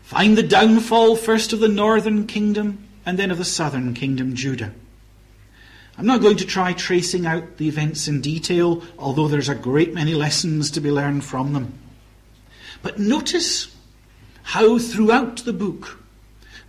find 0.02 0.36
the 0.36 0.42
downfall 0.42 1.16
first 1.16 1.54
of 1.54 1.60
the 1.60 1.68
northern 1.68 2.26
kingdom 2.26 2.88
and 3.06 3.20
then 3.20 3.30
of 3.30 3.38
the 3.38 3.46
southern 3.46 3.94
kingdom, 3.94 4.34
Judah. 4.34 4.74
I'm 5.96 6.08
not 6.08 6.22
going 6.22 6.38
to 6.38 6.48
try 6.48 6.74
tracing 6.74 7.28
out 7.28 7.58
the 7.58 7.68
events 7.68 8.08
in 8.08 8.20
detail, 8.20 8.82
although 8.98 9.28
there's 9.28 9.48
a 9.48 9.54
great 9.54 9.94
many 9.94 10.16
lessons 10.16 10.72
to 10.72 10.82
be 10.82 10.90
learned 10.90 11.24
from 11.24 11.54
them. 11.54 11.78
But 12.82 12.98
notice 12.98 13.68
how 14.42 14.80
throughout 14.80 15.38
the 15.46 15.54
book 15.54 16.00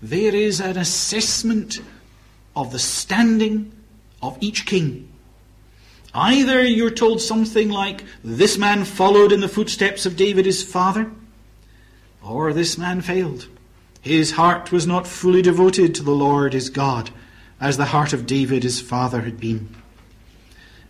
there 0.02 0.34
is 0.34 0.60
an 0.60 0.76
assessment 0.76 1.80
of 2.54 2.72
the 2.72 2.78
standing 2.78 3.72
of 4.22 4.36
each 4.40 4.66
king. 4.66 5.08
Either 6.14 6.62
you're 6.64 6.90
told 6.90 7.20
something 7.20 7.68
like, 7.68 8.04
this 8.22 8.56
man 8.56 8.84
followed 8.84 9.32
in 9.32 9.40
the 9.40 9.48
footsteps 9.48 10.06
of 10.06 10.16
David 10.16 10.46
his 10.46 10.62
father, 10.62 11.10
or 12.22 12.52
this 12.52 12.78
man 12.78 13.00
failed. 13.00 13.48
His 14.00 14.32
heart 14.32 14.70
was 14.70 14.86
not 14.86 15.06
fully 15.06 15.42
devoted 15.42 15.94
to 15.94 16.02
the 16.02 16.12
Lord 16.12 16.52
his 16.52 16.70
God 16.70 17.10
as 17.60 17.76
the 17.76 17.86
heart 17.86 18.12
of 18.12 18.26
David 18.26 18.62
his 18.62 18.80
father 18.80 19.22
had 19.22 19.40
been. 19.40 19.74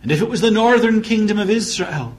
And 0.03 0.11
if 0.11 0.21
it 0.21 0.29
was 0.29 0.41
the 0.41 0.51
northern 0.51 1.01
kingdom 1.01 1.39
of 1.39 1.49
Israel, 1.49 2.15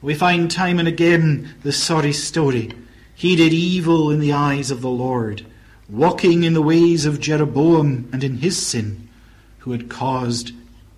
we 0.00 0.14
find 0.14 0.50
time 0.50 0.78
and 0.78 0.88
again 0.88 1.54
the 1.62 1.72
sorry 1.72 2.12
story. 2.12 2.72
He 3.14 3.36
did 3.36 3.52
evil 3.52 4.10
in 4.10 4.20
the 4.20 4.32
eyes 4.32 4.70
of 4.70 4.80
the 4.80 4.88
Lord, 4.88 5.44
walking 5.90 6.44
in 6.44 6.54
the 6.54 6.62
ways 6.62 7.04
of 7.04 7.20
Jeroboam 7.20 8.08
and 8.12 8.22
in 8.22 8.38
his 8.38 8.64
sin, 8.64 9.08
who 9.58 9.72
had 9.72 9.88
caused, 9.88 10.52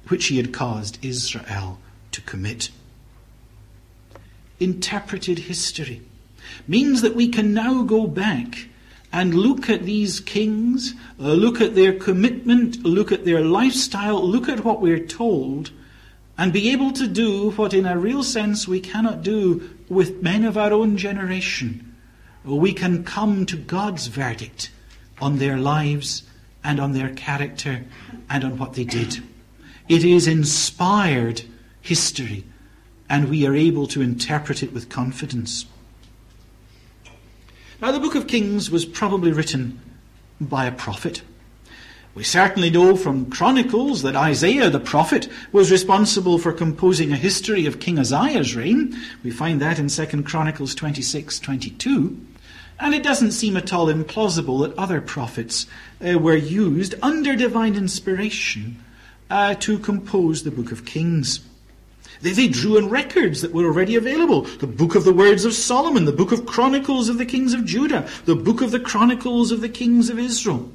which 0.09 0.27
he 0.27 0.37
had 0.37 0.53
caused 0.53 1.03
Israel 1.05 1.79
to 2.13 2.21
commit. 2.21 2.71
Interpreted 4.61 5.41
history 5.41 6.03
means 6.69 7.01
that 7.01 7.15
we 7.15 7.29
can 7.29 7.55
now 7.55 7.83
go 7.83 8.07
back 8.07 8.69
and 9.13 9.35
look 9.35 9.69
at 9.69 9.85
these 9.85 10.21
kings, 10.21 10.95
uh, 11.19 11.33
look 11.33 11.61
at 11.61 11.75
their 11.75 11.93
commitment, 11.93 12.85
look 12.85 13.13
at 13.13 13.25
their 13.25 13.41
lifestyle, 13.41 14.23
look 14.23 14.49
at 14.49 14.65
what 14.65 14.81
we're 14.81 15.05
told, 15.05 15.71
and 16.37 16.53
be 16.53 16.71
able 16.71 16.93
to 16.93 17.07
do 17.07 17.51
what, 17.53 17.75
in 17.75 17.87
a 17.87 17.99
real 17.99 18.23
sense, 18.23 18.69
we 18.69 18.81
cannot 18.81 19.23
do 19.23 19.71
with 19.89 20.23
men 20.23 20.45
of 20.45 20.57
our 20.57 20.73
own 20.73 20.97
generation. 20.97 21.95
We 22.45 22.73
can 22.73 23.05
come 23.05 23.47
to 23.47 23.57
God's 23.57 24.07
verdict 24.07 24.71
on 25.21 25.39
their 25.39 25.59
lives 25.59 26.23
and 26.65 26.81
on 26.81 26.93
their 26.93 27.11
character 27.11 27.85
and 28.29 28.45
on 28.45 28.59
what 28.59 28.75
they 28.75 28.85
did. 28.85 29.23
It 29.89 30.05
is 30.05 30.27
inspired 30.27 31.43
history, 31.81 32.45
and 33.09 33.29
we 33.29 33.47
are 33.47 33.55
able 33.55 33.87
to 33.89 34.03
interpret 34.03 34.63
it 34.63 34.73
with 34.73 34.89
confidence. 34.89 35.67
Now, 37.81 37.91
the 37.91 38.01
book 38.01 38.15
of 38.15 38.29
Kings 38.29 38.71
was 38.71 38.85
probably 38.85 39.33
written 39.33 39.81
by 40.41 40.67
a 40.67 40.73
prophet. 40.73 41.23
We 42.15 42.25
certainly 42.25 42.71
know 42.71 42.95
from 42.95 43.31
Chronicles 43.31 44.03
that 44.03 44.15
Isaiah 44.15 44.69
the 44.69 44.79
prophet 44.79 45.29
was 45.51 45.71
responsible 45.71 46.39
for 46.39 46.53
composing 46.53 47.11
a 47.11 47.17
history 47.17 47.65
of 47.65 47.81
King 47.81 47.99
Uzziah's 47.99 48.55
reign. 48.55 48.95
We 49.25 49.31
find 49.31 49.61
that 49.63 49.79
in 49.79 49.89
2 49.89 50.23
Chronicles 50.23 50.75
26 50.75 51.41
22. 51.41 52.21
And 52.83 52.97
it 52.97 53.05
doesn't 53.05 53.31
seem 53.31 53.57
at 53.57 53.73
all 53.73 53.87
implausible 53.87 54.63
that 54.63 54.77
other 54.77 55.01
prophets 55.01 55.67
uh, 56.05 56.19
were 56.19 56.35
used 56.35 56.97
under 57.01 57.37
divine 57.37 57.77
inspiration 57.77 58.83
uh, 59.31 59.55
to 59.61 59.79
compose 59.79 60.43
the 60.43 60.51
book 60.51 60.73
of 60.73 60.85
Kings. 60.85 61.39
They, 62.23 62.33
they 62.33 62.49
drew 62.49 62.79
on 62.79 62.91
records 62.91 63.41
that 63.43 63.53
were 63.53 63.67
already 63.67 63.95
available. 63.95 64.43
The 64.43 64.67
book 64.67 64.97
of 64.97 65.05
the 65.05 65.13
words 65.13 65.45
of 65.45 65.55
Solomon, 65.55 66.07
the 66.07 66.13
book 66.13 66.33
of 66.33 66.45
Chronicles 66.45 67.09
of 67.09 67.19
the 67.19 67.25
kings 67.25 67.55
of 67.55 67.65
Judah, 67.65 68.09
the 68.25 68.35
book 68.35 68.61
of 68.61 68.73
the 68.73 68.81
Chronicles 68.81 69.53
of 69.53 69.61
the 69.61 69.69
kings 69.69 70.11
of 70.11 70.19
Israel. 70.19 70.69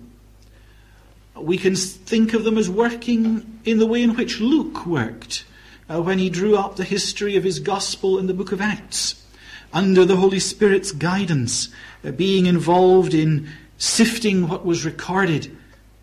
We 1.35 1.57
can 1.57 1.75
think 1.75 2.33
of 2.33 2.45
them 2.45 2.57
as 2.57 2.69
working 2.69 3.59
in 3.65 3.79
the 3.79 3.85
way 3.85 4.01
in 4.01 4.15
which 4.15 4.39
Luke 4.39 4.85
worked 4.85 5.43
uh, 5.89 6.01
when 6.01 6.19
he 6.19 6.29
drew 6.29 6.55
up 6.55 6.77
the 6.77 6.85
history 6.85 7.35
of 7.35 7.43
his 7.43 7.59
gospel 7.59 8.17
in 8.17 8.27
the 8.27 8.33
book 8.33 8.53
of 8.53 8.61
Acts, 8.61 9.25
under 9.73 10.05
the 10.05 10.15
Holy 10.15 10.39
Spirit's 10.39 10.93
guidance, 10.93 11.67
Uh, 12.03 12.11
being 12.11 12.45
involved 12.45 13.13
in 13.13 13.49
sifting 13.77 14.47
what 14.47 14.65
was 14.65 14.85
recorded 14.85 15.55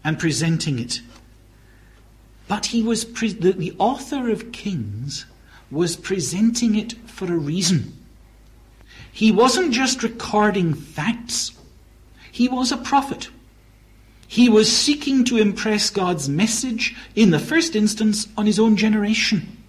and 0.03 0.19
presenting 0.19 0.79
it. 0.79 1.01
But 2.47 2.67
he 2.67 2.83
was 2.83 3.05
pre- 3.05 3.33
the, 3.33 3.53
the 3.53 3.75
author 3.79 4.29
of 4.31 4.53
Kings 4.53 5.27
was 5.71 5.97
presenting 5.97 6.75
it 6.75 6.93
for 7.07 7.27
a 7.27 7.37
reason. 7.37 7.93
He 9.13 9.31
wasn't 9.31 9.73
just 9.73 10.03
recording 10.03 10.75
facts, 10.75 11.53
he 12.31 12.49
was 12.49 12.73
a 12.73 12.77
prophet. 12.77 13.29
He 14.27 14.49
was 14.49 14.75
seeking 14.75 15.23
to 15.27 15.37
impress 15.37 15.91
God's 15.91 16.29
message, 16.29 16.97
in 17.15 17.31
the 17.31 17.39
first 17.39 17.77
instance, 17.77 18.27
on 18.37 18.47
his 18.47 18.59
own 18.59 18.77
generation. 18.77 19.63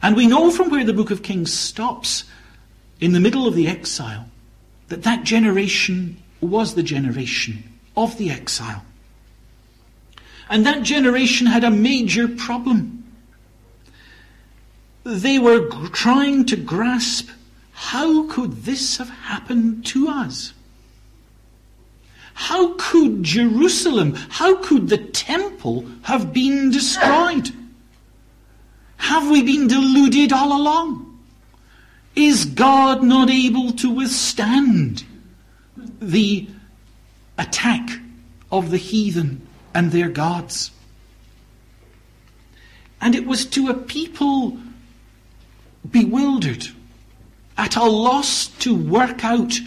And 0.00 0.16
we 0.16 0.26
know 0.26 0.50
from 0.50 0.70
where 0.70 0.84
the 0.84 0.94
book 0.94 1.10
of 1.10 1.22
Kings 1.22 1.52
stops, 1.52 2.24
in 3.00 3.12
the 3.12 3.20
middle 3.20 3.46
of 3.46 3.54
the 3.54 3.68
exile, 3.68 4.30
that 4.88 5.02
that 5.02 5.24
generation 5.24 6.22
was 6.40 6.74
the 6.74 6.82
generation 6.82 7.64
of 7.96 8.18
the 8.18 8.30
exile. 8.30 8.84
And 10.48 10.64
that 10.64 10.82
generation 10.82 11.46
had 11.46 11.64
a 11.64 11.70
major 11.70 12.28
problem 12.28 12.96
they 15.06 15.38
were 15.38 15.68
trying 15.90 16.44
to 16.46 16.56
grasp 16.56 17.30
how 17.72 18.26
could 18.26 18.64
this 18.64 18.96
have 18.96 19.08
happened 19.08 19.86
to 19.86 20.08
us? 20.08 20.52
How 22.34 22.74
could 22.76 23.22
Jerusalem, 23.22 24.14
how 24.14 24.56
could 24.56 24.88
the 24.88 24.98
temple 24.98 25.86
have 26.02 26.32
been 26.32 26.70
destroyed? 26.70 27.50
Have 28.96 29.30
we 29.30 29.42
been 29.42 29.68
deluded 29.68 30.32
all 30.32 30.60
along? 30.60 31.05
Is 32.16 32.46
God 32.46 33.02
not 33.02 33.28
able 33.28 33.72
to 33.72 33.90
withstand 33.90 35.04
the 36.00 36.48
attack 37.36 38.00
of 38.50 38.70
the 38.70 38.78
heathen 38.78 39.46
and 39.74 39.92
their 39.92 40.08
gods? 40.08 40.70
And 43.02 43.14
it 43.14 43.26
was 43.26 43.44
to 43.46 43.68
a 43.68 43.74
people 43.74 44.56
bewildered, 45.88 46.68
at 47.58 47.76
a 47.76 47.84
loss 47.84 48.48
to 48.48 48.74
work 48.74 49.24
out 49.24 49.58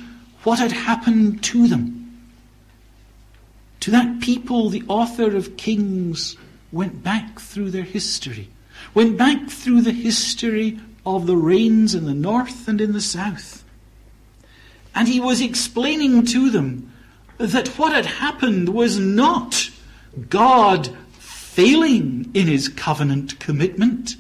what 0.44 0.60
had 0.60 0.72
happened 0.72 1.44
to 1.44 1.68
them. 1.68 2.30
To 3.82 3.92
that 3.92 4.22
people, 4.22 4.70
the 4.70 4.84
author 4.88 5.36
of 5.36 5.56
Kings 5.56 6.36
went 6.72 7.04
back 7.04 7.40
through 7.40 7.72
their 7.72 7.84
history, 7.84 8.50
went 8.94 9.18
back 9.18 9.50
through 9.50 9.82
the 9.82 9.92
history 9.92 10.80
of 11.16 11.28
the 11.28 11.38
reigns 11.38 11.96
in 11.96 12.06
the 12.06 12.14
north 12.14 12.68
and 12.68 12.80
in 12.82 12.94
the 12.94 13.02
south. 13.02 13.64
And 14.94 15.08
he 15.08 15.20
was 15.20 15.42
explaining 15.42 16.26
to 16.28 16.50
them 16.50 16.92
that 17.38 17.70
what 17.80 17.94
had 17.94 18.06
happened 18.06 18.70
was 18.70 18.98
not 18.98 19.70
God 20.30 20.96
failing 21.20 22.30
in 22.34 22.48
his 22.48 22.68
covenant 22.68 23.40
commitment. 23.40 24.16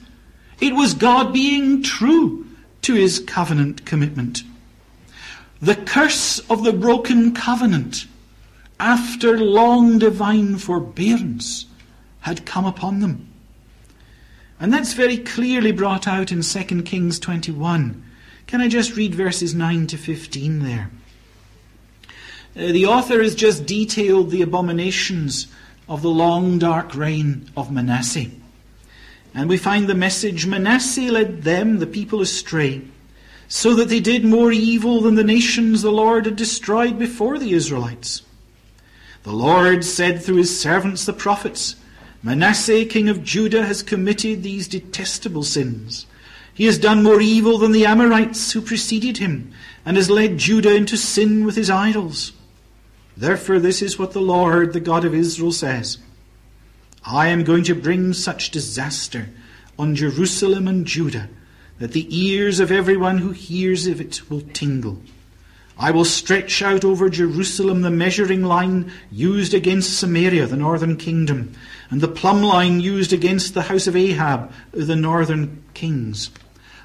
It 0.61 0.73
was 0.73 0.93
God 0.93 1.33
being 1.33 1.83
true 1.83 2.45
to 2.81 2.93
his 2.93 3.19
covenant 3.19 3.85
commitment. 3.85 4.43
The 5.61 5.75
curse 5.75 6.39
of 6.49 6.63
the 6.63 6.73
broken 6.73 7.33
covenant, 7.33 8.05
after 8.79 9.37
long 9.37 9.99
divine 9.99 10.57
forbearance, 10.57 11.65
had 12.21 12.45
come 12.45 12.65
upon 12.65 12.99
them. 12.99 13.28
And 14.59 14.73
that's 14.73 14.93
very 14.93 15.17
clearly 15.17 15.71
brought 15.71 16.07
out 16.07 16.31
in 16.31 16.41
2 16.41 16.81
Kings 16.83 17.19
21. 17.19 18.03
Can 18.47 18.61
I 18.61 18.67
just 18.67 18.95
read 18.95 19.15
verses 19.15 19.55
9 19.55 19.87
to 19.87 19.97
15 19.97 20.59
there? 20.63 20.91
Uh, 22.55 22.71
the 22.71 22.85
author 22.85 23.21
has 23.21 23.35
just 23.35 23.65
detailed 23.65 24.31
the 24.31 24.41
abominations 24.41 25.47
of 25.87 26.01
the 26.01 26.09
long 26.09 26.59
dark 26.59 26.93
reign 26.95 27.49
of 27.55 27.71
Manasseh. 27.71 28.25
And 29.33 29.47
we 29.47 29.57
find 29.57 29.87
the 29.87 29.95
message 29.95 30.45
Manasseh 30.45 31.11
led 31.11 31.43
them, 31.43 31.79
the 31.79 31.87
people, 31.87 32.21
astray, 32.21 32.81
so 33.47 33.73
that 33.75 33.89
they 33.89 33.99
did 33.99 34.25
more 34.25 34.51
evil 34.51 35.01
than 35.01 35.15
the 35.15 35.23
nations 35.23 35.81
the 35.81 35.91
Lord 35.91 36.25
had 36.25 36.35
destroyed 36.35 36.99
before 36.99 37.39
the 37.39 37.53
Israelites. 37.53 38.23
The 39.23 39.31
Lord 39.31 39.85
said 39.85 40.21
through 40.21 40.37
his 40.37 40.59
servants 40.59 41.05
the 41.05 41.13
prophets, 41.13 41.75
Manasseh, 42.21 42.85
king 42.85 43.07
of 43.07 43.23
Judah, 43.23 43.65
has 43.65 43.81
committed 43.81 44.43
these 44.43 44.67
detestable 44.67 45.43
sins. 45.43 46.05
He 46.53 46.65
has 46.65 46.77
done 46.77 47.03
more 47.03 47.21
evil 47.21 47.57
than 47.57 47.71
the 47.71 47.85
Amorites 47.85 48.51
who 48.51 48.61
preceded 48.61 49.17
him, 49.17 49.53
and 49.85 49.95
has 49.95 50.09
led 50.09 50.37
Judah 50.37 50.75
into 50.75 50.97
sin 50.97 51.45
with 51.45 51.55
his 51.55 51.69
idols. 51.69 52.33
Therefore, 53.15 53.59
this 53.59 53.81
is 53.81 53.97
what 53.97 54.11
the 54.11 54.21
Lord, 54.21 54.73
the 54.73 54.79
God 54.79 55.05
of 55.05 55.13
Israel, 55.13 55.51
says 55.51 55.97
I 57.05 57.27
am 57.27 57.43
going 57.43 57.63
to 57.63 57.75
bring 57.75 58.13
such 58.13 58.51
disaster 58.51 59.29
on 59.77 59.95
Jerusalem 59.95 60.67
and 60.67 60.85
Judah 60.85 61.29
that 61.79 61.93
the 61.93 62.07
ears 62.09 62.59
of 62.59 62.71
everyone 62.71 63.19
who 63.19 63.31
hears 63.31 63.87
of 63.87 64.01
it 64.01 64.29
will 64.29 64.41
tingle. 64.41 65.01
I 65.81 65.91
will 65.91 66.03
stretch 66.03 66.61
out 66.61 66.83
over 66.83 67.09
Jerusalem 67.09 67.81
the 67.81 67.89
measuring 67.89 68.43
line 68.43 68.91
used 69.09 69.53
against 69.53 69.97
Samaria, 69.97 70.45
the 70.45 70.57
northern 70.57 70.97
kingdom, 70.97 71.53
and 71.89 72.01
the 72.01 72.09
plumb 72.09 72.43
line 72.43 72.81
used 72.81 73.13
against 73.13 73.53
the 73.53 73.61
house 73.61 73.87
of 73.87 73.95
Ahab, 73.95 74.51
the 74.71 74.97
northern 74.97 75.63
kings. 75.73 76.31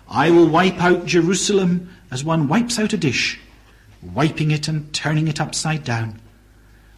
I 0.08 0.30
will 0.30 0.46
wipe 0.46 0.80
out 0.80 1.06
Jerusalem 1.06 1.90
as 2.12 2.22
one 2.22 2.46
wipes 2.46 2.78
out 2.78 2.92
a 2.92 2.96
dish, 2.96 3.40
wiping 4.00 4.52
it 4.52 4.68
and 4.68 4.92
turning 4.94 5.26
it 5.26 5.40
upside 5.40 5.82
down. 5.82 6.20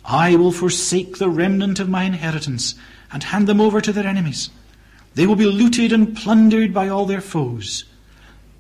I 0.05 0.37
will 0.37 0.53
forsake 0.53 1.17
the 1.17 1.31
remnant 1.31 1.81
of 1.81 1.89
my 1.89 2.05
inheritance 2.05 2.75
and 3.11 3.23
hand 3.23 3.47
them 3.47 3.61
over 3.61 3.81
to 3.81 3.93
their 3.93 4.07
enemies. 4.07 4.51
They 5.15 5.27
will 5.27 5.35
be 5.35 5.47
looted 5.47 5.95
and 5.95 6.15
plundered 6.15 6.75
by 6.75 6.91
all 6.91 7.07
their 7.07 7.23
foes, 7.23 7.85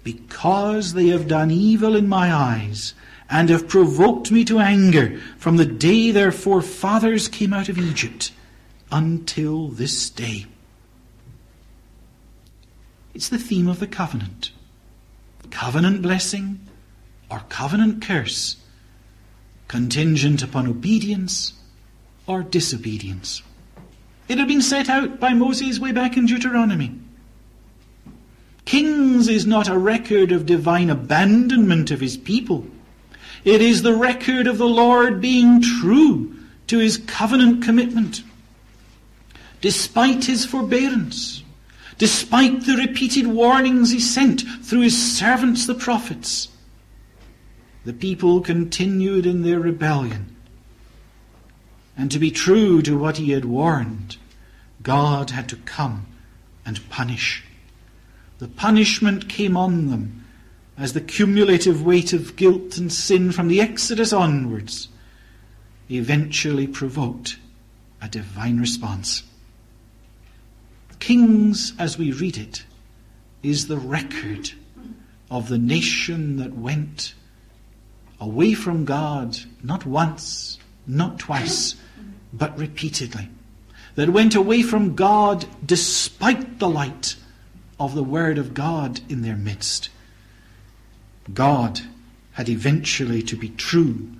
because 0.02 0.94
they 0.94 1.08
have 1.08 1.28
done 1.28 1.50
evil 1.50 1.94
in 1.94 2.08
my 2.08 2.32
eyes 2.32 2.94
and 3.28 3.48
have 3.50 3.68
provoked 3.68 4.30
me 4.30 4.44
to 4.44 4.58
anger 4.58 5.20
from 5.38 5.56
the 5.56 5.66
day 5.66 6.10
their 6.10 6.32
forefathers 6.32 7.28
came 7.28 7.52
out 7.52 7.68
of 7.68 7.78
Egypt 7.78 8.32
until 8.90 9.68
this 9.68 10.10
day. 10.10 10.46
It's 13.14 13.28
the 13.28 13.38
theme 13.38 13.68
of 13.68 13.80
the 13.80 13.86
covenant. 13.86 14.52
Covenant 15.50 16.02
blessing 16.02 16.60
or 17.30 17.40
covenant 17.48 18.02
curse, 18.02 18.56
contingent 19.68 20.42
upon 20.42 20.66
obedience 20.66 21.54
or 22.26 22.42
disobedience. 22.42 23.42
It 24.28 24.38
had 24.38 24.48
been 24.48 24.62
set 24.62 24.88
out 24.88 25.18
by 25.18 25.32
Moses 25.32 25.78
way 25.78 25.92
back 25.92 26.16
in 26.16 26.26
Deuteronomy. 26.26 26.98
Kings 28.64 29.28
is 29.28 29.46
not 29.46 29.68
a 29.68 29.78
record 29.78 30.32
of 30.32 30.44
divine 30.44 30.90
abandonment 30.90 31.90
of 31.90 32.00
his 32.00 32.16
people. 32.16 32.66
It 33.46 33.62
is 33.62 33.82
the 33.82 33.94
record 33.94 34.48
of 34.48 34.58
the 34.58 34.66
Lord 34.66 35.20
being 35.20 35.62
true 35.62 36.34
to 36.66 36.78
his 36.78 36.98
covenant 36.98 37.62
commitment. 37.62 38.24
Despite 39.60 40.24
his 40.24 40.44
forbearance, 40.44 41.44
despite 41.96 42.66
the 42.66 42.74
repeated 42.74 43.28
warnings 43.28 43.92
he 43.92 44.00
sent 44.00 44.42
through 44.64 44.80
his 44.80 45.16
servants 45.16 45.64
the 45.64 45.76
prophets, 45.76 46.48
the 47.84 47.92
people 47.92 48.40
continued 48.40 49.26
in 49.26 49.42
their 49.42 49.60
rebellion. 49.60 50.34
And 51.96 52.10
to 52.10 52.18
be 52.18 52.32
true 52.32 52.82
to 52.82 52.98
what 52.98 53.18
he 53.18 53.30
had 53.30 53.44
warned, 53.44 54.16
God 54.82 55.30
had 55.30 55.48
to 55.50 55.56
come 55.56 56.06
and 56.64 56.90
punish. 56.90 57.44
The 58.40 58.48
punishment 58.48 59.28
came 59.28 59.56
on 59.56 59.88
them 59.88 60.25
as 60.78 60.92
the 60.92 61.00
cumulative 61.00 61.84
weight 61.84 62.12
of 62.12 62.36
guilt 62.36 62.76
and 62.76 62.92
sin 62.92 63.32
from 63.32 63.48
the 63.48 63.60
Exodus 63.60 64.12
onwards 64.12 64.88
eventually 65.90 66.66
provoked 66.66 67.38
a 68.02 68.08
divine 68.08 68.58
response. 68.58 69.22
Kings, 70.98 71.72
as 71.78 71.96
we 71.96 72.10
read 72.12 72.36
it, 72.36 72.64
is 73.42 73.68
the 73.68 73.76
record 73.76 74.52
of 75.30 75.48
the 75.48 75.58
nation 75.58 76.36
that 76.36 76.54
went 76.54 77.14
away 78.20 78.54
from 78.54 78.84
God 78.84 79.38
not 79.62 79.86
once, 79.86 80.58
not 80.86 81.18
twice, 81.18 81.74
but 82.32 82.58
repeatedly. 82.58 83.28
That 83.94 84.10
went 84.10 84.34
away 84.34 84.62
from 84.62 84.94
God 84.94 85.46
despite 85.64 86.58
the 86.58 86.68
light 86.68 87.16
of 87.78 87.94
the 87.94 88.04
Word 88.04 88.36
of 88.38 88.52
God 88.52 89.00
in 89.08 89.22
their 89.22 89.36
midst. 89.36 89.88
God 91.32 91.80
had 92.32 92.48
eventually 92.48 93.22
to 93.22 93.36
be 93.36 93.48
true 93.48 94.10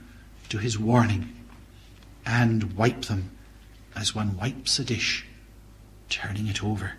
to 0.49 0.59
his 0.59 0.79
warning 0.79 1.33
and 2.25 2.77
wipe 2.77 3.07
them 3.07 3.31
as 3.95 4.15
one 4.15 4.37
wipes 4.37 4.79
a 4.79 4.85
dish, 4.85 5.27
turning 6.09 6.47
it 6.47 6.63
over. 6.63 6.93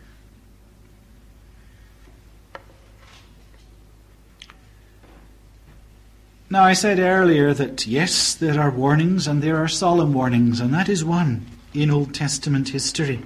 Now, 6.50 6.64
I 6.64 6.74
said 6.74 7.00
earlier 7.00 7.54
that 7.54 7.86
yes, 7.86 8.34
there 8.34 8.62
are 8.62 8.72
warnings 8.72 9.28
and 9.28 9.42
there 9.42 9.58
are 9.58 9.68
solemn 9.68 10.14
warnings, 10.14 10.62
and 10.62 10.74
that 10.74 10.88
is 10.88 11.04
one 11.04 11.46
in 11.74 11.92
Old 11.92 12.14
Testament 12.14 12.70
history. 12.70 13.22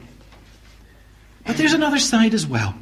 But 1.45 1.57
there's 1.57 1.73
another 1.73 1.99
side 1.99 2.33
as 2.33 2.47
well. 2.47 2.75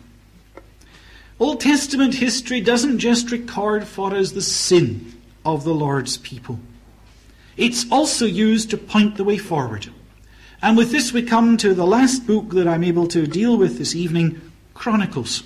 Old 1.40 1.62
Testament 1.62 2.16
history 2.16 2.60
doesn't 2.60 3.00
just 3.00 3.32
record 3.32 3.88
for 3.88 4.14
us 4.14 4.32
the 4.32 4.42
sin 4.42 5.14
of 5.46 5.64
the 5.64 5.74
Lord's 5.74 6.18
people. 6.18 6.60
It's 7.56 7.90
also 7.90 8.26
used 8.26 8.70
to 8.72 8.78
point 8.78 9.16
the 9.16 9.24
way 9.24 9.38
forward. 9.38 9.88
And 10.62 10.76
with 10.76 10.92
this 10.92 11.14
we 11.14 11.24
come 11.24 11.56
to 11.58 11.74
the 11.74 11.88
last 11.88 12.28
book 12.28 12.50
that 12.52 12.68
I'm 12.68 12.84
able 12.84 13.08
to 13.08 13.26
deal 13.26 13.58
with 13.58 13.78
this 13.78 13.96
evening, 13.96 14.42
Chronicles. 14.74 15.44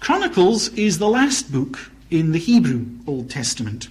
Chronicles 0.00 0.68
is 0.68 0.98
the 0.98 1.08
last 1.08 1.52
book 1.52 1.90
in 2.10 2.32
the 2.32 2.38
Hebrew 2.38 2.86
Old 3.06 3.28
Testament. 3.28 3.88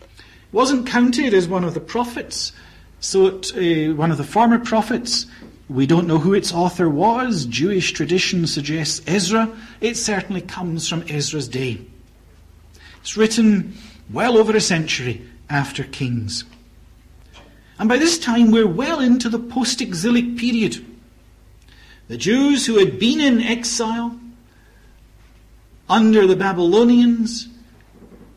It 0.00 0.18
wasn't 0.50 0.88
counted 0.88 1.34
as 1.34 1.46
one 1.46 1.62
of 1.62 1.74
the 1.74 1.80
prophets, 1.80 2.52
so 2.98 3.26
it, 3.26 3.52
uh, 3.56 3.94
one 3.94 4.10
of 4.10 4.18
the 4.18 4.24
former 4.24 4.58
prophets, 4.58 5.26
we 5.72 5.86
don't 5.86 6.06
know 6.06 6.18
who 6.18 6.34
its 6.34 6.52
author 6.52 6.88
was. 6.88 7.46
Jewish 7.46 7.92
tradition 7.92 8.46
suggests 8.46 9.00
Ezra. 9.06 9.50
It 9.80 9.96
certainly 9.96 10.40
comes 10.40 10.88
from 10.88 11.04
Ezra's 11.08 11.48
day. 11.48 11.80
It's 13.00 13.16
written 13.16 13.76
well 14.10 14.36
over 14.36 14.54
a 14.54 14.60
century 14.60 15.22
after 15.48 15.84
Kings. 15.84 16.44
And 17.78 17.88
by 17.88 17.96
this 17.96 18.18
time, 18.18 18.50
we're 18.50 18.66
well 18.66 19.00
into 19.00 19.28
the 19.28 19.38
post 19.38 19.80
exilic 19.80 20.36
period. 20.36 20.84
The 22.08 22.16
Jews 22.16 22.66
who 22.66 22.78
had 22.78 22.98
been 22.98 23.20
in 23.20 23.40
exile 23.40 24.18
under 25.88 26.26
the 26.26 26.36
Babylonians 26.36 27.48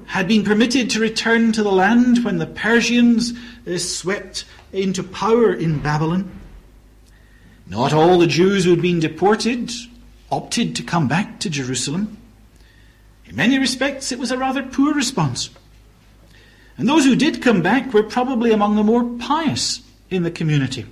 had 0.06 0.28
been 0.28 0.44
permitted 0.44 0.90
to 0.92 1.00
return 1.00 1.52
to 1.52 1.64
the 1.64 1.72
land 1.72 2.24
when 2.24 2.38
the 2.38 2.48
Persians 2.48 3.34
uh, 3.68 3.78
swept 3.78 4.46
into 4.72 5.04
power 5.04 5.54
in 5.54 5.80
Babylon. 5.80 6.32
Not 7.68 7.94
all 7.94 8.20
the 8.20 8.28
Jews 8.28 8.64
who 8.64 8.72
had 8.72 8.82
been 8.82 9.00
deported 9.00 9.72
opted 10.32 10.76
to 10.76 10.84
come 10.84 11.08
back 11.08 11.40
to 11.40 11.50
Jerusalem. 11.50 12.18
In 13.26 13.36
many 13.36 13.58
respects, 13.58 14.12
it 14.12 14.20
was 14.20 14.32
a 14.32 14.38
rather 14.38 14.64
poor 14.64 14.94
response. 14.94 15.50
And 16.78 16.88
those 16.88 17.06
who 17.06 17.16
did 17.16 17.42
come 17.42 17.62
back 17.62 17.94
were 17.94 18.04
probably 18.04 18.52
among 18.52 18.76
the 18.76 18.84
more 18.84 19.04
pious 19.04 19.82
in 20.10 20.24
the 20.24 20.32
community. 20.32 20.86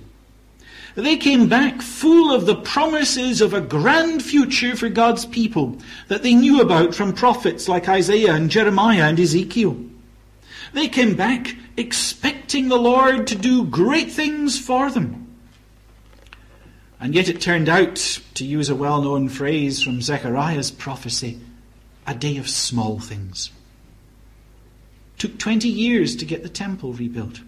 They 0.94 1.16
came 1.16 1.48
back 1.48 1.82
full 1.82 2.32
of 2.32 2.46
the 2.46 2.54
promises 2.54 3.40
of 3.40 3.52
a 3.52 3.60
grand 3.60 4.22
future 4.22 4.76
for 4.76 4.88
God's 4.88 5.26
people 5.26 5.78
that 6.08 6.22
they 6.22 6.34
knew 6.34 6.60
about 6.60 6.94
from 6.94 7.12
prophets 7.12 7.68
like 7.68 7.88
Isaiah 7.88 8.34
and 8.34 8.50
Jeremiah 8.50 9.08
and 9.08 9.18
Ezekiel. 9.18 9.76
They 10.72 10.88
came 10.88 11.16
back 11.16 11.56
expecting 11.76 12.68
the 12.68 12.78
Lord 12.78 13.26
to 13.28 13.34
do 13.34 13.64
great 13.64 14.12
things 14.12 14.58
for 14.58 14.90
them. 14.90 15.23
And 17.04 17.14
yet 17.14 17.28
it 17.28 17.38
turned 17.38 17.68
out, 17.68 17.96
to 18.32 18.46
use 18.46 18.70
a 18.70 18.74
well 18.74 19.02
known 19.02 19.28
phrase 19.28 19.82
from 19.82 20.00
Zechariah's 20.00 20.70
prophecy, 20.70 21.38
a 22.06 22.14
day 22.14 22.38
of 22.38 22.48
small 22.48 22.98
things. 22.98 23.50
Took 25.18 25.38
20 25.38 25.68
years 25.68 26.16
to 26.16 26.24
get 26.24 26.42
the 26.42 26.48
temple 26.48 26.94
rebuilt. 26.94 27.42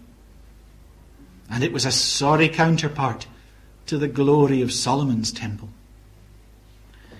And 1.51 1.65
it 1.65 1.73
was 1.73 1.87
a 1.87 1.91
sorry 1.91 2.51
counterpart 2.51 3.27
to 3.87 3.97
the 3.97 4.09
glory 4.09 4.61
of 4.61 4.75
Solomon's 4.75 5.33
temple. 5.33 5.71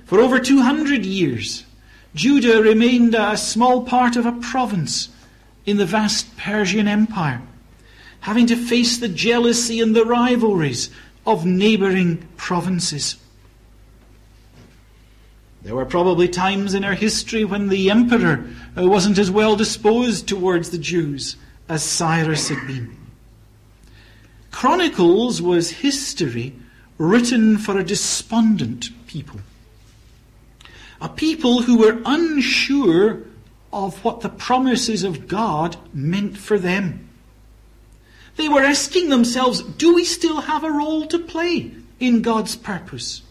For 0.05 0.21
over 0.21 0.39
200 0.39 1.07
years, 1.07 1.65
Judah 2.15 2.61
remained 2.61 3.15
a 3.15 3.39
small 3.39 3.83
part 3.83 4.15
of 4.15 4.27
a 4.27 4.33
province 4.33 5.09
in 5.65 5.79
the 5.79 5.87
vast 5.87 6.37
Persian 6.37 6.87
Empire, 6.87 7.41
having 8.21 8.47
to 8.49 8.57
face 8.57 8.99
the 8.99 9.09
jealousy 9.09 9.81
and 9.81 9.97
the 9.97 10.05
rivalries 10.05 10.91
of 11.27 11.45
neighboring 11.45 12.27
provinces. 12.37 13.17
There 15.63 15.75
were 15.75 15.85
probably 15.85 16.29
times 16.29 16.75
in 16.75 16.85
our 16.85 16.95
history 16.95 17.45
when 17.45 17.69
the 17.69 17.91
emperor 17.91 18.49
uh, 18.79 18.87
wasn't 18.89 19.19
as 19.19 19.33
well 19.33 19.57
disposed 19.57 20.29
towards 20.29 20.71
the 20.71 20.79
Jews 20.79 21.37
as 21.69 21.83
Cyrus 21.83 22.49
had 22.49 22.65
been. 22.69 22.97
Chronicles 24.53 25.43
was 25.43 25.71
history 25.71 26.55
written 26.99 27.59
for 27.59 27.77
a 27.77 27.85
despondent 27.85 28.91
people. 29.07 29.41
A 31.01 31.09
people 31.09 31.63
who 31.63 31.79
were 31.79 32.01
unsure 32.07 33.23
of 33.73 34.03
what 34.05 34.21
the 34.21 34.29
promises 34.29 35.03
of 35.03 35.29
God 35.29 35.77
meant 35.93 36.39
for 36.39 36.59
them. 36.59 37.06
They 38.37 38.49
were 38.49 38.63
asking 38.63 39.09
themselves, 39.09 39.63
do 39.63 39.95
we 39.95 40.05
still 40.05 40.43
have 40.43 40.63
a 40.63 40.71
role 40.71 41.07
to 41.07 41.19
play 41.19 41.73
in 41.99 42.23
God's 42.23 42.55
purpose? 42.55 43.23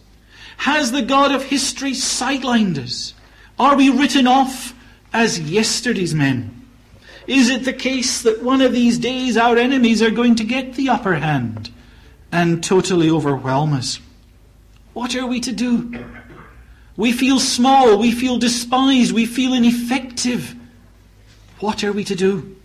Has 0.58 0.90
the 0.90 1.02
God 1.02 1.32
of 1.32 1.44
history 1.44 1.92
sidelined 1.92 2.78
us? 2.78 3.14
Are 3.58 3.76
we 3.76 3.88
written 3.88 4.26
off 4.26 4.74
as 5.12 5.38
yesterday's 5.38 6.14
men? 6.14 6.66
Is 7.26 7.50
it 7.50 7.64
the 7.64 7.72
case 7.72 8.22
that 8.22 8.42
one 8.42 8.60
of 8.60 8.72
these 8.72 8.98
days 8.98 9.36
our 9.36 9.56
enemies 9.56 10.02
are 10.02 10.10
going 10.10 10.36
to 10.36 10.44
get 10.44 10.74
the 10.74 10.88
upper 10.88 11.14
hand 11.14 11.70
and 12.32 12.62
totally 12.62 13.10
overwhelm 13.10 13.72
us? 13.72 14.00
What 14.92 15.14
are 15.14 15.26
we 15.26 15.40
to 15.40 15.52
do? 15.52 16.04
We 16.96 17.12
feel 17.12 17.38
small, 17.38 17.98
we 17.98 18.12
feel 18.12 18.38
despised, 18.38 19.12
we 19.12 19.26
feel 19.26 19.52
ineffective. 19.52 20.54
What 21.60 21.84
are 21.84 21.92
we 21.92 22.04
to 22.04 22.14
do? 22.14 22.55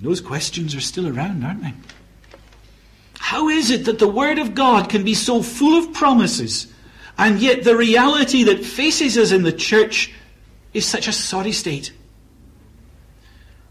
Those 0.00 0.20
questions 0.20 0.74
are 0.74 0.80
still 0.80 1.08
around, 1.08 1.44
aren't 1.44 1.62
they? 1.62 1.74
How 3.18 3.48
is 3.48 3.70
it 3.70 3.84
that 3.86 3.98
the 3.98 4.08
Word 4.08 4.38
of 4.38 4.54
God 4.54 4.88
can 4.88 5.04
be 5.04 5.14
so 5.14 5.42
full 5.42 5.78
of 5.78 5.92
promises, 5.92 6.72
and 7.16 7.40
yet 7.40 7.64
the 7.64 7.76
reality 7.76 8.44
that 8.44 8.64
faces 8.64 9.18
us 9.18 9.32
in 9.32 9.42
the 9.42 9.52
church 9.52 10.12
is 10.72 10.86
such 10.86 11.08
a 11.08 11.12
sorry 11.12 11.52
state? 11.52 11.92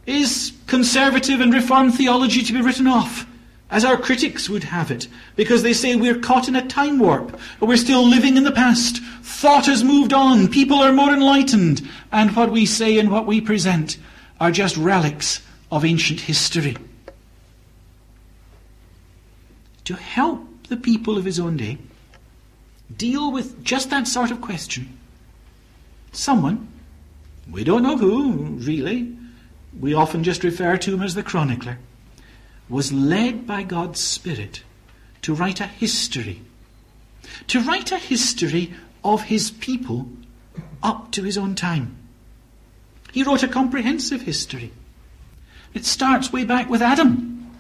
Is 0.06 0.54
conservative 0.68 1.42
and 1.42 1.54
reformed 1.54 1.96
theology 1.96 2.44
to 2.44 2.54
be 2.54 2.62
written 2.62 2.88
off? 2.88 3.26
as 3.70 3.84
our 3.84 3.98
critics 3.98 4.50
would 4.50 4.64
have 4.64 4.92
it, 4.92 5.08
because 5.36 5.62
they 5.62 5.74
say 5.74 5.96
we're 5.96 6.20
caught 6.20 6.48
in 6.48 6.56
a 6.56 6.66
time 6.68 7.00
warp, 7.00 7.38
or 7.60 7.68
we're 7.68 7.78
still 7.78 8.06
living 8.08 8.38
in 8.38 8.44
the 8.44 8.52
past. 8.52 9.04
Thought 9.22 9.66
has 9.66 9.84
moved 9.84 10.14
on, 10.14 10.48
people 10.48 10.78
are 10.78 10.94
more 10.94 11.14
enlightened, 11.14 11.88
and 12.12 12.34
what 12.36 12.50
we 12.50 12.66
say 12.66 12.98
and 12.98 13.12
what 13.12 13.26
we 13.26 13.42
present 13.42 13.98
are 14.40 14.52
just 14.52 14.78
relics 14.78 15.42
of 15.72 15.84
ancient 15.84 16.22
history. 16.22 16.78
To 19.86 19.96
help 19.96 20.68
the 20.68 20.78
people 20.78 21.18
of 21.18 21.26
his 21.26 21.40
own 21.40 21.58
day 21.58 21.78
deal 22.96 23.32
with 23.32 23.64
just 23.64 23.90
that 23.90 24.08
sort 24.08 24.32
of 24.32 24.42
question, 24.42 24.98
someone, 26.12 26.68
we 27.50 27.64
don't 27.64 27.84
know 27.84 27.98
who, 27.98 28.34
really, 28.60 29.16
we 29.80 29.94
often 29.94 30.24
just 30.24 30.44
refer 30.44 30.78
to 30.78 30.94
him 30.94 31.02
as 31.02 31.16
the 31.16 31.24
chronicler, 31.24 31.78
was 32.70 32.92
led 32.92 33.48
by 33.48 33.64
God's 33.64 34.02
Spirit 34.02 34.64
to 35.22 35.34
write 35.34 35.62
a 35.62 35.68
history. 35.68 36.42
To 37.48 37.62
write 37.62 37.92
a 37.92 37.98
history 37.98 38.74
of 39.04 39.24
his 39.24 39.52
people 39.52 40.10
up 40.84 41.12
to 41.12 41.24
his 41.24 41.38
own 41.38 41.56
time. 41.56 41.96
He 43.12 43.24
wrote 43.24 43.44
a 43.44 43.48
comprehensive 43.48 44.22
history. 44.22 44.72
It 45.74 45.86
starts 45.86 46.32
way 46.34 46.44
back 46.44 46.70
with 46.70 46.82
Adam. 46.82 47.52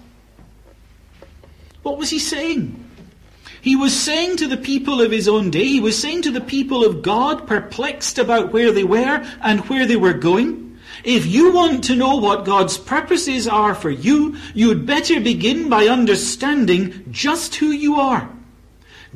What 1.83 1.97
was 1.97 2.09
he 2.09 2.19
saying? 2.19 2.83
He 3.61 3.75
was 3.75 3.97
saying 3.97 4.37
to 4.37 4.47
the 4.47 4.57
people 4.57 5.01
of 5.01 5.11
his 5.11 5.27
own 5.27 5.49
day, 5.49 5.65
he 5.65 5.79
was 5.79 5.99
saying 5.99 6.21
to 6.23 6.31
the 6.31 6.41
people 6.41 6.85
of 6.85 7.01
God, 7.01 7.47
perplexed 7.47 8.17
about 8.17 8.53
where 8.53 8.71
they 8.71 8.83
were 8.83 9.25
and 9.41 9.67
where 9.69 9.85
they 9.85 9.95
were 9.95 10.13
going, 10.13 10.79
if 11.03 11.25
you 11.25 11.53
want 11.53 11.83
to 11.85 11.95
know 11.95 12.15
what 12.17 12.45
God's 12.45 12.77
purposes 12.77 13.47
are 13.47 13.75
for 13.75 13.89
you, 13.89 14.37
you'd 14.53 14.85
better 14.85 15.19
begin 15.19 15.69
by 15.69 15.87
understanding 15.87 17.05
just 17.11 17.55
who 17.55 17.67
you 17.67 17.95
are. 17.95 18.29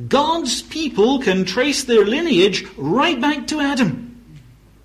God's 0.08 0.62
people 0.62 1.20
can 1.20 1.46
trace 1.46 1.84
their 1.84 2.06
lineage 2.06 2.66
right 2.78 3.20
back 3.20 3.48
to 3.48 3.60
Adam. 3.60 4.11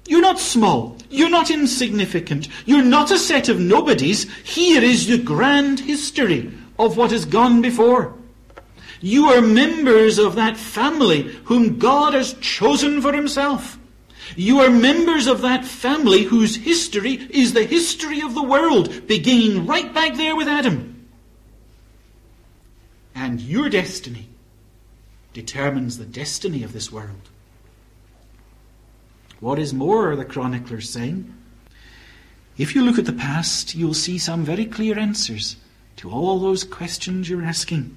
You're 0.07 0.21
not 0.21 0.39
small. 0.39 0.97
You're 1.11 1.31
not 1.31 1.51
insignificant. 1.51 2.49
You're 2.65 2.83
not 2.83 3.11
a 3.11 3.19
set 3.19 3.49
of 3.49 3.61
nobodies. 3.61 4.31
Here 4.45 4.83
is 4.83 5.07
the 5.07 5.19
grand 5.19 5.81
history 5.81 6.53
of 6.79 6.97
what 6.97 7.11
has 7.11 7.25
gone 7.25 7.63
before. 7.63 8.15
You 9.01 9.27
are 9.27 9.41
members 9.43 10.19
of 10.19 10.37
that 10.37 10.57
family 10.57 11.23
whom 11.45 11.79
God 11.79 12.15
has 12.15 12.35
chosen 12.35 13.03
for 13.03 13.13
himself. 13.13 13.79
You 14.35 14.61
are 14.61 14.71
members 14.71 15.27
of 15.27 15.43
that 15.43 15.65
family 15.65 16.25
whose 16.25 16.57
history 16.57 17.15
is 17.31 17.53
the 17.53 17.65
history 17.65 18.21
of 18.21 18.35
the 18.35 18.43
world, 18.43 19.07
beginning 19.07 19.67
right 19.67 19.93
back 19.93 20.17
there 20.17 20.35
with 20.35 20.49
Adam. 20.49 21.07
And 23.15 23.41
your 23.41 23.69
destiny 23.69 24.29
determines 25.33 25.99
the 25.99 26.05
destiny 26.05 26.63
of 26.63 26.73
this 26.73 26.91
world. 26.91 27.31
What 29.41 29.59
is 29.59 29.75
more, 29.75 30.17
the 30.17 30.25
chronicler's 30.25 30.89
saying, 30.89 31.33
if 32.57 32.75
you 32.75 32.83
look 32.83 32.99
at 32.99 33.05
the 33.05 33.13
past, 33.13 33.75
you'll 33.75 33.95
see 33.95 34.19
some 34.19 34.45
very 34.45 34.65
clear 34.65 34.99
answers 34.99 35.57
to 35.97 36.11
all 36.11 36.39
those 36.39 36.65
questions 36.65 37.29
you're 37.29 37.45
asking. 37.45 37.95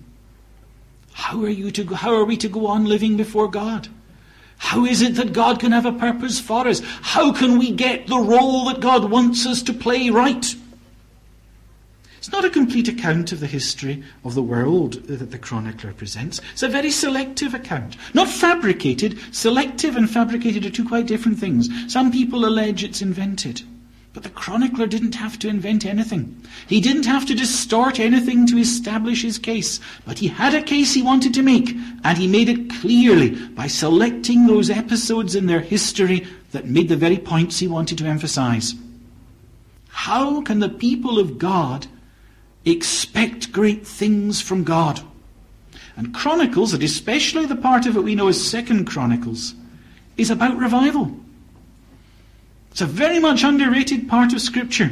How 1.14 1.42
are, 1.44 1.50
you 1.50 1.72
to, 1.72 1.96
how 1.96 2.14
are 2.14 2.26
we 2.26 2.38
to 2.38 2.50
go 2.50 2.68
on 2.68 2.86
living 2.86 3.18
before 3.18 3.50
God? 3.50 3.88
How 4.58 4.86
is 4.86 5.02
it 5.02 5.16
that 5.16 5.32
God 5.32 5.60
can 5.60 5.72
have 5.72 5.86
a 5.86 5.94
purpose 5.94 6.40
for 6.40 6.68
us? 6.68 6.82
How 7.02 7.32
can 7.32 7.58
we 7.58 7.72
get 7.72 8.08
the 8.08 8.18
role 8.18 8.66
that 8.66 8.82
God 8.82 9.10
wants 9.10 9.46
us 9.46 9.62
to 9.64 9.74
play 9.74 10.10
right? 10.10 10.46
It's 12.20 12.34
not 12.34 12.43
a 12.43 12.49
complete 12.49 12.89
account 12.89 13.32
of 13.32 13.39
the 13.39 13.47
history 13.47 14.03
of 14.26 14.36
the 14.36 14.43
world 14.43 14.95
that 15.07 15.32
the 15.32 15.39
chronicler 15.39 15.93
presents. 15.93 16.41
It's 16.51 16.63
a 16.63 16.67
very 16.67 16.91
selective 16.91 17.53
account. 17.53 17.95
Not 18.13 18.28
fabricated. 18.28 19.17
Selective 19.34 19.95
and 19.95 20.09
fabricated 20.09 20.65
are 20.65 20.70
two 20.70 20.86
quite 20.86 21.07
different 21.07 21.39
things. 21.39 21.70
Some 21.88 22.11
people 22.11 22.45
allege 22.45 22.84
it's 22.84 23.01
invented. 23.01 23.61
But 24.11 24.24
the 24.24 24.30
chronicler 24.32 24.86
didn't 24.86 25.15
have 25.15 25.39
to 25.39 25.47
invent 25.47 25.86
anything. 25.86 26.43
He 26.67 26.82
didn't 26.82 27.05
have 27.05 27.26
to 27.28 27.34
distort 27.34 28.01
anything 28.01 28.45
to 28.47 28.57
establish 28.57 29.22
his 29.22 29.38
case. 29.38 29.80
But 30.05 30.20
he 30.20 30.28
had 30.28 30.53
a 30.53 30.61
case 30.61 30.93
he 30.93 31.01
wanted 31.01 31.34
to 31.36 31.41
make, 31.41 31.74
and 32.03 32.17
he 32.17 32.28
made 32.28 32.49
it 32.49 32.70
clearly 32.82 33.30
by 33.30 33.67
selecting 33.67 34.45
those 34.45 34.70
episodes 34.70 35.36
in 35.36 35.45
their 35.45 35.61
history 35.61 36.28
that 36.51 36.67
made 36.67 36.89
the 36.89 36.97
very 36.97 37.17
points 37.17 37.59
he 37.59 37.67
wanted 37.70 37.97
to 37.99 38.07
emphasize. 38.07 38.76
How 39.88 40.41
can 40.41 40.59
the 40.59 40.67
people 40.67 41.17
of 41.17 41.39
God 41.39 41.88
expect 42.66 43.51
great 43.51 43.86
things 43.86 44.41
from 44.41 44.64
God? 44.64 45.01
And 45.95 46.14
Chronicles, 46.14 46.74
and 46.74 46.84
especially 46.84 47.45
the 47.45 47.55
part 47.55 47.86
of 47.86 47.97
it 47.97 48.03
we 48.03 48.16
know 48.16 48.30
as 48.30 48.49
Second 48.49 48.86
Chronicles, 48.86 49.53
is 50.18 50.30
about 50.30 50.57
revival. 50.57 51.12
It's 52.72 52.82
a 52.82 52.86
very 52.86 53.20
much 53.20 53.43
underrated 53.43 54.07
part 54.07 54.34
of 54.34 54.41
Scripture. 54.41 54.91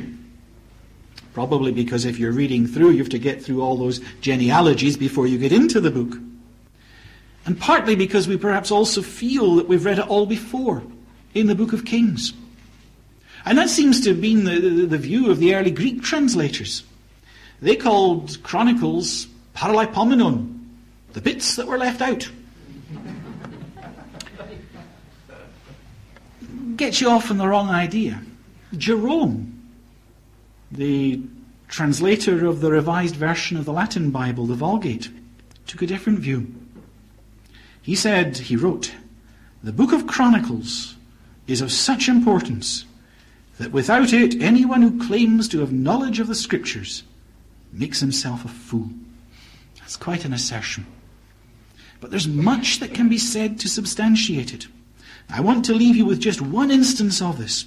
Probably 1.33 1.71
because 1.71 2.03
if 2.03 2.17
you're 2.17 2.31
reading 2.31 2.67
through, 2.67 2.91
you 2.91 2.97
have 2.97 3.09
to 3.09 3.19
get 3.19 3.43
through 3.43 3.61
all 3.61 3.77
those 3.77 4.01
genealogies 4.21 4.97
before 4.97 5.27
you 5.27 5.37
get 5.37 5.51
into 5.51 5.79
the 5.79 5.91
book. 5.91 6.17
And 7.45 7.59
partly 7.59 7.95
because 7.95 8.27
we 8.27 8.35
perhaps 8.35 8.71
also 8.71 9.01
feel 9.01 9.55
that 9.55 9.69
we've 9.69 9.85
read 9.85 9.99
it 9.99 10.07
all 10.07 10.25
before 10.25 10.83
in 11.33 11.47
the 11.47 11.55
book 11.55 11.71
of 11.71 11.85
Kings. 11.85 12.33
And 13.45 13.57
that 13.57 13.69
seems 13.69 14.01
to 14.01 14.09
have 14.09 14.19
been 14.19 14.43
the, 14.43 14.59
the, 14.59 14.85
the 14.87 14.97
view 14.97 15.31
of 15.31 15.39
the 15.39 15.55
early 15.55 15.71
Greek 15.71 16.01
translators. 16.01 16.83
They 17.61 17.75
called 17.75 18.41
Chronicles 18.43 19.27
paralipomenon, 19.55 20.59
the 21.13 21.21
bits 21.21 21.55
that 21.55 21.67
were 21.67 21.77
left 21.77 22.01
out. 22.01 22.29
gets 26.77 27.01
you 27.01 27.09
off 27.09 27.31
on 27.31 27.37
the 27.37 27.47
wrong 27.47 27.69
idea. 27.69 28.21
Jerome, 28.77 29.61
the 30.71 31.19
translator 31.67 32.45
of 32.45 32.61
the 32.61 32.71
revised 32.71 33.15
version 33.15 33.57
of 33.57 33.65
the 33.65 33.73
Latin 33.73 34.11
Bible, 34.11 34.45
the 34.45 34.55
Vulgate, 34.55 35.09
took 35.65 35.81
a 35.81 35.87
different 35.87 36.19
view. 36.19 36.53
He 37.81 37.95
said, 37.95 38.37
he 38.37 38.55
wrote, 38.55 38.93
the 39.63 39.73
book 39.73 39.91
of 39.91 40.07
Chronicles 40.07 40.95
is 41.47 41.61
of 41.61 41.71
such 41.71 42.07
importance 42.07 42.85
that 43.57 43.71
without 43.71 44.13
it, 44.13 44.41
anyone 44.41 44.81
who 44.81 45.07
claims 45.07 45.47
to 45.49 45.59
have 45.61 45.71
knowledge 45.71 46.19
of 46.19 46.27
the 46.27 46.35
Scriptures 46.35 47.03
makes 47.71 47.99
himself 47.99 48.45
a 48.45 48.49
fool. 48.49 48.89
That's 49.79 49.97
quite 49.97 50.25
an 50.25 50.33
assertion. 50.33 50.85
But 51.99 52.11
there's 52.11 52.27
much 52.27 52.79
that 52.79 52.93
can 52.93 53.09
be 53.09 53.17
said 53.17 53.59
to 53.59 53.69
substantiate 53.69 54.53
it. 54.53 54.67
I 55.29 55.41
want 55.41 55.65
to 55.65 55.73
leave 55.73 55.95
you 55.95 56.05
with 56.05 56.19
just 56.19 56.41
one 56.41 56.71
instance 56.71 57.21
of 57.21 57.37
this. 57.37 57.65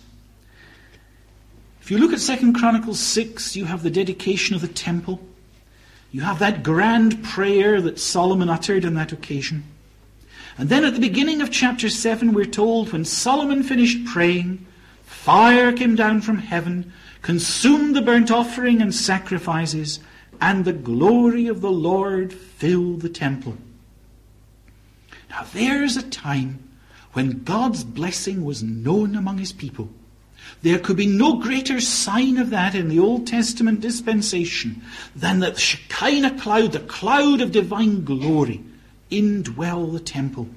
If 1.83 1.91
you 1.91 1.99
look 1.99 2.13
at 2.13 2.21
2 2.21 2.53
Chronicles 2.53 3.01
6, 3.01 3.57
you 3.57 3.65
have 3.65 3.83
the 3.83 3.91
dedication 3.91 4.55
of 4.55 4.61
the 4.61 4.69
temple. 4.69 5.21
You 6.13 6.23
have 6.23 6.39
that 6.39 6.63
grand 6.63 7.23
prayer 7.25 7.81
that 7.81 7.99
Solomon 7.99 8.49
uttered 8.49 8.85
on 8.85 8.95
that 8.95 9.13
occasion. 9.13 9.65
And 10.59 10.69
then 10.69 10.85
at 10.85 10.95
the 10.95 11.01
beginning 11.01 11.41
of 11.41 11.51
chapter 11.51 11.89
7, 11.89 12.33
we're 12.33 12.45
told 12.45 12.93
when 12.93 13.05
Solomon 13.05 13.63
finished 13.63 14.05
praying, 14.05 14.67
fire 15.05 15.73
came 15.73 15.97
down 15.97 16.21
from 16.21 16.39
heaven, 16.39 16.93
consumed 17.23 17.95
the 17.95 18.03
burnt 18.03 18.31
offering 18.31 18.81
and 18.81 18.95
sacrifices, 18.95 20.01
and 20.41 20.65
the 20.65 20.73
glory 20.73 21.47
of 21.47 21.61
the 21.61 21.71
Lord 21.71 22.33
filled 22.33 23.03
the 23.03 23.09
temple. 23.09 23.57
Now 25.29 25.47
there's 25.53 25.97
a 25.97 26.03
time 26.03 26.69
when 27.13 27.45
God's 27.45 27.85
blessing 27.85 28.45
was 28.45 28.63
known 28.63 29.17
among 29.17 29.39
his 29.39 29.53
people. 29.53 29.91
There 30.63 30.79
could 30.79 30.97
be 30.97 31.07
no 31.07 31.39
greater 31.39 31.81
sign 31.81 32.37
of 32.39 32.51
that 32.51 32.75
in 32.75 32.89
the 32.89 32.99
Old 32.99 33.27
Testament 33.27 33.81
dispensation 33.81 34.83
than 35.15 35.41
that 35.41 35.55
the 35.55 35.61
Shekinah 35.61 36.39
cloud, 36.39 36.73
the 36.73 36.81
cloud 36.81 37.41
of 37.41 37.53
divine 37.53 38.05
glory, 38.05 38.63
indwell 39.11 39.93
the 39.93 40.01
temple. 40.01 40.49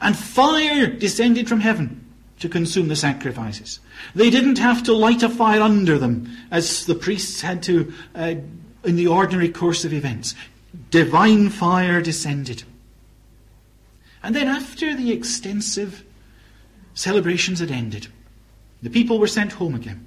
And 0.00 0.16
fire 0.16 0.86
descended 0.86 1.48
from 1.48 1.60
heaven 1.60 2.01
to 2.42 2.48
consume 2.48 2.88
the 2.88 2.96
sacrifices. 2.96 3.80
They 4.14 4.28
didn't 4.28 4.58
have 4.58 4.82
to 4.84 4.92
light 4.92 5.22
a 5.22 5.28
fire 5.28 5.60
under 5.60 5.96
them 5.96 6.28
as 6.50 6.86
the 6.86 6.94
priests 6.94 7.40
had 7.40 7.62
to 7.64 7.92
uh, 8.14 8.34
in 8.84 8.96
the 8.96 9.06
ordinary 9.06 9.48
course 9.48 9.84
of 9.84 9.92
events. 9.92 10.34
Divine 10.90 11.50
fire 11.50 12.02
descended. 12.02 12.64
And 14.22 14.34
then 14.34 14.48
after 14.48 14.94
the 14.94 15.12
extensive 15.12 16.04
celebrations 16.94 17.60
had 17.60 17.70
ended, 17.70 18.08
the 18.82 18.90
people 18.90 19.18
were 19.18 19.28
sent 19.28 19.52
home 19.52 19.74
again. 19.74 20.04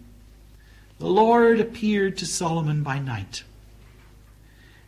The 1.00 1.08
Lord 1.08 1.60
appeared 1.60 2.18
to 2.18 2.26
Solomon 2.26 2.84
by 2.84 3.00
night. 3.00 3.44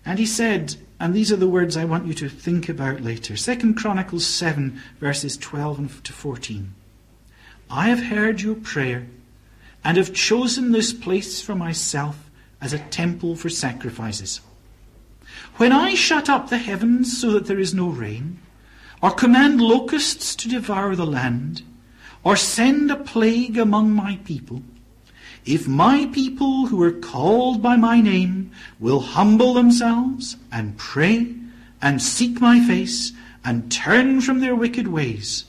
And 0.05 0.19
he 0.19 0.25
said, 0.25 0.75
and 0.99 1.13
these 1.13 1.31
are 1.31 1.37
the 1.37 1.47
words 1.47 1.77
I 1.77 1.85
want 1.85 2.07
you 2.07 2.13
to 2.15 2.29
think 2.29 2.67
about 2.67 3.01
later. 3.01 3.37
Second 3.37 3.75
Chronicles 3.75 4.25
7, 4.25 4.81
verses 4.99 5.37
12 5.37 6.03
to 6.03 6.13
14. 6.13 6.73
I 7.69 7.89
have 7.89 8.03
heard 8.03 8.41
your 8.41 8.55
prayer 8.55 9.07
and 9.83 9.97
have 9.97 10.13
chosen 10.13 10.71
this 10.71 10.93
place 10.93 11.41
for 11.41 11.55
myself 11.55 12.29
as 12.61 12.73
a 12.73 12.79
temple 12.79 13.35
for 13.35 13.49
sacrifices. 13.49 14.41
When 15.57 15.71
I 15.71 15.93
shut 15.93 16.29
up 16.29 16.49
the 16.49 16.57
heavens 16.57 17.19
so 17.19 17.31
that 17.31 17.45
there 17.45 17.59
is 17.59 17.73
no 17.73 17.89
rain, 17.89 18.39
or 19.01 19.11
command 19.11 19.61
locusts 19.61 20.35
to 20.35 20.49
devour 20.49 20.95
the 20.95 21.05
land, 21.05 21.61
or 22.23 22.35
send 22.35 22.89
a 22.89 22.95
plague 22.95 23.57
among 23.57 23.91
my 23.91 24.19
people, 24.23 24.63
if 25.45 25.67
my 25.67 26.07
people 26.07 26.67
who 26.67 26.81
are 26.83 26.91
called 26.91 27.61
by 27.61 27.75
my 27.75 28.01
name 28.01 28.51
will 28.79 28.99
humble 28.99 29.53
themselves 29.53 30.35
and 30.51 30.77
pray 30.77 31.33
and 31.81 32.01
seek 32.01 32.41
my 32.41 32.59
face 32.59 33.13
and 33.45 33.71
turn 33.71 34.19
from 34.19 34.39
their 34.39 34.55
wicked 34.55 34.87
ways, 34.87 35.45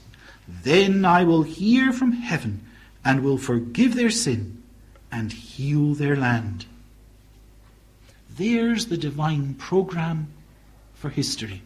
then 0.63 1.05
I 1.05 1.25
will 1.25 1.43
hear 1.43 1.93
from 1.93 2.13
heaven 2.13 2.65
and 3.05 3.23
will 3.23 3.39
forgive 3.39 3.95
their 3.95 4.11
sin 4.11 4.63
and 5.11 5.33
heal 5.33 5.95
their 5.95 6.17
land. 6.17 6.67
There's 8.31 8.87
the 8.87 8.97
divine 8.97 9.55
program 9.55 10.29
for 10.95 11.11
history. 11.11 11.63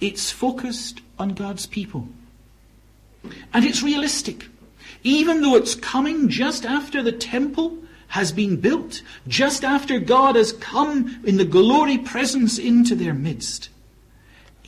It's 0.00 0.30
focused 0.30 1.00
on 1.18 1.30
God's 1.30 1.66
people. 1.66 2.08
And 3.52 3.64
it's 3.64 3.82
realistic. 3.82 4.48
Even 5.02 5.40
though 5.40 5.56
it's 5.56 5.74
coming 5.74 6.28
just 6.28 6.64
after 6.64 7.02
the 7.02 7.12
temple 7.12 7.78
has 8.08 8.30
been 8.32 8.56
built, 8.56 9.02
just 9.26 9.64
after 9.64 9.98
God 9.98 10.36
has 10.36 10.52
come 10.52 11.20
in 11.24 11.36
the 11.36 11.44
glory 11.44 11.98
presence 11.98 12.58
into 12.58 12.94
their 12.94 13.14
midst. 13.14 13.68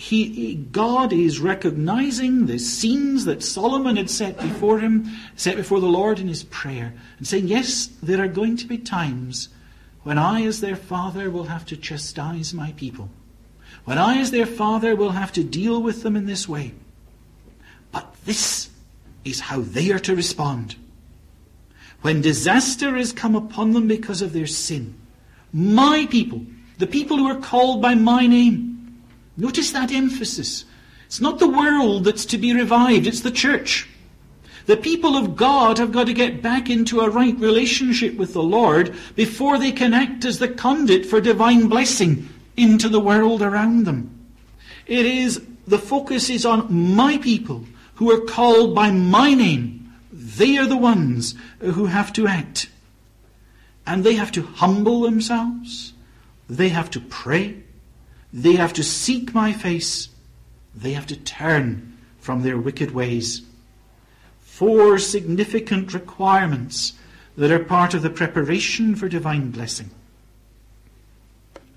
He, 0.01 0.55
God 0.55 1.12
is 1.12 1.40
recognizing 1.40 2.46
the 2.46 2.61
scenes 2.61 3.24
that 3.24 3.42
Solomon 3.42 3.96
had 3.96 4.09
set 4.09 4.38
before 4.38 4.78
him, 4.78 5.11
set 5.34 5.57
before 5.57 5.80
the 5.80 5.88
Lord 5.88 6.20
in 6.20 6.28
his 6.28 6.44
prayer, 6.44 6.94
and 7.18 7.26
saying, 7.26 7.49
Yes, 7.49 7.88
there 8.01 8.22
are 8.22 8.28
going 8.28 8.57
to 8.59 8.66
be 8.68 8.78
times 8.78 9.49
when 10.05 10.16
I, 10.16 10.42
as 10.42 10.61
their 10.61 10.76
father, 10.76 11.32
will 11.32 11.46
have 11.46 11.66
to 11.66 11.76
chastise 11.76 12.55
my 12.55 12.74
people. 12.76 13.11
When 13.86 13.99
I, 13.99 14.18
as 14.18 14.30
their 14.30 14.46
father, 14.46 14.94
will 14.94 15.11
have 15.11 15.32
to 15.32 15.42
deal 15.42 15.82
with 15.82 16.05
them 16.05 16.14
in 16.14 16.26
this 16.26 16.49
way. 16.49 16.74
But 17.90 18.14
this 18.24 18.70
is 19.24 19.40
how 19.40 19.62
they 19.62 19.90
are 19.90 19.99
to 19.99 20.14
respond. 20.14 20.76
When 22.03 22.20
disaster 22.20 22.94
has 22.94 23.12
come 23.12 23.34
upon 23.34 23.72
them 23.72 23.88
because 23.88 24.22
of 24.22 24.32
their 24.32 24.46
sin, 24.46 24.94
my 25.53 26.07
people, 26.09 26.46
the 26.78 26.86
people 26.86 27.16
who 27.16 27.26
are 27.26 27.40
called 27.40 27.82
by 27.82 27.96
my 27.96 28.28
name, 28.28 28.68
notice 29.39 29.70
that 29.70 29.91
emphasis. 29.91 30.66
It's 31.07 31.22
not 31.22 31.39
the 31.39 31.49
world 31.49 32.05
that's 32.05 32.26
to 32.26 32.39
be 32.39 32.53
revived, 32.53 33.07
it's 33.07 33.22
the 33.22 33.30
church. 33.30 33.89
The 34.66 34.76
people 34.76 35.16
of 35.16 35.34
God 35.34 35.78
have 35.78 35.93
got 35.93 36.09
to 36.09 36.12
get 36.12 36.43
back 36.43 36.68
into 36.68 37.01
a 37.01 37.09
right 37.09 37.34
relationship 37.39 38.16
with 38.16 38.34
the 38.34 38.43
Lord 38.43 38.95
before 39.16 39.59
they 39.59 39.72
can 39.72 39.95
act 39.95 40.26
as 40.26 40.39
the 40.39 40.49
conduit 40.49 41.07
for 41.07 41.22
divine 41.22 41.68
blessing 41.68 42.28
into 42.55 42.91
the 42.91 43.01
world 43.01 43.41
around 43.41 43.86
them. 43.86 44.28
It 44.86 45.07
is, 45.07 45.41
the 45.66 45.78
focus 45.78 46.28
is 46.28 46.45
on 46.45 46.70
my 46.70 47.16
people 47.16 47.64
who 47.95 48.11
are 48.11 48.20
called 48.20 48.74
by 48.74 48.91
my 48.91 49.32
name, 49.32 49.91
they 50.12 50.59
are 50.59 50.66
the 50.66 50.76
ones 50.76 51.34
who 51.61 51.86
have 51.86 52.12
to 52.12 52.26
act. 52.26 52.68
And 53.86 54.05
they 54.05 54.14
have 54.14 54.32
to 54.32 54.43
humble 54.43 55.01
themselves. 55.01 55.95
They 56.49 56.68
have 56.68 56.91
to 56.91 57.01
pray. 57.01 57.62
They 58.33 58.55
have 58.55 58.72
to 58.74 58.83
seek 58.83 59.35
my 59.35 59.53
face. 59.53 60.09
They 60.74 60.93
have 60.93 61.07
to 61.07 61.16
turn 61.16 61.97
from 62.20 62.43
their 62.43 62.59
wicked 62.59 62.91
ways. 62.91 63.43
Four 64.41 64.99
significant 64.99 65.95
requirements 65.95 66.95
that 67.37 67.51
are 67.51 67.64
part 67.64 67.95
of 67.95 68.03
the 68.03 68.11
preparation 68.11 68.95
for 68.95 69.09
divine 69.09 69.51
blessing. 69.51 69.91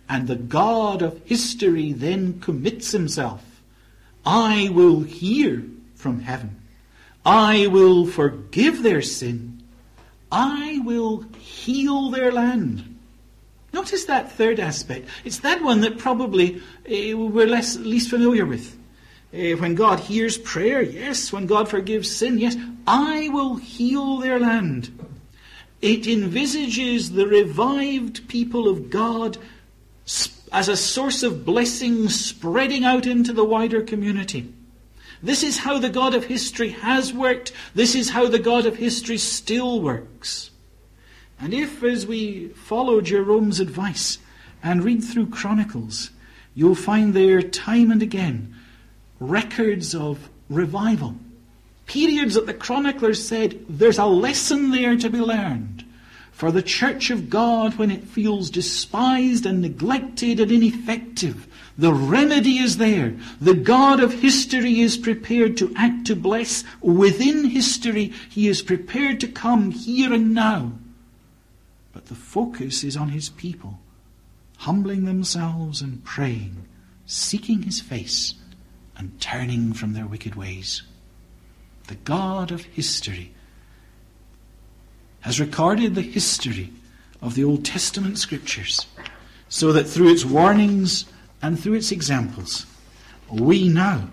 And 0.10 0.28
the 0.28 0.36
God 0.36 1.02
of 1.02 1.22
history 1.26 1.94
then 1.94 2.40
commits 2.42 2.92
himself. 2.92 3.62
I 4.26 4.70
will 4.74 5.02
hear 5.02 5.64
from 5.96 6.22
heaven. 6.22 6.60
I 7.26 7.68
will 7.68 8.06
forgive 8.06 8.84
their 8.84 9.02
sin. 9.02 9.64
I 10.32 10.82
will 10.84 11.22
heal 11.38 12.10
their 12.10 12.32
land. 12.32 12.91
Notice 13.74 14.06
that 14.06 14.32
third 14.32 14.60
aspect. 14.60 15.08
It's 15.24 15.40
that 15.40 15.64
one 15.64 15.82
that 15.82 15.98
probably 15.98 16.58
uh, 16.58 17.18
we're 17.18 17.48
less, 17.48 17.78
least 17.78 18.10
familiar 18.10 18.46
with. 18.46 18.78
Uh, 19.34 19.56
when 19.58 19.76
God 19.76 20.02
hears 20.02 20.38
prayer, 20.38 20.82
yes. 20.82 21.32
When 21.32 21.48
God 21.48 21.70
forgives 21.70 22.14
sin, 22.14 22.38
yes. 22.38 22.58
I 22.86 23.30
will 23.30 23.56
heal 23.56 24.18
their 24.18 24.40
land. 24.40 24.98
It 25.82 26.06
envisages 26.06 27.12
the 27.12 27.26
revived 27.26 28.28
people 28.28 28.68
of 28.68 28.90
God 28.90 29.38
as 30.52 30.68
a 30.68 30.76
source 30.76 31.24
of 31.24 31.46
blessing 31.46 32.10
spreading 32.10 32.84
out 32.84 33.08
into 33.08 33.32
the 33.32 33.46
wider 33.46 33.82
community. 33.82 34.54
This 35.24 35.44
is 35.44 35.60
how 35.60 35.80
the 35.80 35.90
God 35.90 36.14
of 36.14 36.26
history 36.26 36.70
has 36.70 37.14
worked. 37.14 37.54
This 37.74 37.96
is 37.96 38.10
how 38.10 38.28
the 38.28 38.40
God 38.40 38.66
of 38.66 38.76
history 38.76 39.18
still 39.18 39.82
works. 39.82 40.51
And 41.42 41.54
if, 41.54 41.84
as 41.84 42.06
we 42.06 42.50
follow 42.50 43.02
Jerome's 43.02 43.60
advice 43.60 44.20
and 44.62 44.84
read 44.84 45.04
through 45.04 45.28
Chronicles, 45.28 46.12
you'll 46.54 46.76
find 46.76 47.14
there 47.14 47.42
time 47.42 47.92
and 47.92 48.04
again 48.04 48.56
records 49.20 49.96
of 49.96 50.30
revival. 50.50 51.16
Periods 51.88 52.36
that 52.36 52.46
the 52.46 52.54
chroniclers 52.54 53.26
said 53.26 53.66
there's 53.68 53.98
a 53.98 54.06
lesson 54.06 54.72
there 54.72 54.96
to 54.98 55.10
be 55.10 55.20
learned. 55.20 55.84
for 56.42 56.52
the 56.52 56.64
church 56.64 57.12
of 57.12 57.30
God 57.30 57.78
when 57.78 57.92
it 57.92 58.04
feels 58.04 58.50
despised 58.50 59.46
and 59.46 59.62
neglected 59.62 60.40
and 60.40 60.52
ineffective. 60.52 61.46
The 61.78 61.94
remedy 61.94 62.58
is 62.58 62.78
there. 62.78 63.14
The 63.40 63.54
God 63.54 64.00
of 64.00 64.12
history 64.12 64.80
is 64.80 64.98
prepared 64.98 65.56
to 65.58 65.72
act 65.76 66.08
to 66.08 66.16
bless 66.16 66.64
within 66.82 67.46
history. 67.46 68.12
He 68.28 68.48
is 68.48 68.64
prepared 68.64 69.20
to 69.20 69.28
come 69.28 69.70
here 69.70 70.12
and 70.12 70.34
now. 70.34 70.72
But 71.94 72.06
the 72.06 72.16
focus 72.16 72.84
is 72.84 72.96
on 72.96 73.10
his 73.10 73.30
people, 73.30 73.80
humbling 74.58 75.06
themselves 75.06 75.82
and 75.82 76.04
praying, 76.04 76.68
seeking 77.06 77.64
his 77.64 77.82
face 77.82 78.36
and 78.96 79.20
turning 79.20 79.74
from 79.74 79.94
their 79.94 80.06
wicked 80.06 80.36
ways. 80.36 80.84
The 81.88 81.96
God 81.96 82.52
of 82.52 82.64
history 82.64 83.34
has 85.22 85.40
recorded 85.40 85.96
the 85.96 86.02
history 86.02 86.72
of 87.22 87.36
the 87.36 87.44
Old 87.44 87.66
Testament 87.66 88.18
scriptures 88.18 88.88
so 89.50 89.74
that 89.74 89.84
through 89.84 90.12
its 90.12 90.26
warnings 90.26 91.06
and 91.42 91.60
through 91.60 91.74
its 91.74 91.92
examples, 91.92 92.66
we 93.30 93.68
now 93.68 94.10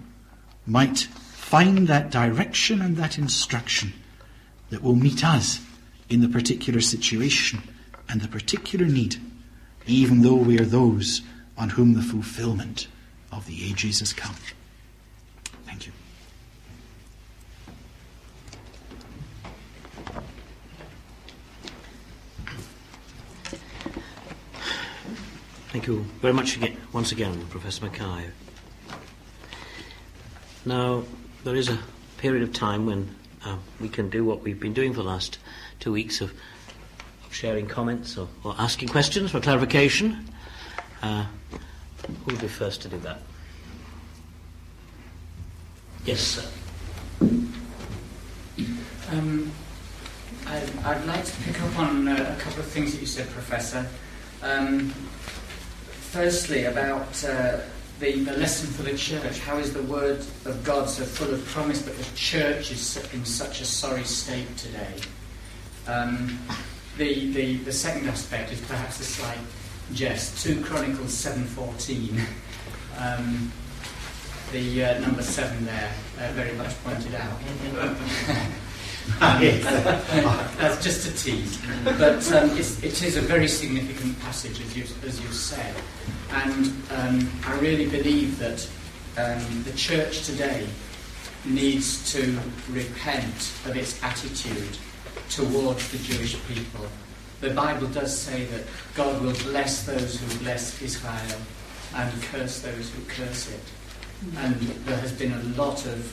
might 0.66 0.98
find 0.98 1.88
that 1.88 2.10
direction 2.10 2.82
and 2.82 2.96
that 2.96 3.18
instruction 3.18 3.92
that 4.70 4.82
will 4.82 4.96
meet 4.96 5.24
us 5.24 5.60
in 6.08 6.20
the 6.20 6.28
particular 6.28 6.80
situation 6.80 7.62
and 8.08 8.20
the 8.20 8.28
particular 8.28 8.86
need, 8.86 9.16
even 9.86 10.22
though 10.22 10.34
we 10.34 10.58
are 10.58 10.64
those 10.64 11.22
on 11.56 11.70
whom 11.70 11.94
the 11.94 12.02
fulfillment 12.02 12.88
of 13.32 13.46
the 13.46 13.64
ages 13.64 14.00
has 14.00 14.12
come. 14.12 14.34
Thank 15.66 15.86
you. 15.86 15.92
Thank 25.70 25.86
you 25.86 25.98
very 26.20 26.32
much 26.32 26.56
again, 26.56 26.76
once 26.92 27.12
again, 27.12 27.46
Professor 27.50 27.84
Mackay. 27.84 28.30
Now, 30.64 31.04
there 31.44 31.54
is 31.54 31.68
a 31.68 31.78
period 32.16 32.42
of 32.42 32.52
time 32.52 32.86
when 32.86 33.14
uh, 33.44 33.56
we 33.80 33.88
can 33.88 34.08
do 34.10 34.24
what 34.24 34.42
we've 34.42 34.58
been 34.58 34.72
doing 34.72 34.92
for 34.92 35.02
the 35.02 35.08
last 35.08 35.38
two 35.80 35.92
weeks 35.92 36.20
of, 36.20 36.32
sharing 37.30 37.66
comments 37.66 38.16
or, 38.16 38.26
or, 38.42 38.54
asking 38.58 38.88
questions 38.88 39.30
for 39.30 39.38
clarification. 39.38 40.26
Uh, 41.02 41.26
who 42.06 42.32
would 42.32 42.40
be 42.40 42.48
first 42.48 42.80
to 42.80 42.88
do 42.88 42.98
that? 43.00 43.20
Yes, 46.06 46.20
sir. 46.20 46.48
Um, 49.10 49.52
I, 50.46 50.96
would 50.96 51.06
like 51.06 51.24
to 51.24 51.32
pick 51.42 51.60
up 51.62 51.78
on 51.78 52.08
uh, 52.08 52.34
a 52.36 52.40
couple 52.40 52.60
of 52.60 52.66
things 52.66 52.92
that 52.92 53.00
you 53.00 53.06
said, 53.06 53.28
Professor. 53.28 53.86
Um, 54.42 54.88
firstly, 56.10 56.64
about 56.64 57.24
uh, 57.24 57.60
the, 58.00 58.12
the 58.24 58.32
lesson 58.32 58.68
for 58.68 58.82
the 58.82 58.96
church. 58.96 59.38
How 59.40 59.58
is 59.58 59.72
the 59.72 59.82
Word 59.82 60.20
of 60.44 60.62
God 60.64 60.88
so 60.88 61.04
full 61.04 61.32
of 61.32 61.44
promise, 61.46 61.82
but 61.82 61.96
the 61.96 62.16
church 62.16 62.70
is 62.70 62.96
in 63.12 63.24
such 63.24 63.60
a 63.60 63.64
sorry 63.64 64.04
state 64.04 64.56
today? 64.56 64.94
Um, 65.88 66.38
the, 66.98 67.32
the, 67.32 67.56
the 67.58 67.72
second 67.72 68.08
aspect 68.08 68.52
is 68.52 68.60
perhaps 68.60 69.00
a 69.00 69.04
slight 69.04 69.38
jest. 69.94 70.44
2 70.44 70.62
Chronicles 70.62 71.12
7.14. 71.12 72.20
Um, 72.98 73.50
the 74.52 74.84
uh, 74.84 74.98
number 75.00 75.22
7 75.22 75.64
there, 75.64 75.92
uh, 76.20 76.32
very 76.32 76.52
much 76.52 76.72
pointed 76.84 77.14
out. 77.14 77.38
That's 80.58 80.84
just 80.84 81.08
a 81.08 81.16
tease. 81.16 81.58
But 81.84 82.30
um, 82.32 82.50
it 82.50 83.02
is 83.02 83.16
a 83.16 83.22
very 83.22 83.48
significant 83.48 84.20
passage, 84.20 84.60
as 84.60 84.76
you, 84.76 84.84
as 85.06 85.20
you 85.20 85.28
said. 85.28 85.74
And 86.30 86.66
um, 86.90 87.30
I 87.46 87.58
really 87.58 87.88
believe 87.88 88.38
that 88.38 88.68
um, 89.16 89.62
the 89.62 89.72
church 89.72 90.26
today 90.26 90.66
needs 91.46 92.12
to 92.12 92.38
repent 92.70 93.52
of 93.64 93.76
its 93.76 94.02
attitude 94.02 94.76
towards 95.30 95.90
the 95.90 95.98
Jewish 95.98 96.36
people. 96.46 96.86
The 97.40 97.50
Bible 97.50 97.86
does 97.88 98.16
say 98.16 98.46
that 98.46 98.62
God 98.94 99.22
will 99.22 99.34
bless 99.50 99.84
those 99.84 100.20
who 100.20 100.38
bless 100.40 100.80
Israel 100.82 101.40
and 101.94 102.22
curse 102.24 102.60
those 102.60 102.90
who 102.90 103.02
curse 103.04 103.50
it. 103.50 103.60
And 104.38 104.56
there 104.56 104.96
has 104.96 105.12
been 105.12 105.32
a 105.32 105.42
lot 105.56 105.86
of 105.86 106.12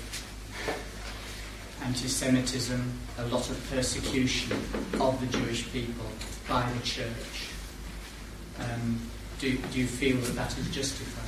anti 1.83 2.07
Semitism, 2.07 2.93
a 3.17 3.25
lot 3.27 3.49
of 3.49 3.69
persecution 3.71 4.51
of 4.99 5.19
the 5.19 5.37
Jewish 5.37 5.71
people 5.71 6.05
by 6.47 6.69
the 6.71 6.83
church. 6.85 7.49
Um, 8.59 8.99
do, 9.39 9.57
do 9.57 9.79
you 9.79 9.87
feel 9.87 10.17
that 10.17 10.35
that 10.35 10.57
is 10.57 10.69
justified? 10.69 11.23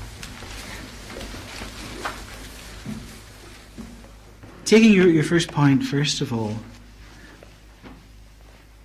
Taking 4.65 4.93
your, 4.93 5.07
your 5.07 5.23
first 5.23 5.51
point, 5.51 5.83
first 5.83 6.21
of 6.21 6.33
all, 6.33 6.55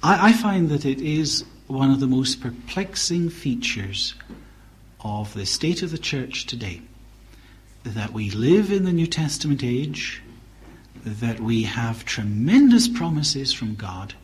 I, 0.02 0.28
I 0.28 0.32
find 0.32 0.68
that 0.70 0.84
it 0.84 1.00
is 1.00 1.44
one 1.66 1.90
of 1.90 2.00
the 2.00 2.06
most 2.06 2.40
perplexing 2.40 3.30
features 3.30 4.14
of 5.00 5.32
the 5.34 5.46
state 5.46 5.82
of 5.82 5.90
the 5.90 5.98
church 5.98 6.46
today 6.46 6.82
that 7.84 8.12
we 8.12 8.30
live 8.30 8.70
in 8.70 8.84
the 8.84 8.92
New 8.92 9.06
Testament 9.06 9.64
age, 9.64 10.22
that 11.04 11.40
we 11.40 11.64
have 11.64 12.04
tremendous 12.04 12.86
promises 12.88 13.52
from 13.52 13.74
God, 13.74 14.14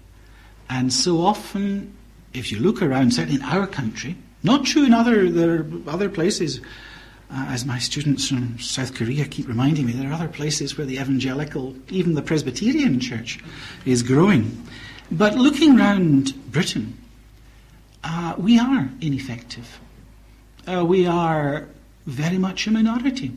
and 0.70 0.92
so 0.92 1.20
often, 1.20 1.94
if 2.34 2.52
you 2.52 2.58
look 2.58 2.82
around, 2.82 3.14
certainly 3.14 3.40
in 3.40 3.46
our 3.46 3.66
country, 3.66 4.16
not 4.42 4.64
true 4.64 4.84
in 4.84 4.92
other 4.92 5.30
there 5.30 5.60
are 5.60 5.66
other 5.86 6.08
places. 6.08 6.60
Uh, 7.30 7.44
as 7.48 7.66
my 7.66 7.78
students 7.78 8.28
from 8.28 8.58
South 8.58 8.94
Korea 8.94 9.26
keep 9.26 9.48
reminding 9.48 9.84
me, 9.84 9.92
there 9.92 10.08
are 10.08 10.14
other 10.14 10.28
places 10.28 10.78
where 10.78 10.86
the 10.86 10.98
evangelical, 10.98 11.76
even 11.90 12.14
the 12.14 12.22
Presbyterian 12.22 13.00
church, 13.00 13.38
is 13.84 14.02
growing. 14.02 14.66
But 15.10 15.36
looking 15.36 15.76
round 15.76 16.34
Britain, 16.52 16.98
uh, 18.04 18.34
we 18.36 18.58
are 18.58 18.90
ineffective. 19.00 19.80
Uh, 20.66 20.84
we 20.84 21.06
are 21.06 21.68
very 22.06 22.38
much 22.38 22.66
a 22.66 22.70
minority. 22.70 23.32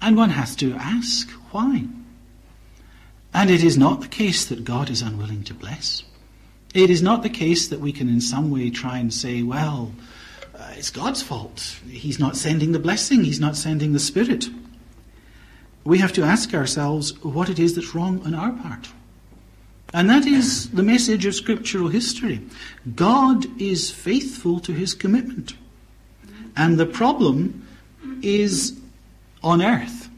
And 0.00 0.16
one 0.16 0.30
has 0.30 0.54
to 0.56 0.74
ask 0.74 1.30
why. 1.50 1.84
And 3.32 3.50
it 3.50 3.64
is 3.64 3.76
not 3.76 4.00
the 4.00 4.08
case 4.08 4.44
that 4.46 4.64
God 4.64 4.90
is 4.90 5.02
unwilling 5.02 5.42
to 5.44 5.54
bless. 5.54 6.04
It 6.72 6.90
is 6.90 7.02
not 7.02 7.22
the 7.22 7.30
case 7.30 7.68
that 7.68 7.80
we 7.80 7.92
can 7.92 8.08
in 8.08 8.20
some 8.20 8.50
way 8.50 8.70
try 8.70 8.98
and 8.98 9.12
say, 9.12 9.42
well, 9.42 9.92
uh, 10.56 10.72
it's 10.76 10.90
God's 10.90 11.22
fault. 11.22 11.80
He's 11.88 12.18
not 12.20 12.36
sending 12.36 12.72
the 12.72 12.78
blessing, 12.78 13.24
He's 13.24 13.40
not 13.40 13.56
sending 13.56 13.92
the 13.92 13.98
Spirit. 13.98 14.48
We 15.84 15.98
have 15.98 16.12
to 16.14 16.22
ask 16.22 16.54
ourselves 16.54 17.22
what 17.24 17.48
it 17.48 17.58
is 17.58 17.74
that's 17.74 17.94
wrong 17.94 18.24
on 18.24 18.34
our 18.34 18.52
part. 18.52 18.88
And 19.94 20.10
that 20.10 20.26
is 20.26 20.70
the 20.70 20.82
message 20.82 21.24
of 21.24 21.36
scriptural 21.36 21.86
history. 21.86 22.40
God 22.96 23.46
is 23.60 23.92
faithful 23.92 24.58
to 24.58 24.72
his 24.72 24.92
commitment. 24.92 25.54
And 26.56 26.78
the 26.78 26.86
problem 26.86 27.64
is 28.20 28.76
on 29.40 29.62
earth. 29.62 30.08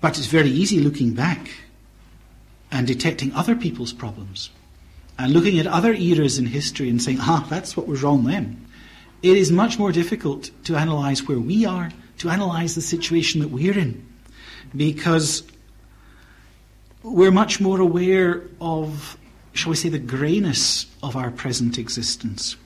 But 0.00 0.16
it's 0.16 0.26
very 0.26 0.48
easy 0.48 0.80
looking 0.80 1.12
back 1.12 1.50
and 2.72 2.86
detecting 2.86 3.34
other 3.34 3.54
people's 3.54 3.92
problems 3.92 4.48
and 5.18 5.30
looking 5.30 5.58
at 5.58 5.66
other 5.66 5.92
eras 5.92 6.38
in 6.38 6.46
history 6.46 6.88
and 6.88 7.02
saying, 7.02 7.18
ah, 7.20 7.46
that's 7.50 7.76
what 7.76 7.86
was 7.86 8.02
wrong 8.02 8.24
then. 8.24 8.66
It 9.22 9.36
is 9.36 9.52
much 9.52 9.78
more 9.78 9.92
difficult 9.92 10.50
to 10.64 10.76
analyze 10.76 11.28
where 11.28 11.38
we 11.38 11.66
are, 11.66 11.90
to 12.18 12.30
analyze 12.30 12.74
the 12.74 12.80
situation 12.80 13.42
that 13.42 13.48
we're 13.48 13.78
in, 13.78 14.06
because 14.74 15.42
we're 17.12 17.30
much 17.30 17.60
more 17.60 17.80
aware 17.80 18.42
of, 18.60 19.16
shall 19.52 19.70
we 19.70 19.76
say, 19.76 19.88
the 19.88 19.98
greyness 19.98 20.86
of 21.02 21.16
our 21.16 21.30
present 21.30 21.78
existence. 21.78 22.56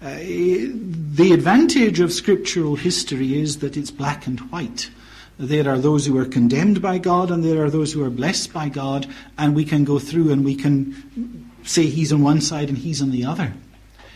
Uh, 0.00 0.14
the 0.14 1.32
advantage 1.32 1.98
of 2.00 2.12
scriptural 2.12 2.76
history 2.76 3.40
is 3.40 3.58
that 3.58 3.76
it's 3.76 3.90
black 3.90 4.26
and 4.26 4.40
white. 4.52 4.90
There 5.38 5.68
are 5.68 5.78
those 5.78 6.06
who 6.06 6.16
are 6.18 6.24
condemned 6.24 6.82
by 6.82 6.98
God 6.98 7.30
and 7.30 7.44
there 7.44 7.64
are 7.64 7.70
those 7.70 7.92
who 7.92 8.04
are 8.04 8.10
blessed 8.10 8.52
by 8.52 8.68
God, 8.68 9.06
and 9.36 9.54
we 9.54 9.64
can 9.64 9.84
go 9.84 9.98
through 9.98 10.32
and 10.32 10.44
we 10.44 10.54
can 10.54 11.50
say 11.64 11.86
he's 11.86 12.12
on 12.12 12.22
one 12.22 12.40
side 12.40 12.68
and 12.68 12.78
he's 12.78 13.02
on 13.02 13.10
the 13.10 13.24
other. 13.24 13.52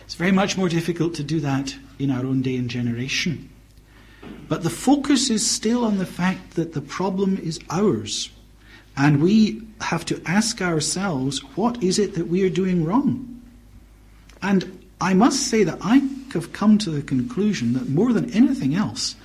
It's 0.04 0.14
very 0.14 0.32
much 0.32 0.56
more 0.56 0.68
difficult 0.68 1.14
to 1.14 1.22
do 1.22 1.40
that 1.40 1.76
in 1.98 2.10
our 2.10 2.24
own 2.24 2.42
day 2.42 2.56
and 2.56 2.68
generation. 2.68 3.48
But 4.48 4.62
the 4.62 4.70
focus 4.70 5.30
is 5.30 5.48
still 5.48 5.84
on 5.84 5.98
the 5.98 6.06
fact 6.06 6.54
that 6.54 6.74
the 6.74 6.80
problem 6.80 7.38
is 7.38 7.60
ours. 7.70 8.30
And 8.96 9.22
we 9.22 9.62
have 9.80 10.04
to 10.06 10.22
ask 10.26 10.60
ourselves, 10.60 11.38
what 11.56 11.82
is 11.82 11.98
it 11.98 12.14
that 12.14 12.28
we 12.28 12.44
are 12.44 12.50
doing 12.50 12.84
wrong? 12.84 13.42
And 14.42 14.78
I 15.00 15.14
must 15.14 15.48
say 15.48 15.64
that 15.64 15.78
I 15.82 16.02
have 16.32 16.52
come 16.52 16.78
to 16.78 16.90
the 16.90 17.02
conclusion 17.02 17.72
that 17.74 17.88
more 17.88 18.12
than 18.12 18.32
anything 18.32 18.74
else, 18.74 19.16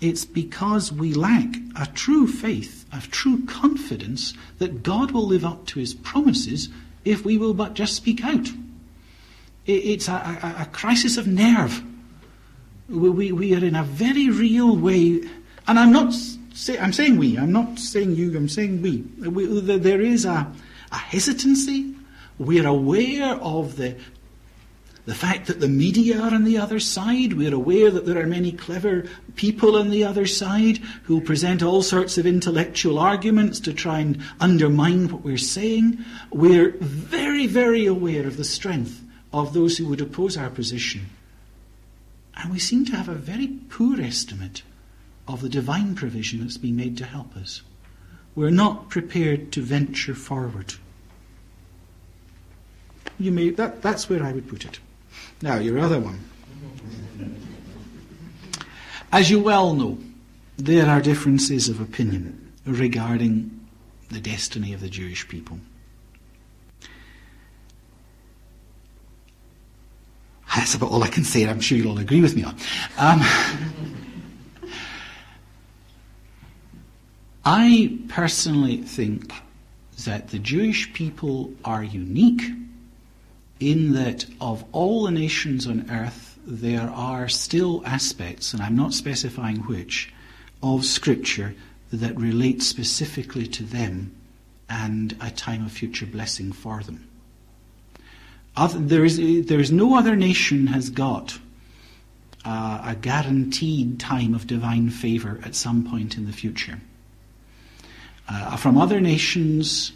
it's 0.00 0.24
because 0.24 0.92
we 0.92 1.12
lack 1.12 1.56
a 1.76 1.86
true 1.86 2.26
faith, 2.26 2.86
a 2.92 3.00
true 3.00 3.44
confidence 3.46 4.34
that 4.58 4.82
God 4.82 5.10
will 5.10 5.26
live 5.26 5.44
up 5.44 5.66
to 5.66 5.80
his 5.80 5.94
promises 5.94 6.68
if 7.04 7.24
we 7.24 7.36
will 7.36 7.54
but 7.54 7.74
just 7.74 7.96
speak 7.96 8.24
out. 8.24 8.48
It's 9.66 10.08
a, 10.08 10.12
a, 10.12 10.62
a 10.62 10.66
crisis 10.66 11.16
of 11.16 11.26
nerve. 11.26 11.82
We, 12.88 13.10
we, 13.10 13.32
we, 13.32 13.54
are 13.54 13.64
in 13.64 13.76
a 13.76 13.82
very 13.82 14.30
real 14.30 14.76
way, 14.76 15.22
and 15.66 15.78
I'm 15.78 15.92
not 15.92 16.14
say, 16.58 16.78
I'm 16.78 16.92
saying 16.92 17.16
we, 17.16 17.38
I'm 17.38 17.52
not 17.52 17.78
saying 17.78 18.16
you, 18.16 18.36
I'm 18.36 18.48
saying 18.48 18.82
we. 18.82 19.02
we 19.28 19.60
there 19.60 20.00
is 20.00 20.24
a, 20.24 20.52
a 20.90 20.96
hesitancy. 20.96 21.94
We're 22.38 22.66
aware 22.66 23.34
of 23.36 23.76
the 23.76 23.96
the 25.06 25.14
fact 25.14 25.46
that 25.46 25.58
the 25.58 25.68
media 25.68 26.20
are 26.20 26.34
on 26.34 26.44
the 26.44 26.58
other 26.58 26.78
side, 26.78 27.32
we're 27.32 27.54
aware 27.54 27.90
that 27.90 28.04
there 28.04 28.18
are 28.18 28.26
many 28.26 28.52
clever 28.52 29.06
people 29.36 29.74
on 29.74 29.88
the 29.88 30.04
other 30.04 30.26
side 30.26 30.76
who 31.04 31.22
present 31.22 31.62
all 31.62 31.80
sorts 31.80 32.18
of 32.18 32.26
intellectual 32.26 32.98
arguments 32.98 33.58
to 33.60 33.72
try 33.72 34.00
and 34.00 34.20
undermine 34.38 35.08
what 35.08 35.24
we're 35.24 35.38
saying. 35.38 36.04
We're 36.30 36.72
very, 36.72 37.46
very 37.46 37.86
aware 37.86 38.26
of 38.26 38.36
the 38.36 38.44
strength 38.44 39.02
of 39.32 39.54
those 39.54 39.78
who 39.78 39.86
would 39.86 40.02
oppose 40.02 40.36
our 40.36 40.50
position. 40.50 41.06
And 42.36 42.52
we 42.52 42.58
seem 42.58 42.84
to 42.84 42.96
have 42.96 43.08
a 43.08 43.14
very 43.14 43.46
poor 43.70 43.98
estimate 44.02 44.62
of 45.28 45.42
the 45.42 45.48
divine 45.48 45.94
provision 45.94 46.40
that's 46.40 46.56
been 46.56 46.76
made 46.76 46.96
to 46.96 47.04
help 47.04 47.36
us. 47.36 47.62
We're 48.34 48.50
not 48.50 48.88
prepared 48.88 49.52
to 49.52 49.62
venture 49.62 50.14
forward. 50.14 50.74
You 53.18 53.32
may, 53.32 53.50
that, 53.50 53.82
that's 53.82 54.08
where 54.08 54.22
I 54.22 54.32
would 54.32 54.48
put 54.48 54.64
it. 54.64 54.80
Now, 55.42 55.56
your 55.56 55.78
other 55.78 56.00
one. 56.00 56.20
As 59.12 59.30
you 59.30 59.40
well 59.40 59.74
know, 59.74 59.98
there 60.56 60.88
are 60.88 61.00
differences 61.00 61.68
of 61.68 61.80
opinion 61.80 62.52
regarding 62.64 63.66
the 64.10 64.20
destiny 64.20 64.72
of 64.72 64.80
the 64.80 64.88
Jewish 64.88 65.28
people. 65.28 65.58
That's 70.56 70.74
about 70.74 70.90
all 70.90 71.02
I 71.04 71.08
can 71.08 71.24
say, 71.24 71.48
I'm 71.48 71.60
sure 71.60 71.78
you'll 71.78 71.90
all 71.90 71.98
agree 71.98 72.20
with 72.20 72.34
me 72.34 72.44
on. 72.44 72.56
Um, 72.98 73.20
I 77.50 77.96
personally 78.08 78.76
think 78.76 79.32
that 80.04 80.28
the 80.28 80.38
Jewish 80.38 80.92
people 80.92 81.54
are 81.64 81.82
unique 81.82 82.42
in 83.58 83.94
that 83.94 84.26
of 84.38 84.66
all 84.72 85.04
the 85.04 85.10
nations 85.10 85.66
on 85.66 85.90
earth, 85.90 86.38
there 86.44 86.90
are 86.90 87.26
still 87.26 87.82
aspects, 87.86 88.52
and 88.52 88.60
I'm 88.60 88.76
not 88.76 88.92
specifying 88.92 89.60
which, 89.60 90.12
of 90.62 90.84
Scripture 90.84 91.54
that 91.90 92.20
relate 92.20 92.62
specifically 92.62 93.46
to 93.46 93.62
them 93.62 94.14
and 94.68 95.16
a 95.18 95.30
time 95.30 95.64
of 95.64 95.72
future 95.72 96.04
blessing 96.04 96.52
for 96.52 96.82
them. 96.82 97.08
Other, 98.58 98.78
there, 98.78 99.06
is, 99.06 99.46
there 99.46 99.60
is 99.60 99.72
no 99.72 99.96
other 99.96 100.16
nation 100.16 100.66
has 100.66 100.90
got 100.90 101.38
uh, 102.44 102.82
a 102.84 102.94
guaranteed 102.94 103.98
time 103.98 104.34
of 104.34 104.46
divine 104.46 104.90
favour 104.90 105.40
at 105.42 105.54
some 105.54 105.90
point 105.90 106.18
in 106.18 106.26
the 106.26 106.32
future. 106.34 106.78
Uh, 108.28 108.56
from 108.56 108.76
other 108.76 109.00
nations, 109.00 109.92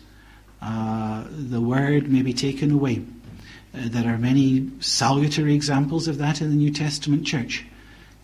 uh, 0.62 1.24
the 1.30 1.60
word 1.60 2.10
may 2.10 2.22
be 2.22 2.32
taken 2.32 2.70
away. 2.70 3.02
Uh, 3.74 3.88
there 3.88 4.12
are 4.12 4.18
many 4.18 4.70
salutary 4.80 5.54
examples 5.54 6.08
of 6.08 6.18
that 6.18 6.40
in 6.40 6.48
the 6.48 6.56
New 6.56 6.72
Testament 6.72 7.26
church. 7.26 7.66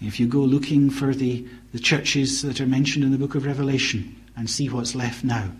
If 0.00 0.18
you 0.20 0.26
go 0.26 0.40
looking 0.40 0.90
for 0.90 1.14
the, 1.14 1.46
the 1.72 1.78
churches 1.78 2.42
that 2.42 2.60
are 2.60 2.66
mentioned 2.66 3.04
in 3.04 3.10
the 3.10 3.18
book 3.18 3.34
of 3.34 3.44
Revelation 3.44 4.16
and 4.36 4.48
see 4.48 4.68
what's 4.68 4.94
left 4.94 5.24
now, 5.24 5.50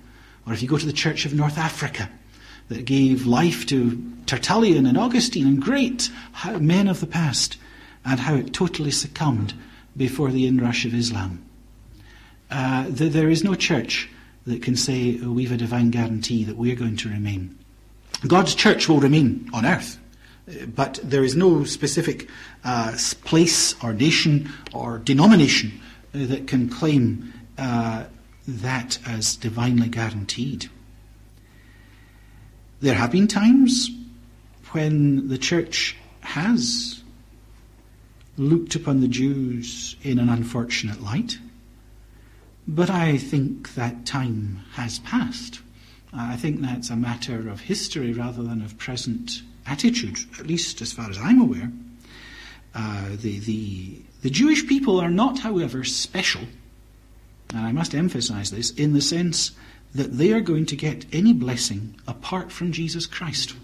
or 0.47 0.53
if 0.53 0.62
you 0.62 0.69
go 0.69 0.79
to 0.79 0.87
the 0.87 0.93
Church 0.93 1.27
of 1.27 1.35
North 1.35 1.59
Africa 1.59 2.09
that 2.69 2.85
gave 2.85 3.27
life 3.27 3.66
to 3.66 4.03
Tertullian 4.27 4.87
and 4.87 4.97
Augustine 4.97 5.47
and 5.47 5.62
great 5.62 6.11
men 6.59 6.89
of 6.89 7.01
the 7.01 7.07
past, 7.07 7.59
and 8.05 8.20
how 8.20 8.35
it 8.35 8.55
totally 8.55 8.91
succumbed 8.91 9.53
before 9.97 10.31
the 10.31 10.47
inrush 10.47 10.85
of 10.85 10.95
Islam. 10.95 11.45
Uh, 12.51 12.87
there 12.89 13.29
is 13.29 13.45
no 13.45 13.55
church 13.55 14.09
that 14.49 14.62
can 14.62 14.77
say, 14.77 15.20
oh, 15.23 15.31
we've 15.31 15.53
a 15.53 15.57
divine 15.57 15.91
guarantee 15.91 16.45
that 16.45 16.57
we're 16.57 16.77
going 16.77 16.97
to 16.97 17.09
remain. 17.09 17.57
God's 18.27 18.55
church 18.55 18.89
will 18.89 19.01
remain 19.01 19.49
on 19.53 19.65
earth, 19.65 19.99
but 20.75 20.99
there 21.03 21.23
is 21.23 21.37
no 21.37 21.65
specific 21.65 22.29
uh, 22.65 22.97
place 23.25 23.81
or 23.83 23.93
nation 23.93 24.51
or 24.73 24.99
denomination 24.99 25.81
uh, 26.15 26.27
that 26.27 26.47
can 26.47 26.69
claim 26.69 27.33
uh, 27.59 28.05
that 28.47 28.99
as 29.07 29.37
divinely 29.37 29.89
guaranteed. 29.89 30.69
There 32.81 32.95
have 32.95 33.12
been 33.12 33.29
times 33.29 33.91
when 34.73 35.29
the 35.29 35.39
church 35.39 35.97
has 36.20 37.03
looked 38.37 38.75
upon 38.75 39.01
the 39.01 39.09
Jews 39.09 39.97
in 40.03 40.19
an 40.19 40.29
unfortunate 40.29 41.03
light, 41.03 41.39
but 42.69 42.90
I 42.90 43.16
think 43.16 43.74
that 43.74 44.05
time 44.05 44.61
has 44.74 44.99
passed. 44.99 45.61
I 46.12 46.36
think 46.36 46.61
that's 46.61 46.90
a 46.90 46.97
matter 46.97 47.49
of 47.49 47.61
history 47.61 48.12
rather 48.12 48.43
than 48.43 48.61
of 48.61 48.77
present 48.77 49.43
attitude, 49.66 50.19
at 50.39 50.47
least 50.47 50.82
as 50.82 50.93
far 50.93 51.09
as 51.09 51.19
I'm 51.19 51.40
aware. 51.40 51.73
Uh, 52.74 53.09
the, 53.16 53.39
the, 53.40 54.03
the 54.23 54.31
Jewish 54.31 54.66
people 54.66 55.01
are 55.01 55.11
not, 55.11 55.39
however, 55.39 55.82
special, 55.82 56.43
and 57.51 57.66
I 57.66 57.73
must 57.73 57.95
emphasize 57.95 58.51
this, 58.51 58.70
in 58.73 58.93
the 58.93 59.01
sense 59.01 59.53
that 59.95 60.19
they 60.19 60.32
are 60.32 60.40
going 60.40 60.66
to 60.66 60.77
get 60.77 61.07
any 61.11 61.32
blessing 61.32 61.99
apart 62.07 62.53
from 62.53 62.73
Jesus 62.73 63.07
Christ. 63.07 63.55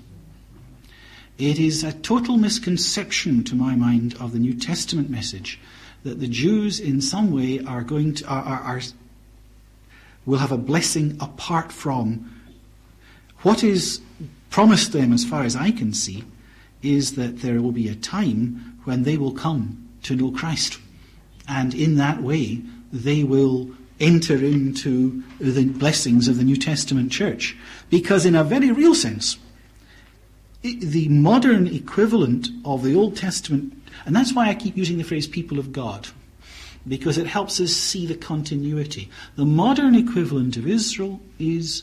It 1.36 1.58
is 1.58 1.84
a 1.84 1.92
total 1.92 2.38
misconception, 2.38 3.44
to 3.44 3.54
my 3.54 3.76
mind, 3.76 4.14
of 4.18 4.32
the 4.32 4.38
New 4.38 4.54
Testament 4.54 5.10
message 5.10 5.60
that 6.04 6.20
the 6.20 6.28
Jews, 6.28 6.78
in 6.78 7.00
some 7.00 7.32
way, 7.32 7.60
are 7.60 7.82
going 7.82 8.14
to 8.14 8.26
are, 8.26 8.42
are, 8.42 8.60
are 8.60 8.80
will 10.26 10.38
have 10.38 10.52
a 10.52 10.58
blessing 10.58 11.16
apart 11.20 11.72
from 11.72 12.30
what 13.42 13.62
is 13.62 14.00
promised 14.50 14.92
them, 14.92 15.12
as 15.12 15.24
far 15.24 15.42
as 15.42 15.56
I 15.56 15.70
can 15.70 15.92
see, 15.92 16.24
is 16.82 17.16
that 17.16 17.40
there 17.40 17.60
will 17.60 17.72
be 17.72 17.88
a 17.88 17.94
time 17.94 18.78
when 18.84 19.02
they 19.02 19.16
will 19.16 19.32
come 19.32 19.88
to 20.04 20.14
know 20.14 20.30
Christ. 20.30 20.78
And 21.48 21.74
in 21.74 21.96
that 21.96 22.22
way, 22.22 22.62
they 22.92 23.24
will 23.24 23.70
enter 24.00 24.36
into 24.36 25.22
the 25.38 25.66
blessings 25.66 26.28
of 26.28 26.36
the 26.36 26.44
New 26.44 26.56
Testament 26.56 27.12
church. 27.12 27.56
Because, 27.90 28.24
in 28.24 28.34
a 28.34 28.44
very 28.44 28.70
real 28.70 28.94
sense, 28.94 29.38
the 30.62 31.08
modern 31.08 31.66
equivalent 31.66 32.48
of 32.64 32.82
the 32.82 32.94
Old 32.94 33.16
Testament, 33.16 33.74
and 34.04 34.14
that's 34.14 34.32
why 34.32 34.48
I 34.48 34.54
keep 34.54 34.76
using 34.76 34.98
the 34.98 35.04
phrase 35.04 35.26
people 35.26 35.58
of 35.58 35.72
God, 35.72 36.08
because 36.86 37.18
it 37.18 37.26
helps 37.26 37.60
us 37.60 37.72
see 37.72 38.06
the 38.06 38.14
continuity. 38.14 39.10
The 39.36 39.46
modern 39.46 39.94
equivalent 39.94 40.56
of 40.56 40.66
Israel 40.66 41.20
is 41.38 41.82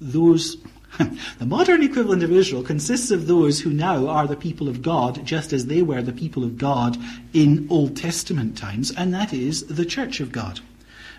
those 0.00 0.56
the 1.38 1.46
modern 1.46 1.82
equivalent 1.82 2.22
of 2.22 2.32
Israel 2.32 2.62
consists 2.62 3.10
of 3.10 3.26
those 3.26 3.60
who 3.60 3.70
now 3.70 4.06
are 4.08 4.26
the 4.26 4.36
people 4.36 4.68
of 4.68 4.82
God, 4.82 5.24
just 5.26 5.52
as 5.52 5.66
they 5.66 5.82
were 5.82 6.02
the 6.02 6.12
people 6.12 6.44
of 6.44 6.56
God 6.56 6.96
in 7.32 7.66
Old 7.70 7.96
Testament 7.96 8.56
times, 8.56 8.90
and 8.92 9.12
that 9.12 9.32
is 9.32 9.66
the 9.66 9.84
church 9.84 10.20
of 10.20 10.32
God. 10.32 10.60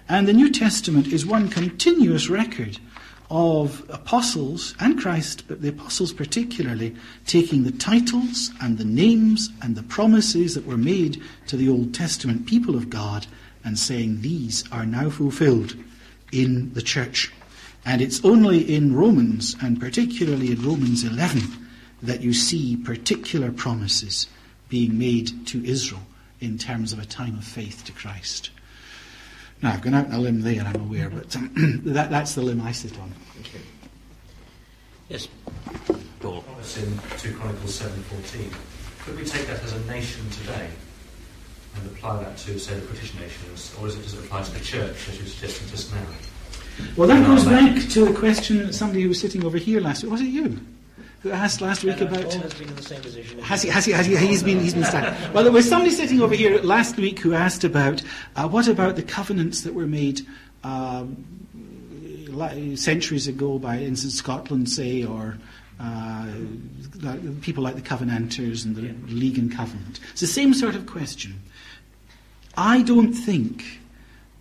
And 0.09 0.27
the 0.27 0.33
New 0.33 0.49
Testament 0.49 1.07
is 1.07 1.25
one 1.25 1.49
continuous 1.49 2.29
record 2.29 2.79
of 3.29 3.85
apostles 3.89 4.73
and 4.79 4.99
Christ, 4.99 5.47
but 5.47 5.61
the 5.61 5.69
apostles 5.69 6.13
particularly, 6.13 6.95
taking 7.25 7.63
the 7.63 7.71
titles 7.71 8.51
and 8.61 8.77
the 8.77 8.85
names 8.85 9.49
and 9.61 9.75
the 9.75 9.83
promises 9.83 10.55
that 10.55 10.65
were 10.65 10.77
made 10.77 11.21
to 11.47 11.57
the 11.57 11.69
Old 11.69 11.93
Testament 11.93 12.45
people 12.45 12.75
of 12.75 12.89
God 12.89 13.27
and 13.63 13.77
saying 13.77 14.21
these 14.21 14.63
are 14.71 14.85
now 14.85 15.09
fulfilled 15.09 15.75
in 16.31 16.73
the 16.73 16.81
church. 16.81 17.33
And 17.85 18.01
it's 18.01 18.23
only 18.23 18.73
in 18.73 18.95
Romans, 18.95 19.55
and 19.61 19.79
particularly 19.79 20.51
in 20.51 20.61
Romans 20.61 21.03
11, 21.03 21.41
that 22.03 22.21
you 22.21 22.33
see 22.33 22.77
particular 22.77 23.51
promises 23.51 24.27
being 24.69 24.97
made 24.97 25.45
to 25.47 25.63
Israel 25.65 26.01
in 26.39 26.57
terms 26.57 26.93
of 26.93 26.99
a 26.99 27.05
time 27.05 27.37
of 27.37 27.43
faith 27.43 27.83
to 27.85 27.91
Christ. 27.91 28.51
Now, 29.61 29.73
I've 29.73 29.81
gone 29.81 29.95
out 29.95 30.07
on 30.07 30.13
a 30.13 30.19
limb 30.19 30.41
there, 30.41 30.61
I'm 30.63 30.81
aware, 30.81 31.09
but 31.09 31.35
um, 31.35 31.81
that, 31.85 32.11
that's 32.11 32.35
the 32.35 32.41
limb 32.41 32.61
I 32.61 32.71
sit 32.71 32.97
on. 32.99 33.11
Thank 33.33 33.53
you. 33.53 33.59
Yes, 35.09 35.27
Paul. 36.19 36.41
Promise 36.41 36.77
in 36.83 36.99
2 37.17 37.33
Chronicles 37.37 37.79
7.14. 37.81 38.53
Could 39.05 39.17
we 39.17 39.25
take 39.25 39.47
that 39.47 39.63
as 39.63 39.73
a 39.73 39.79
nation 39.85 40.29
today 40.29 40.69
and 41.75 41.91
apply 41.91 42.21
that 42.23 42.37
to, 42.37 42.59
say, 42.59 42.75
the 42.75 42.85
British 42.85 43.13
nations, 43.15 43.75
or 43.79 43.87
is 43.87 43.95
it, 43.95 44.03
does 44.03 44.13
it 44.13 44.25
apply 44.25 44.43
to 44.43 44.51
the 44.51 44.59
church, 44.59 45.09
as 45.09 45.19
you 45.19 45.25
suggested 45.25 45.67
just 45.69 45.93
now? 45.93 46.05
Well, 46.95 47.07
that 47.07 47.25
goes 47.25 47.45
back 47.45 47.89
to 47.89 48.05
the 48.05 48.13
question 48.13 48.67
that 48.67 48.73
somebody 48.73 49.01
who 49.01 49.09
was 49.09 49.19
sitting 49.19 49.43
over 49.43 49.57
here 49.57 49.81
last 49.81 50.03
week. 50.03 50.11
Was 50.11 50.21
it 50.21 50.25
you? 50.25 50.59
Who 51.23 51.31
asked 51.31 51.61
last 51.61 51.83
week 51.83 51.99
about. 51.99 52.23
Paul 52.23 52.39
has 52.39 52.53
been 52.53 52.67
in 52.67 52.75
the 52.75 52.81
same 52.83 53.01
position. 53.01 53.39
Has 53.39 53.63
he? 53.63 53.69
Has 53.69 53.85
he? 53.85 53.91
Has 53.91 54.05
he? 54.05 54.15
He's 54.15 54.43
been. 54.43 54.59
He's 54.59 54.73
been 54.73 54.83
standing. 54.83 55.33
Well, 55.33 55.43
there 55.43 55.51
was 55.51 55.67
somebody 55.67 55.91
sitting 55.91 56.21
over 56.21 56.35
here 56.35 56.61
last 56.61 56.97
week 56.97 57.19
who 57.19 57.33
asked 57.33 57.63
about 57.63 58.03
uh, 58.35 58.47
what 58.47 58.67
about 58.67 58.95
the 58.95 59.03
covenants 59.03 59.61
that 59.61 59.73
were 59.73 59.87
made 59.87 60.21
um, 60.63 61.25
centuries 62.75 63.27
ago 63.27 63.57
by, 63.57 63.77
in 63.77 63.95
Scotland, 63.95 64.69
say, 64.69 65.03
or 65.03 65.37
uh, 65.79 66.27
people 67.41 67.63
like 67.63 67.75
the 67.75 67.81
Covenanters 67.81 68.65
and 68.65 68.75
the 68.75 68.87
yeah. 68.87 68.93
League 69.07 69.37
and 69.37 69.51
Covenant. 69.51 69.99
It's 70.11 70.21
the 70.21 70.27
same 70.27 70.53
sort 70.53 70.75
of 70.75 70.85
question. 70.85 71.41
I 72.55 72.81
don't 72.81 73.13
think 73.13 73.79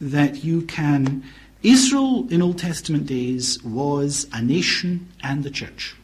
that 0.00 0.44
you 0.44 0.62
can. 0.62 1.24
Israel 1.62 2.26
in 2.30 2.42
Old 2.42 2.58
Testament 2.58 3.06
days 3.06 3.62
was 3.64 4.26
a 4.32 4.42
nation 4.42 5.08
and 5.22 5.42
the 5.42 5.50
church. 5.50 5.96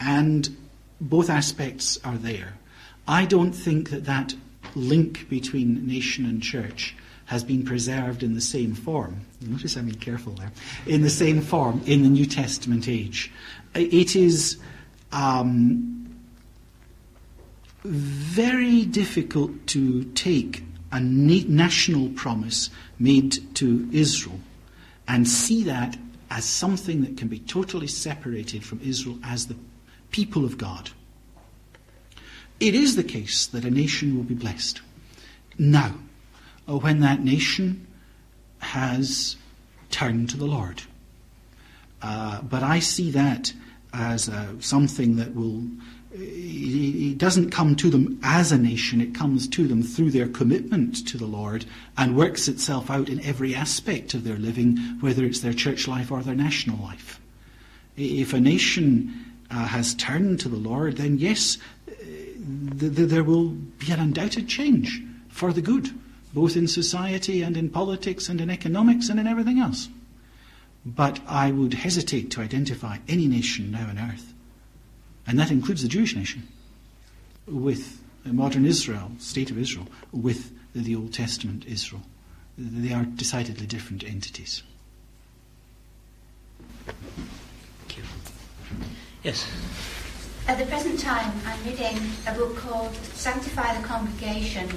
And 0.00 0.56
both 1.00 1.30
aspects 1.30 1.98
are 2.04 2.16
there. 2.16 2.54
I 3.08 3.24
don't 3.24 3.52
think 3.52 3.90
that 3.90 4.04
that 4.04 4.34
link 4.74 5.28
between 5.28 5.86
nation 5.86 6.24
and 6.24 6.42
church 6.42 6.94
has 7.26 7.42
been 7.42 7.64
preserved 7.64 8.22
in 8.22 8.34
the 8.34 8.40
same 8.40 8.74
form. 8.74 9.20
Notice 9.40 9.76
I'm 9.76 9.86
being 9.86 9.98
careful 9.98 10.32
there. 10.34 10.52
In 10.86 11.02
the 11.02 11.10
same 11.10 11.40
form 11.40 11.82
in 11.86 12.02
the 12.02 12.08
New 12.08 12.26
Testament 12.26 12.88
age. 12.88 13.32
It 13.74 14.14
is 14.14 14.58
um, 15.12 16.16
very 17.84 18.84
difficult 18.84 19.66
to 19.68 20.04
take 20.14 20.62
a 20.92 21.00
national 21.00 22.08
promise 22.10 22.70
made 22.98 23.54
to 23.56 23.88
Israel 23.92 24.40
and 25.08 25.28
see 25.28 25.64
that 25.64 25.96
as 26.30 26.44
something 26.44 27.02
that 27.02 27.16
can 27.16 27.28
be 27.28 27.38
totally 27.40 27.86
separated 27.86 28.64
from 28.64 28.80
Israel 28.82 29.18
as 29.24 29.46
the 29.46 29.56
people 30.10 30.44
of 30.44 30.58
God. 30.58 30.90
It 32.58 32.74
is 32.74 32.96
the 32.96 33.04
case 33.04 33.46
that 33.46 33.64
a 33.64 33.70
nation 33.70 34.16
will 34.16 34.24
be 34.24 34.34
blessed. 34.34 34.80
Now, 35.58 35.94
when 36.66 37.00
that 37.00 37.22
nation 37.22 37.86
has 38.58 39.36
turned 39.90 40.30
to 40.30 40.36
the 40.36 40.46
Lord. 40.46 40.82
Uh, 42.02 42.42
but 42.42 42.62
I 42.62 42.80
see 42.80 43.10
that 43.12 43.52
as 43.92 44.28
uh, 44.28 44.60
something 44.60 45.16
that 45.16 45.34
will. 45.34 45.64
It 46.18 47.18
doesn't 47.18 47.50
come 47.50 47.76
to 47.76 47.90
them 47.90 48.18
as 48.22 48.50
a 48.50 48.56
nation, 48.56 49.02
it 49.02 49.14
comes 49.14 49.46
to 49.48 49.68
them 49.68 49.82
through 49.82 50.12
their 50.12 50.28
commitment 50.28 51.06
to 51.08 51.18
the 51.18 51.26
Lord 51.26 51.66
and 51.98 52.16
works 52.16 52.48
itself 52.48 52.90
out 52.90 53.10
in 53.10 53.20
every 53.20 53.54
aspect 53.54 54.14
of 54.14 54.24
their 54.24 54.38
living, 54.38 54.78
whether 55.00 55.24
it's 55.26 55.40
their 55.40 55.52
church 55.52 55.86
life 55.86 56.10
or 56.10 56.22
their 56.22 56.34
national 56.34 56.82
life. 56.82 57.20
If 57.98 58.32
a 58.32 58.40
nation 58.40 59.35
uh, 59.50 59.66
has 59.66 59.94
turned 59.94 60.40
to 60.40 60.48
the 60.48 60.56
Lord, 60.56 60.96
then 60.96 61.18
yes, 61.18 61.58
uh, 61.88 61.92
th- 62.78 62.96
th- 62.96 63.08
there 63.08 63.24
will 63.24 63.50
be 63.50 63.92
an 63.92 64.00
undoubted 64.00 64.48
change 64.48 65.02
for 65.28 65.52
the 65.52 65.62
good, 65.62 65.90
both 66.34 66.56
in 66.56 66.66
society 66.66 67.42
and 67.42 67.56
in 67.56 67.70
politics 67.70 68.28
and 68.28 68.40
in 68.40 68.50
economics 68.50 69.08
and 69.08 69.20
in 69.20 69.26
everything 69.26 69.58
else. 69.60 69.88
But 70.84 71.20
I 71.26 71.50
would 71.50 71.74
hesitate 71.74 72.30
to 72.32 72.40
identify 72.40 72.98
any 73.08 73.26
nation 73.26 73.70
now 73.70 73.88
on 73.88 73.98
earth, 73.98 74.32
and 75.26 75.38
that 75.38 75.50
includes 75.50 75.82
the 75.82 75.88
Jewish 75.88 76.14
nation, 76.14 76.46
with 77.46 78.00
modern 78.24 78.64
Israel, 78.64 79.10
state 79.18 79.50
of 79.50 79.58
Israel, 79.58 79.86
with 80.12 80.52
the 80.74 80.94
Old 80.94 81.12
Testament 81.12 81.64
Israel. 81.66 82.02
They 82.58 82.92
are 82.92 83.04
decidedly 83.04 83.66
different 83.66 84.04
entities. 84.04 84.62
Thank 86.86 87.98
you. 87.98 88.04
Yes. 89.26 89.44
At 90.46 90.56
the 90.56 90.66
present 90.66 91.00
time, 91.00 91.32
I'm 91.44 91.58
reading 91.64 91.98
a 92.28 92.32
book 92.32 92.56
called 92.58 92.94
Sanctify 92.94 93.76
the 93.76 93.82
Congregation 93.82 94.68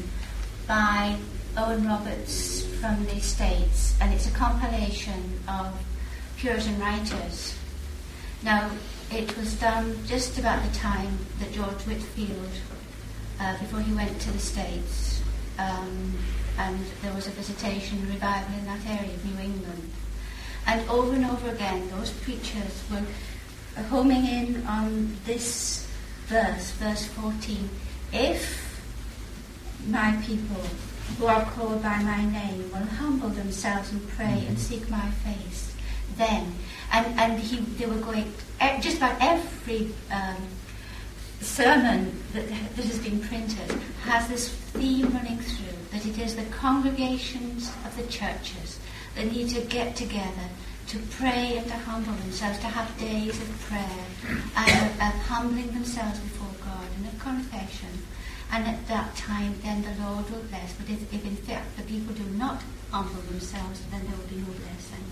by 0.68 1.18
Owen 1.56 1.86
Roberts 1.86 2.66
from 2.82 3.06
the 3.06 3.20
States, 3.20 3.94
and 4.02 4.12
it's 4.12 4.28
a 4.28 4.32
compilation 4.32 5.40
of 5.48 5.72
Puritan 6.38 6.80
writers. 6.80 7.56
Now, 8.42 8.72
it 9.12 9.38
was 9.38 9.54
done 9.60 9.96
just 10.08 10.40
about 10.40 10.68
the 10.68 10.76
time 10.76 11.20
that 11.40 11.52
George 11.52 11.86
Whitefield, 11.86 12.50
uh, 13.40 13.56
before 13.60 13.82
he 13.82 13.94
went 13.94 14.20
to 14.20 14.32
the 14.32 14.40
States, 14.40 15.22
um, 15.60 16.18
and 16.58 16.80
there 17.04 17.14
was 17.14 17.28
a 17.28 17.32
visitation 17.38 18.02
revival 18.10 18.58
in 18.58 18.66
that 18.66 18.84
area 18.88 19.14
of 19.14 19.26
New 19.26 19.44
England. 19.44 19.92
And 20.66 20.90
over 20.90 21.14
and 21.14 21.26
over 21.26 21.50
again, 21.50 21.88
those 21.92 22.10
preachers 22.10 22.84
were 22.92 23.04
homing 23.84 24.26
in 24.26 24.66
on 24.68 25.16
this 25.26 25.88
verse, 26.28 26.72
verse 26.72 27.06
14. 27.06 27.70
If 28.12 28.82
my 29.88 30.18
people 30.26 30.62
who 31.18 31.26
are 31.26 31.44
called 31.52 31.82
by 31.82 32.02
my 32.04 32.26
name 32.26 32.72
will 32.72 32.86
humble 32.86 33.30
themselves 33.30 33.92
and 33.92 34.08
pray 34.10 34.46
and 34.48 34.58
seek 34.58 34.90
my 34.90 35.10
face, 35.24 35.74
then. 36.18 36.54
And, 36.92 37.20
and 37.20 37.40
he, 37.40 37.58
they 37.78 37.86
were 37.86 37.98
going, 37.98 38.32
just 38.82 38.98
about 38.98 39.18
every 39.22 39.92
um, 40.12 40.38
sermon 41.42 42.22
that, 42.34 42.48
that 42.48 42.86
has 42.86 43.00
been 43.00 43.20
printed 43.22 43.80
has 44.04 44.28
this 44.28 44.50
theme 44.50 45.10
running 45.14 45.40
through 45.40 45.78
that 45.92 46.06
it 46.06 46.18
is 46.20 46.36
the 46.36 46.44
congregations 46.46 47.72
of 47.86 47.96
the 47.98 48.04
churches 48.04 48.80
that 49.16 49.26
need 49.32 49.50
to 49.50 49.62
get 49.62 49.96
together 49.96 50.50
to 50.90 50.98
pray 51.18 51.58
and 51.58 51.68
to 51.68 51.78
humble 51.78 52.14
themselves, 52.14 52.60
to 52.60 52.68
have 52.68 52.98
days 53.00 53.40
of 53.42 53.50
prayer 53.62 54.06
and 54.58 54.86
of, 54.86 54.94
of 55.00 55.14
humbling 55.30 55.68
themselves 55.72 56.20
before 56.20 56.54
God 56.66 56.88
and 56.98 57.08
of 57.08 57.20
confession. 57.20 57.90
And 58.52 58.66
at 58.66 58.88
that 58.88 59.16
time, 59.16 59.56
then 59.62 59.84
the 59.84 59.94
Lord 60.04 60.30
will 60.30 60.44
bless. 60.50 60.74
But 60.74 60.90
if, 60.90 61.14
if 61.14 61.24
in 61.24 61.36
fact 61.36 61.78
the 61.78 61.84
people 61.84 62.14
do 62.16 62.26
not 62.38 62.62
humble 62.92 63.22
themselves, 63.22 63.82
then 63.92 64.02
there 64.06 64.18
will 64.18 64.28
be 64.28 64.38
no 64.38 64.52
blessing 64.52 65.06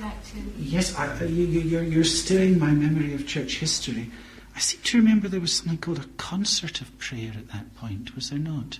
like 0.00 0.24
to? 0.26 0.38
Yes, 0.58 0.96
I, 0.96 1.06
uh, 1.06 1.24
you, 1.24 1.44
you're, 1.44 1.82
you're 1.82 2.04
stirring 2.04 2.58
my 2.58 2.70
memory 2.70 3.14
of 3.14 3.26
church 3.26 3.56
history. 3.56 4.10
I 4.54 4.60
seem 4.60 4.80
to 4.82 4.98
remember 4.98 5.28
there 5.28 5.40
was 5.40 5.52
something 5.52 5.78
called 5.78 5.98
a 5.98 6.06
concert 6.16 6.80
of 6.80 6.96
prayer 6.98 7.32
at 7.36 7.48
that 7.48 7.74
point, 7.76 8.14
was 8.14 8.30
there 8.30 8.38
not? 8.38 8.78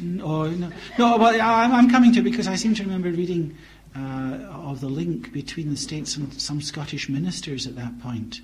No, 0.00 0.24
oh, 0.24 0.50
no, 0.50 0.72
no. 0.98 1.16
Well, 1.16 1.38
I'm 1.40 1.88
coming 1.90 2.12
to 2.14 2.20
it 2.20 2.24
because 2.24 2.48
I 2.48 2.56
seem 2.56 2.74
to 2.74 2.82
remember 2.82 3.10
reading 3.10 3.56
uh, 3.96 4.38
of 4.50 4.80
the 4.80 4.88
link 4.88 5.32
between 5.32 5.70
the 5.70 5.76
states 5.76 6.16
and 6.16 6.32
some 6.40 6.60
Scottish 6.60 7.08
ministers 7.08 7.66
at 7.66 7.76
that 7.76 8.00
point. 8.00 8.40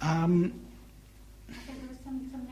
Um, 0.00 0.52
there 1.48 1.76
was 1.88 1.98
some, 2.04 2.28
some 2.30 2.46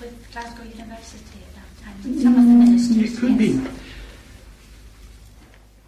with 0.00 0.32
Glasgow 0.32 0.62
University 0.62 1.40
at 1.48 1.54
that 1.54 1.84
time. 1.84 2.20
Some 2.20 2.38
of 2.38 2.44
the 2.44 2.50
ministers. 2.50 3.14
It 3.14 3.20
could 3.20 3.40
yes. 3.40 3.64
be. 3.64 3.70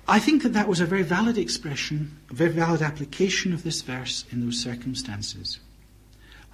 I 0.09 0.19
think 0.19 0.43
that 0.43 0.53
that 0.53 0.69
was 0.69 0.81
a 0.81 0.87
very 0.87 1.05
valid 1.05 1.39
expression, 1.39 2.19
a 2.31 2.35
very 2.35 2.51
valid 2.51 2.83
application 2.83 3.53
of 3.53 3.63
this 3.63 3.83
verse 3.83 4.25
in 4.31 4.45
those 4.45 4.61
circumstances. 4.61 5.61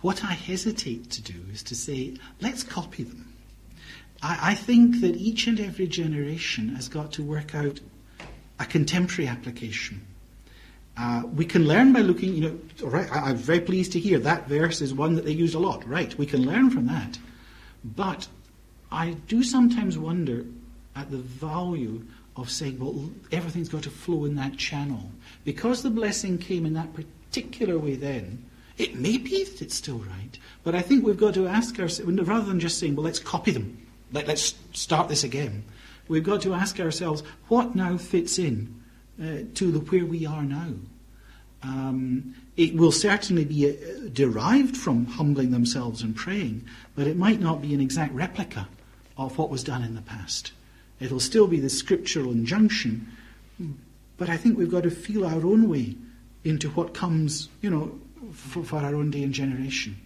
What 0.01 0.23
I 0.23 0.35
hesitate 0.35 1.11
to 1.11 1.23
do 1.23 1.35
is 1.53 1.63
to 1.65 1.75
say, 1.75 2.17
let's 2.41 2.63
copy 2.63 3.03
them. 3.03 3.33
I, 4.23 4.51
I 4.51 4.55
think 4.55 5.01
that 5.01 5.17
each 5.17 5.47
and 5.47 5.59
every 5.59 5.89
generation 5.89 6.75
has 6.77 6.89
got 6.89 7.11
to 7.13 7.23
work 7.23 7.55
out 7.55 7.81
a 8.59 8.67
contemporary 8.67 9.29
application. 9.29 10.05
Uh, 10.97 11.23
we 11.33 11.45
can 11.45 11.65
learn 11.65 11.93
by 11.93 12.01
looking, 12.01 12.35
you 12.35 12.41
know, 12.41 12.87
right, 12.89 13.11
I, 13.13 13.31
I'm 13.31 13.37
very 13.37 13.61
pleased 13.61 13.93
to 13.93 14.01
hear 14.01 14.19
that 14.19 14.49
verse 14.49 14.81
is 14.81 14.93
one 14.93 15.15
that 15.15 15.25
they 15.25 15.33
used 15.33 15.55
a 15.55 15.59
lot. 15.59 15.87
Right, 15.89 16.17
we 16.19 16.27
can 16.27 16.45
learn 16.45 16.71
from 16.71 16.87
that. 16.87 17.19
But 17.85 18.27
I 18.91 19.13
do 19.29 19.43
sometimes 19.43 19.97
wonder 19.97 20.45
at 20.97 21.11
the 21.11 21.19
value 21.19 22.05
of 22.37 22.51
saying, 22.51 22.79
well, 22.79 23.11
everything's 23.33 23.69
got 23.69 23.83
to 23.85 23.91
flow 23.91 24.25
in 24.25 24.37
that 24.37 24.57
channel. 24.57 25.11
Because 25.45 25.83
the 25.83 25.91
blessing 25.91 26.39
came 26.39 26.67
in 26.67 26.75
that 26.75 26.95
particular 26.95 27.79
way 27.79 27.95
then, 27.95 28.45
it 28.77 28.95
may 28.95 29.19
be 29.19 29.45
that 29.45 29.61
it's 29.61 29.75
still 29.75 29.99
right, 29.99 30.39
but 30.63 30.75
I 30.75 30.83
think 30.83 31.05
we've 31.05 31.19
got 31.19 31.35
to 31.35 31.49
ask 31.49 31.79
ourselves, 31.81 32.13
rather 32.23 32.47
than 32.47 32.61
just 32.61 32.79
saying, 32.79 32.95
well, 32.95 33.05
let's 33.05 33.19
copy 33.19 33.51
them, 33.51 33.77
Let, 34.13 34.29
us 34.29 34.55
start 34.73 35.09
this 35.09 35.25
again, 35.25 35.65
we've 36.09 36.25
got 36.25 36.43
to 36.43 36.55
ask 36.55 36.81
ourselves, 36.81 37.23
what 37.49 37.75
now 37.75 37.97
fits 37.97 38.39
in 38.39 38.83
uh, 39.23 39.39
to 39.55 39.71
the 39.71 39.79
where 39.79 40.05
we 40.07 40.27
are 40.27 40.43
now? 40.43 40.75
Um, 41.63 42.35
it 42.57 42.75
will 42.75 42.93
certainly 42.93 43.45
be 43.45 43.71
uh, 43.71 44.09
derived 44.13 44.77
from 44.77 45.07
humbling 45.07 45.51
themselves 45.51 46.03
and 46.03 46.15
praying, 46.15 46.65
but 46.95 47.07
it 47.07 47.17
might 47.17 47.41
not 47.41 47.63
be 47.63 47.75
an 47.75 47.81
exact 47.81 48.13
replica 48.15 48.69
of 49.17 49.37
what 49.39 49.51
was 49.51 49.65
done 49.65 49.83
in 49.83 49.95
the 49.95 50.03
past. 50.03 50.53
It'll 51.01 51.21
still 51.21 51.47
be 51.47 51.61
the 51.61 51.71
scriptural 51.71 52.31
injunction, 52.31 53.07
but 54.17 54.29
I 54.29 54.37
think 54.37 54.59
we've 54.59 54.71
got 54.71 54.85
to 54.85 54.91
feel 54.91 55.25
our 55.25 55.45
own 55.45 55.69
way 55.69 55.97
into 56.45 56.71
what 56.71 56.95
comes, 56.95 57.49
you 57.61 57.71
know, 57.71 57.99
for, 58.33 58.63
for 58.63 58.77
our 58.77 58.95
own 58.95 59.11
day 59.11 59.23
and 59.23 59.33
generation. 59.33 59.97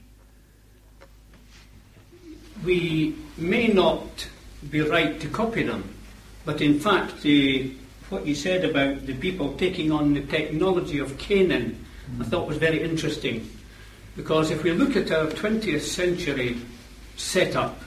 We 2.65 3.17
may 3.37 3.69
not 3.69 4.29
be 4.71 4.81
right 4.81 5.21
to 5.21 5.29
copy 5.29 5.65
them, 5.65 5.92
but 6.45 6.61
in 6.61 6.79
fact, 6.79 7.23
the, 7.23 7.73
what 8.11 8.27
you 8.27 8.35
said 8.35 8.65
about 8.65 9.07
the 9.07 9.15
people 9.15 9.55
taking 9.55 9.93
on 9.93 10.15
the 10.15 10.23
technology 10.23 10.99
of 10.99 11.17
Canaan, 11.19 11.85
I 12.21 12.25
thought 12.25 12.49
was 12.49 12.59
very 12.59 12.83
interesting. 12.83 13.51
Because 14.17 14.51
if 14.51 14.63
we 14.63 14.73
look 14.73 14.97
at 14.97 15.11
our 15.11 15.27
20th 15.27 15.81
century 15.81 16.59
setup, 17.17 17.81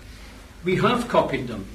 we 0.63 0.75
have 0.77 1.07
copied 1.07 1.47
them. 1.47 1.65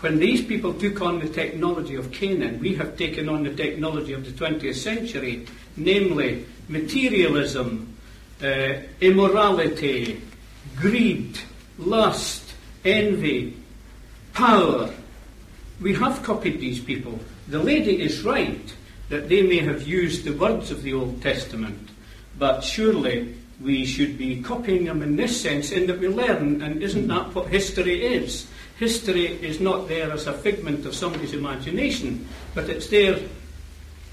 when 0.00 0.18
these 0.18 0.42
people 0.44 0.72
took 0.74 1.02
on 1.02 1.18
the 1.18 1.28
technology 1.28 1.94
of 1.94 2.10
Canaan, 2.10 2.58
we 2.58 2.74
have 2.74 2.96
taken 2.96 3.28
on 3.28 3.44
the 3.44 3.54
technology 3.54 4.14
of 4.14 4.24
the 4.24 4.30
20th 4.32 4.74
century, 4.74 5.46
namely 5.76 6.46
materialism, 6.68 7.96
uh, 8.42 8.74
immorality, 9.00 10.22
greed, 10.76 11.38
lust, 11.78 12.54
envy, 12.84 13.54
power. 14.32 14.90
We 15.80 15.94
have 15.94 16.22
copied 16.22 16.60
these 16.60 16.80
people. 16.80 17.18
The 17.48 17.58
lady 17.58 18.02
is 18.02 18.22
right 18.22 18.74
that 19.08 19.28
they 19.28 19.42
may 19.42 19.58
have 19.58 19.86
used 19.86 20.24
the 20.24 20.32
words 20.32 20.70
of 20.70 20.82
the 20.82 20.92
Old 20.92 21.22
Testament, 21.22 21.88
but 22.38 22.62
surely 22.62 23.34
we 23.60 23.84
should 23.84 24.16
be 24.16 24.42
copying 24.42 24.84
them 24.84 25.02
in 25.02 25.16
this 25.16 25.40
sense, 25.40 25.70
in 25.70 25.86
that 25.86 25.98
we 25.98 26.08
learn, 26.08 26.62
and 26.62 26.82
isn't 26.82 27.08
that 27.08 27.34
what 27.34 27.48
history 27.48 28.04
is? 28.04 28.46
History 28.78 29.26
is 29.26 29.60
not 29.60 29.88
there 29.88 30.10
as 30.10 30.26
a 30.26 30.32
figment 30.32 30.86
of 30.86 30.94
somebody's 30.94 31.34
imagination, 31.34 32.26
but 32.54 32.70
it's 32.70 32.86
there 32.86 33.18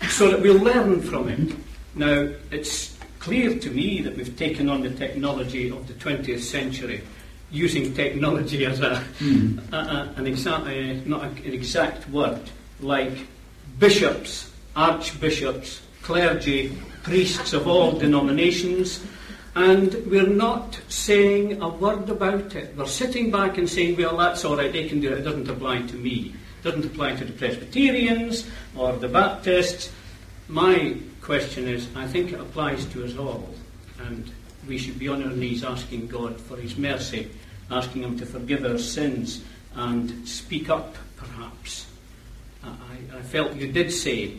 so 0.09 0.31
that 0.31 0.41
we'll 0.41 0.61
learn 0.61 1.01
from 1.01 1.29
it. 1.29 1.55
Now, 1.95 2.29
it's 2.51 2.97
clear 3.19 3.57
to 3.57 3.71
me 3.71 4.01
that 4.01 4.15
we've 4.15 4.35
taken 4.37 4.69
on 4.69 4.81
the 4.81 4.89
technology 4.89 5.69
of 5.69 5.87
the 5.87 5.93
20th 5.93 6.41
century, 6.41 7.01
using 7.51 7.93
technology 7.93 8.65
as 8.65 8.79
a, 8.81 9.03
mm. 9.19 9.59
a, 9.71 9.75
a 9.75 10.13
an 10.17 10.27
exact, 10.27 10.67
uh, 10.67 11.09
not 11.09 11.23
an 11.23 11.53
exact 11.53 12.09
word, 12.09 12.41
like 12.81 13.13
bishops, 13.79 14.51
archbishops, 14.75 15.81
clergy, 16.01 16.77
priests 17.03 17.53
of 17.53 17.67
all 17.67 17.93
denominations, 17.93 19.03
and 19.55 19.93
we're 20.07 20.27
not 20.27 20.79
saying 20.87 21.61
a 21.61 21.69
word 21.69 22.09
about 22.09 22.53
it. 22.55 22.75
We're 22.75 22.85
sitting 22.85 23.31
back 23.31 23.57
and 23.57 23.69
saying, 23.69 23.97
well, 23.97 24.17
that's 24.17 24.45
all 24.45 24.57
right, 24.57 24.71
they 24.71 24.87
can 24.87 24.99
do 24.99 25.11
it, 25.11 25.19
it 25.19 25.23
doesn't 25.23 25.49
apply 25.49 25.81
to 25.83 25.95
me. 25.95 26.35
It 26.59 26.63
doesn't 26.63 26.85
apply 26.85 27.15
to 27.15 27.25
the 27.25 27.33
Presbyterians 27.33 28.47
or 28.75 28.93
the 28.93 29.07
Baptists. 29.07 29.91
My 30.47 30.97
question 31.21 31.67
is, 31.67 31.87
I 31.95 32.07
think 32.07 32.33
it 32.33 32.39
applies 32.39 32.85
to 32.87 33.03
us 33.05 33.17
all, 33.17 33.49
and 33.99 34.31
we 34.67 34.77
should 34.77 34.99
be 34.99 35.07
on 35.07 35.23
our 35.23 35.31
knees 35.31 35.63
asking 35.63 36.07
God 36.07 36.39
for 36.39 36.57
His 36.57 36.77
mercy, 36.77 37.29
asking 37.71 38.03
Him 38.03 38.17
to 38.19 38.25
forgive 38.25 38.65
our 38.65 38.77
sins 38.77 39.43
and 39.75 40.27
speak 40.27 40.69
up, 40.69 40.95
perhaps. 41.15 41.87
I, 42.63 43.17
I 43.17 43.21
felt 43.21 43.55
you 43.55 43.71
did 43.71 43.91
say 43.91 44.33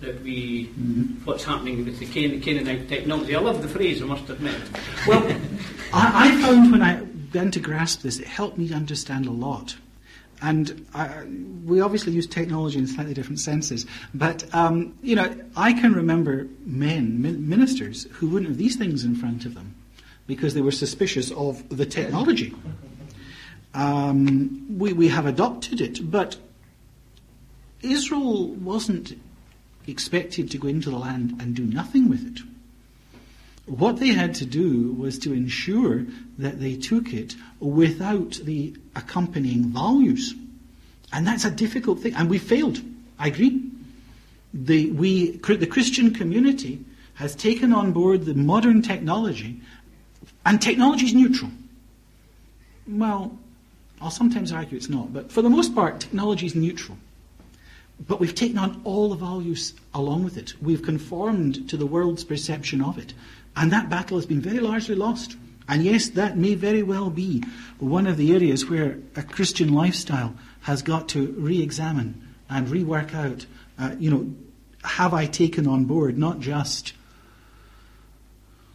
that 0.00 0.22
we, 0.22 0.66
mm-hmm. 0.66 1.24
what's 1.24 1.44
happening 1.44 1.84
with 1.84 1.98
the 1.98 2.06
Can- 2.06 2.40
Canaanite 2.40 2.88
technology. 2.88 3.34
I 3.34 3.40
love 3.40 3.62
the 3.62 3.68
phrase, 3.68 4.02
I 4.02 4.04
must 4.04 4.28
admit. 4.28 4.60
Well, 5.06 5.24
I, 5.92 6.28
I, 6.28 6.42
found 6.42 6.70
when 6.70 6.82
I 6.82 6.96
began 6.96 7.50
to 7.52 7.60
grasp 7.60 8.02
this, 8.02 8.18
it 8.18 8.26
helped 8.26 8.58
me 8.58 8.72
understand 8.72 9.26
a 9.26 9.30
lot. 9.30 9.76
And 10.42 10.86
I, 10.94 11.24
we 11.64 11.80
obviously 11.80 12.12
use 12.12 12.26
technology 12.26 12.78
in 12.78 12.86
slightly 12.86 13.14
different 13.14 13.40
senses. 13.40 13.86
But, 14.12 14.52
um, 14.54 14.94
you 15.02 15.16
know, 15.16 15.34
I 15.56 15.72
can 15.72 15.92
remember 15.94 16.46
men, 16.64 17.22
ministers, 17.48 18.04
who 18.12 18.28
wouldn't 18.28 18.50
have 18.50 18.58
these 18.58 18.76
things 18.76 19.04
in 19.04 19.16
front 19.16 19.46
of 19.46 19.54
them 19.54 19.74
because 20.26 20.54
they 20.54 20.60
were 20.60 20.72
suspicious 20.72 21.30
of 21.32 21.68
the 21.68 21.86
technology. 21.86 22.54
Um, 23.74 24.78
we, 24.78 24.92
we 24.92 25.08
have 25.08 25.26
adopted 25.26 25.80
it, 25.80 26.10
but 26.10 26.36
Israel 27.82 28.48
wasn't 28.48 29.18
expected 29.86 30.50
to 30.50 30.58
go 30.58 30.68
into 30.68 30.90
the 30.90 30.98
land 30.98 31.36
and 31.40 31.54
do 31.54 31.64
nothing 31.64 32.08
with 32.08 32.26
it. 32.26 32.42
What 33.66 33.98
they 33.98 34.08
had 34.08 34.34
to 34.36 34.46
do 34.46 34.92
was 34.92 35.18
to 35.20 35.32
ensure 35.32 36.06
that 36.38 36.60
they 36.60 36.76
took 36.76 37.12
it 37.12 37.34
without 37.58 38.40
the 38.44 38.74
accompanying 38.94 39.64
values. 39.64 40.34
And 41.12 41.26
that's 41.26 41.44
a 41.44 41.50
difficult 41.50 42.00
thing. 42.00 42.14
And 42.14 42.30
we 42.30 42.38
failed. 42.38 42.80
I 43.18 43.28
agree. 43.28 43.62
The, 44.54 44.90
we, 44.92 45.32
the 45.38 45.66
Christian 45.66 46.14
community 46.14 46.84
has 47.14 47.34
taken 47.34 47.72
on 47.72 47.92
board 47.92 48.24
the 48.24 48.34
modern 48.34 48.82
technology, 48.82 49.60
and 50.44 50.60
technology 50.60 51.06
is 51.06 51.14
neutral. 51.14 51.50
Well, 52.86 53.36
I'll 54.00 54.10
sometimes 54.10 54.52
argue 54.52 54.76
it's 54.76 54.88
not, 54.88 55.12
but 55.12 55.32
for 55.32 55.42
the 55.42 55.48
most 55.48 55.74
part, 55.74 56.00
technology 56.00 56.46
is 56.46 56.54
neutral. 56.54 56.98
But 58.06 58.20
we've 58.20 58.34
taken 58.34 58.58
on 58.58 58.82
all 58.84 59.08
the 59.08 59.16
values 59.16 59.72
along 59.94 60.24
with 60.24 60.36
it. 60.36 60.54
We've 60.60 60.82
conformed 60.82 61.70
to 61.70 61.78
the 61.78 61.86
world's 61.86 62.24
perception 62.24 62.82
of 62.82 62.98
it. 62.98 63.14
And 63.56 63.72
that 63.72 63.88
battle 63.88 64.18
has 64.18 64.26
been 64.26 64.40
very 64.40 64.60
largely 64.60 64.94
lost. 64.94 65.36
And 65.68 65.82
yes, 65.82 66.10
that 66.10 66.36
may 66.36 66.54
very 66.54 66.82
well 66.82 67.10
be 67.10 67.42
one 67.78 68.06
of 68.06 68.16
the 68.16 68.32
areas 68.34 68.68
where 68.68 68.98
a 69.16 69.22
Christian 69.22 69.72
lifestyle 69.72 70.34
has 70.62 70.82
got 70.82 71.08
to 71.10 71.32
re 71.38 71.60
examine 71.60 72.22
and 72.48 72.68
rework 72.68 73.14
out, 73.14 73.46
uh, 73.78 73.96
you 73.98 74.10
know, 74.10 74.32
have 74.84 75.12
I 75.12 75.26
taken 75.26 75.66
on 75.66 75.86
board 75.86 76.16
not 76.16 76.38
just, 76.38 76.92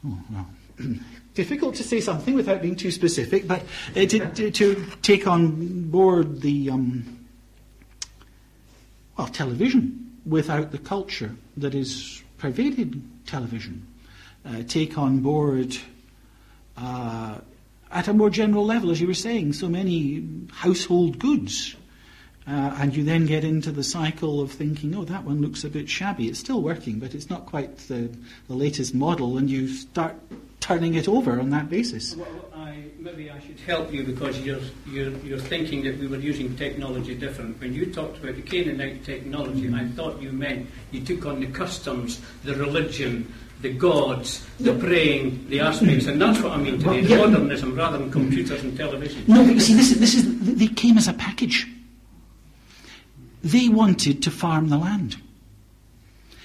oh, 0.06 0.20
well, 0.30 0.50
difficult 1.34 1.76
to 1.76 1.84
say 1.84 2.02
something 2.02 2.34
without 2.34 2.62
being 2.62 2.76
too 2.76 2.92
specific, 2.92 3.48
but 3.48 3.62
uh, 3.96 4.06
to, 4.06 4.32
to, 4.34 4.52
to, 4.52 4.86
take 5.02 5.28
on 5.28 5.90
board 5.90 6.42
the. 6.42 6.70
Um, 6.72 7.18
well, 9.18 9.28
television 9.28 10.18
without 10.26 10.72
the 10.72 10.78
culture 10.78 11.36
that 11.58 11.76
is 11.76 12.24
pervaded 12.38 13.02
television. 13.28 13.86
Uh, 14.44 14.64
take 14.68 14.98
on 14.98 15.20
board 15.20 15.78
uh, 16.76 17.38
at 17.92 18.08
a 18.08 18.14
more 18.14 18.30
general 18.30 18.66
level, 18.66 18.90
as 18.90 19.00
you 19.00 19.06
were 19.06 19.14
saying, 19.14 19.54
so 19.54 19.70
many 19.70 20.28
household 20.52 21.20
goods. 21.20 21.76
Uh, 22.48 22.76
and 22.80 22.96
you 22.96 23.04
then 23.04 23.28
get 23.28 23.44
into 23.44 23.72
the 23.72 23.84
cycle 23.84 24.42
of 24.42 24.52
thinking, 24.52 24.96
oh, 24.96 25.04
that 25.04 25.24
one 25.24 25.42
looks 25.42 25.64
a 25.64 25.70
bit 25.70 25.88
shabby. 25.88 26.28
It's 26.28 26.40
still 26.40 26.62
working, 26.62 26.98
but 26.98 27.14
it's 27.14 27.30
not 27.30 27.46
quite 27.46 27.78
the, 27.88 28.10
the 28.48 28.56
latest 28.56 28.96
model, 28.96 29.38
and 29.38 29.48
you 29.48 29.68
start 29.68 30.16
turning 30.60 30.96
it 30.96 31.08
over 31.08 31.40
on 31.40 31.52
that 31.52 31.70
basis. 31.70 32.16
Well, 32.16 32.50
I, 32.56 32.86
maybe 32.98 33.30
I 33.30 33.40
should 33.42 33.60
help 33.60 33.94
you 33.94 34.04
because 34.04 34.40
you're, 34.40 34.60
you're, 34.88 35.12
you're 35.20 35.40
thinking 35.40 35.84
that 35.84 36.00
we 36.00 36.08
were 36.08 36.18
using 36.18 36.56
technology 36.56 37.14
different. 37.14 37.60
When 37.62 37.76
you 37.76 37.94
talked 37.94 38.18
about 38.18 38.36
the 38.36 38.42
Canaanite 38.42 39.06
technology, 39.06 39.68
mm-hmm. 39.68 39.76
I 39.76 39.88
thought 39.90 40.20
you 40.20 40.32
meant 40.32 40.68
you 40.90 41.02
took 41.02 41.28
on 41.28 41.42
the 41.42 41.48
customs, 41.48 42.22
the 42.44 42.56
religion, 42.56 43.32
the 43.62 43.74
gods, 43.74 44.46
the 44.60 44.74
praying, 44.74 45.48
the 45.50 45.60
aspects, 45.60 46.08
and 46.08 46.22
that's 46.22 46.40
what 46.42 46.54
I 46.54 46.58
mean 46.58 46.80
today, 46.80 47.02
well, 47.02 47.04
yeah. 47.04 47.18
modernism 47.28 47.76
rather 47.76 47.98
than 47.98 48.12
computers 48.12 48.64
and 48.64 48.76
television. 48.76 49.24
No, 49.28 49.44
but 49.44 49.54
you 49.54 49.60
see, 49.60 49.74
this 49.74 49.92
is, 49.92 50.00
this 50.00 50.16
is, 50.16 50.58
they 50.58 50.68
came 50.68 50.98
as 50.98 51.08
a 51.08 51.14
package. 51.14 51.68
They 53.44 53.70
wanted 53.70 54.24
to 54.24 54.32
farm 54.32 54.70
the 54.70 54.78
land. 54.78 55.18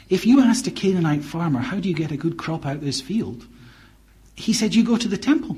If 0.09 0.25
you 0.25 0.41
asked 0.41 0.67
a 0.67 0.71
Canaanite 0.71 1.25
farmer, 1.25 1.61
how 1.61 1.81
do 1.81 1.89
you 1.89 1.95
get 1.95 2.13
a 2.13 2.17
good 2.17 2.37
crop 2.37 2.65
out 2.65 2.77
of 2.77 2.85
this 2.85 3.01
field? 3.01 3.47
he 4.37 4.53
said, 4.53 4.75
You 4.75 4.85
go 4.85 4.97
to 4.97 5.09
the 5.09 5.17
temple. 5.17 5.57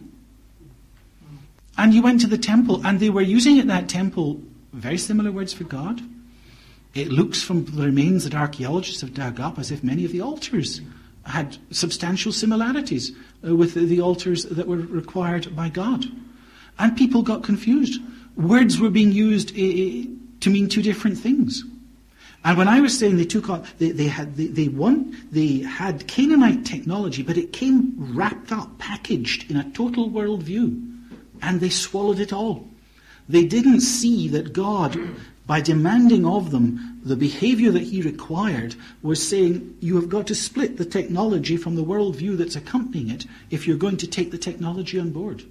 And 1.77 1.95
you 1.95 2.03
went 2.03 2.21
to 2.23 2.27
the 2.27 2.39
temple, 2.39 2.85
and 2.85 2.99
they 2.99 3.11
were 3.11 3.23
using 3.23 3.59
at 3.59 3.67
that 3.67 3.89
temple 3.89 4.41
very 4.73 4.99
similar 4.99 5.31
words 5.31 5.53
for 5.53 5.65
God. 5.65 6.01
It 6.95 7.09
looks 7.09 7.43
from 7.43 7.65
the 7.65 7.83
remains 7.83 8.25
that 8.25 8.35
archaeologists 8.35 9.03
have 9.03 9.15
dug 9.15 9.39
up 9.39 9.59
as 9.59 9.71
if 9.71 9.85
many 9.85 10.05
of 10.05 10.13
the 10.13 10.21
altars 10.21 10.81
had 11.29 11.59
substantial 11.71 12.33
similarities 12.33 13.13
uh, 13.47 13.55
with 13.55 13.75
the 13.75 14.01
altars 14.01 14.45
that 14.45 14.67
were 14.67 14.79
required 14.79 15.55
by 15.55 15.69
God. 15.69 16.07
And 16.79 16.97
people 16.97 17.23
got 17.23 17.43
confused. 17.43 18.01
Words 18.37 18.81
were 18.81 18.91
being 18.91 19.13
used 19.13 19.51
uh, 19.51 20.09
to 20.41 20.51
mean 20.51 20.69
two 20.69 20.83
different 20.83 21.19
things. 21.19 21.65
And 22.45 22.57
when 22.57 22.69
I 22.69 22.81
was 22.81 22.97
saying 22.97 23.17
they 23.17 23.25
took 23.25 23.51
on, 23.51 23.67
they, 23.79 23.91
they 23.91 24.07
had, 24.07 24.37
they, 24.37 24.47
they, 24.47 24.69
won, 24.69 25.17
they 25.31 25.59
had 25.59 26.07
Canaanite 26.07 26.65
technology, 26.65 27.23
but 27.23 27.37
it 27.37 27.53
came 27.53 27.95
wrapped 27.99 28.53
up, 28.53 28.79
packaged 28.79 29.51
in 29.51 29.57
a 29.57 29.69
total 29.73 30.09
worldview, 30.09 30.85
and 31.43 31.61
they 31.61 31.69
swallowed 31.69 32.21
it 32.21 32.33
all. 32.33 32.69
They 33.29 33.45
didn't 33.45 33.81
see 33.81 34.29
that 34.29 34.53
God, 34.53 34.99
by 35.49 35.61
demanding 35.63 36.25
of 36.27 36.51
them 36.53 37.01
the 37.03 37.17
behavior 37.17 37.73
that 37.73 37.83
He 37.83 38.03
required, 38.03 38.77
was 39.03 39.27
saying, 39.27 39.79
you 39.81 39.97
have 39.97 40.11
got 40.11 40.27
to 40.27 40.35
split 40.35 40.77
the 40.77 40.85
technology 40.85 41.57
from 41.57 41.75
the 41.75 41.83
worldview 41.83 42.37
that's 42.37 42.55
accompanying 42.55 43.09
it 43.11 43.25
if 43.51 43.67
you're 43.67 43.79
going 43.79 43.97
to 43.97 44.07
take 44.07 44.31
the 44.31 44.39
technology 44.39 45.01
on 45.01 45.11
board. 45.11 45.43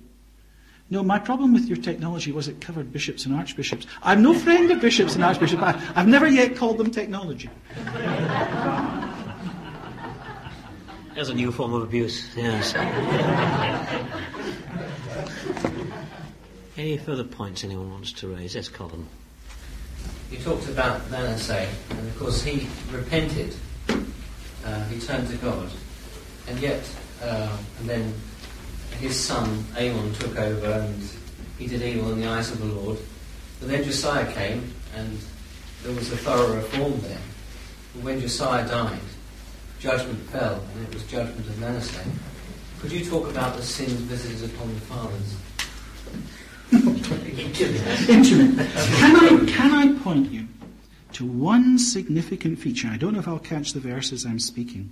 No, 0.92 1.04
my 1.04 1.18
problem 1.18 1.52
with 1.52 1.66
your 1.66 1.78
technology 1.78 2.32
was 2.32 2.48
it 2.48 2.62
covered 2.62 2.94
bishops 2.94 3.26
and 3.26 3.36
archbishops. 3.36 3.88
I'm 4.04 4.22
no 4.22 4.36
friend 4.36 4.70
of 4.72 4.80
bishops 4.80 5.16
and 5.16 5.24
archbishops. 5.24 5.64
I, 5.64 5.94
I've 5.96 6.08
never 6.08 6.28
yet 6.28 6.56
called 6.56 6.78
them 6.78 6.92
technology. 6.92 7.50
There's 11.16 11.30
a 11.30 11.34
new 11.34 11.52
form 11.52 11.74
of 11.74 11.82
abuse, 11.82 12.30
yes. 12.38 12.76
Any 16.78 16.98
further 17.00 17.24
points 17.24 17.64
anyone 17.64 17.90
wants 17.92 18.14
to 18.14 18.28
raise? 18.28 18.54
Yes, 18.54 18.70
Colin. 18.70 19.08
You 20.30 20.38
talked 20.40 20.68
about 20.68 21.10
Manasseh, 21.10 21.70
and 21.90 22.00
of 22.00 22.20
course 22.20 22.44
he 22.44 22.68
repented. 22.92 23.56
Uh, 24.66 24.84
he 24.86 25.00
turned 25.00 25.30
to 25.30 25.38
God, 25.38 25.70
and 26.48 26.60
yet, 26.60 26.84
uh, 27.22 27.58
and 27.80 27.90
then 27.90 28.14
his 29.00 29.18
son 29.18 29.64
Amon 29.78 30.14
took 30.14 30.38
over 30.38 30.72
and 30.72 31.10
he 31.58 31.68
did 31.68 31.82
evil 31.82 32.12
in 32.12 32.20
the 32.20 32.28
eyes 32.28 32.52
of 32.52 32.60
the 32.60 32.66
Lord. 32.66 32.98
But 33.60 33.70
then 33.70 33.84
Josiah 33.84 34.32
came, 34.34 34.74
and 34.96 35.18
there 35.84 35.96
was 35.96 36.12
a 36.12 36.18
thorough 36.18 36.56
reform 36.56 37.00
there. 37.02 37.22
But 37.94 38.04
when 38.04 38.20
Josiah 38.20 38.68
died, 38.68 39.00
judgment 39.80 40.20
fell, 40.30 40.62
and 40.74 40.88
it 40.88 40.94
was 40.94 41.04
judgment 41.04 41.48
of 41.48 41.58
Manasseh. 41.60 42.04
Could 42.80 42.92
you 42.92 43.06
talk 43.06 43.30
about 43.30 43.56
the 43.56 43.64
sins 43.64 43.94
visited 43.94 44.54
upon 44.54 44.74
the 44.74 44.82
fathers? 44.82 45.36
Can 46.70 46.86
I, 49.16 49.46
can 49.48 49.72
I 49.72 49.94
point 50.04 50.32
you 50.32 50.48
to 51.14 51.26
one 51.26 51.80
significant 51.80 52.60
feature? 52.60 52.90
I 52.90 52.98
don't 52.98 53.14
know 53.14 53.20
if 53.20 53.28
I'll 53.28 53.40
catch 53.40 53.74
the 53.74 53.80
verses 53.80 54.26
I'm 54.26 54.40
speaking. 54.40 54.92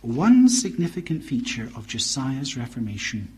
One 0.00 0.48
significant 0.48 1.22
feature 1.22 1.70
of 1.76 1.86
Josiah's 1.86 2.56
Reformation, 2.56 3.28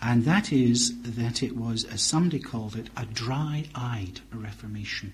and 0.00 0.24
that 0.24 0.52
is 0.52 1.00
that 1.02 1.42
it 1.42 1.56
was, 1.56 1.84
as 1.84 2.02
somebody 2.02 2.38
called 2.38 2.76
it, 2.76 2.88
a 2.96 3.04
dry 3.04 3.64
eyed 3.74 4.20
Reformation. 4.32 5.12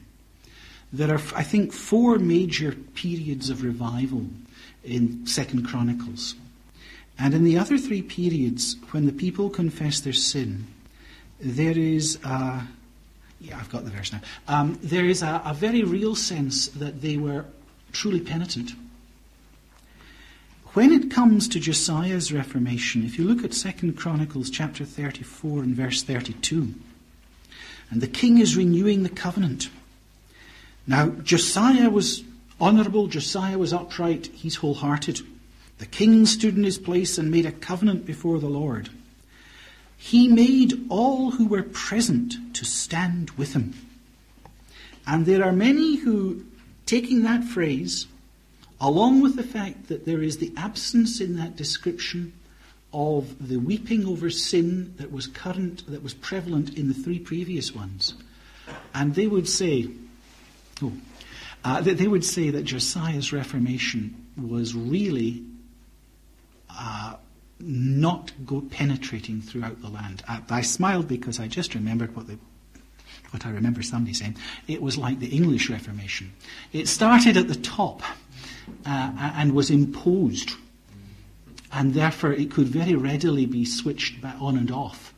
There 0.93 1.13
are, 1.13 1.21
I 1.35 1.43
think, 1.43 1.73
four 1.73 2.19
major 2.19 2.73
periods 2.73 3.51
of 3.51 3.63
revival 3.63 4.27
in 4.85 5.27
Second 5.27 5.67
Chronicles. 5.67 6.35
And 7.19 7.35
in 7.35 7.45
the 7.45 7.59
other 7.59 7.77
three 7.77 8.01
periods, 8.01 8.77
when 8.93 9.05
the 9.05 9.13
people 9.13 9.51
confess 9.51 10.01
their 10.01 10.13
sin, 10.13 10.67
there 11.41 11.77
is 11.79 12.19
a, 12.25 12.67
yeah, 13.41 13.59
I've 13.59 13.71
got 13.71 13.85
the 13.85 13.91
verse 13.91 14.13
now. 14.13 14.21
Um, 14.49 14.79
there 14.83 15.05
is 15.05 15.23
a, 15.23 15.43
a 15.45 15.55
very 15.55 15.83
real 15.83 16.15
sense 16.15 16.69
that 16.69 17.01
they 17.01 17.17
were 17.17 17.45
truly 17.93 18.21
penitent. 18.21 18.73
When 20.75 20.93
it 20.93 21.11
comes 21.11 21.49
to 21.49 21.61
Josiah's 21.61 22.33
reformation, 22.33 23.05
if 23.05 23.19
you 23.19 23.25
look 23.25 23.45
at 23.45 23.55
Second 23.55 23.97
Chronicles 23.97 24.51
chapter 24.51 24.85
34 24.85 25.63
and 25.63 25.75
verse 25.75 26.03
32, 26.03 26.75
and 27.91 28.01
the 28.01 28.07
king 28.07 28.39
is 28.39 28.57
renewing 28.57 29.03
the 29.03 29.09
covenant. 29.09 29.71
Now, 30.87 31.09
Josiah 31.09 31.89
was 31.89 32.23
honourable, 32.61 33.07
Josiah 33.07 33.59
was 33.59 33.73
upright, 33.73 34.27
he's 34.35 34.57
wholehearted. 34.57 35.21
The 35.79 35.87
king 35.87 36.27
stood 36.27 36.57
in 36.57 36.65
his 36.65 36.79
place 36.79 37.19
and 37.19 37.31
made 37.31 37.47
a 37.47 37.53
covenant 37.53 38.05
before 38.05 38.39
the 38.39 38.49
Lord. 38.49 38.91
He 39.99 40.29
made 40.29 40.87
all 40.89 41.33
who 41.33 41.47
were 41.47 41.65
present 41.65 42.55
to 42.55 42.65
stand 42.65 43.31
with 43.33 43.53
him. 43.53 43.75
And 45.07 45.27
there 45.27 45.45
are 45.45 45.53
many 45.53 45.97
who, 45.97 46.47
taking 46.87 47.23
that 47.25 47.45
phrase, 47.45 48.07
along 48.81 49.21
with 49.21 49.37
the 49.37 49.43
fact 49.43 49.89
that 49.89 50.07
there 50.07 50.23
is 50.23 50.39
the 50.39 50.53
absence 50.57 51.21
in 51.21 51.37
that 51.37 51.57
description 51.57 52.33
of 52.93 53.49
the 53.49 53.59
weeping 53.59 54.07
over 54.07 54.31
sin 54.31 54.95
that 54.97 55.13
was 55.13 55.27
current, 55.27 55.85
that 55.91 56.03
was 56.03 56.15
prevalent 56.15 56.79
in 56.79 56.89
the 56.89 56.95
three 56.95 57.19
previous 57.19 57.75
ones, 57.75 58.15
and 58.95 59.15
they 59.15 59.27
would 59.27 59.49
say, 59.49 59.89
oh, 60.83 60.93
uh, 61.65 61.81
that 61.81 61.99
they 61.99 62.07
would 62.07 62.25
say 62.25 62.51
that 62.51 62.65
Josiah's 62.65 63.33
Reformation 63.33 64.27
was 64.41 64.75
really 64.75 65.45
uh, 66.71 67.17
not 67.61 68.33
go 68.47 68.61
penetrating 68.61 69.41
throughout 69.41 69.81
the 69.81 69.89
land. 69.89 70.23
I, 70.29 70.43
I 70.49 70.61
smiled 70.63 71.09
because 71.09 71.41
I 71.41 71.49
just 71.49 71.75
remembered 71.75 72.15
what 72.15 72.27
the 72.27 72.39
what 73.31 73.45
I 73.45 73.51
remember 73.51 73.83
somebody 73.83 74.15
saying. 74.15 74.37
It 74.67 74.81
was 74.81 74.97
like 74.97 75.19
the 75.19 75.29
English 75.29 75.69
Reformation. 75.69 76.33
It 76.73 76.89
started 76.89 77.37
at 77.37 77.49
the 77.49 77.57
top 77.57 78.03
uh, 78.87 79.13
and 79.37 79.53
was 79.53 79.71
imposed, 79.71 80.53
and 81.73 81.93
therefore 81.93 82.33
it 82.33 82.51
could 82.51 82.69
very 82.69 82.95
readily 82.95 83.45
be 83.45 83.65
switched 83.65 84.25
on 84.25 84.57
and 84.57 84.71
off 84.71 85.13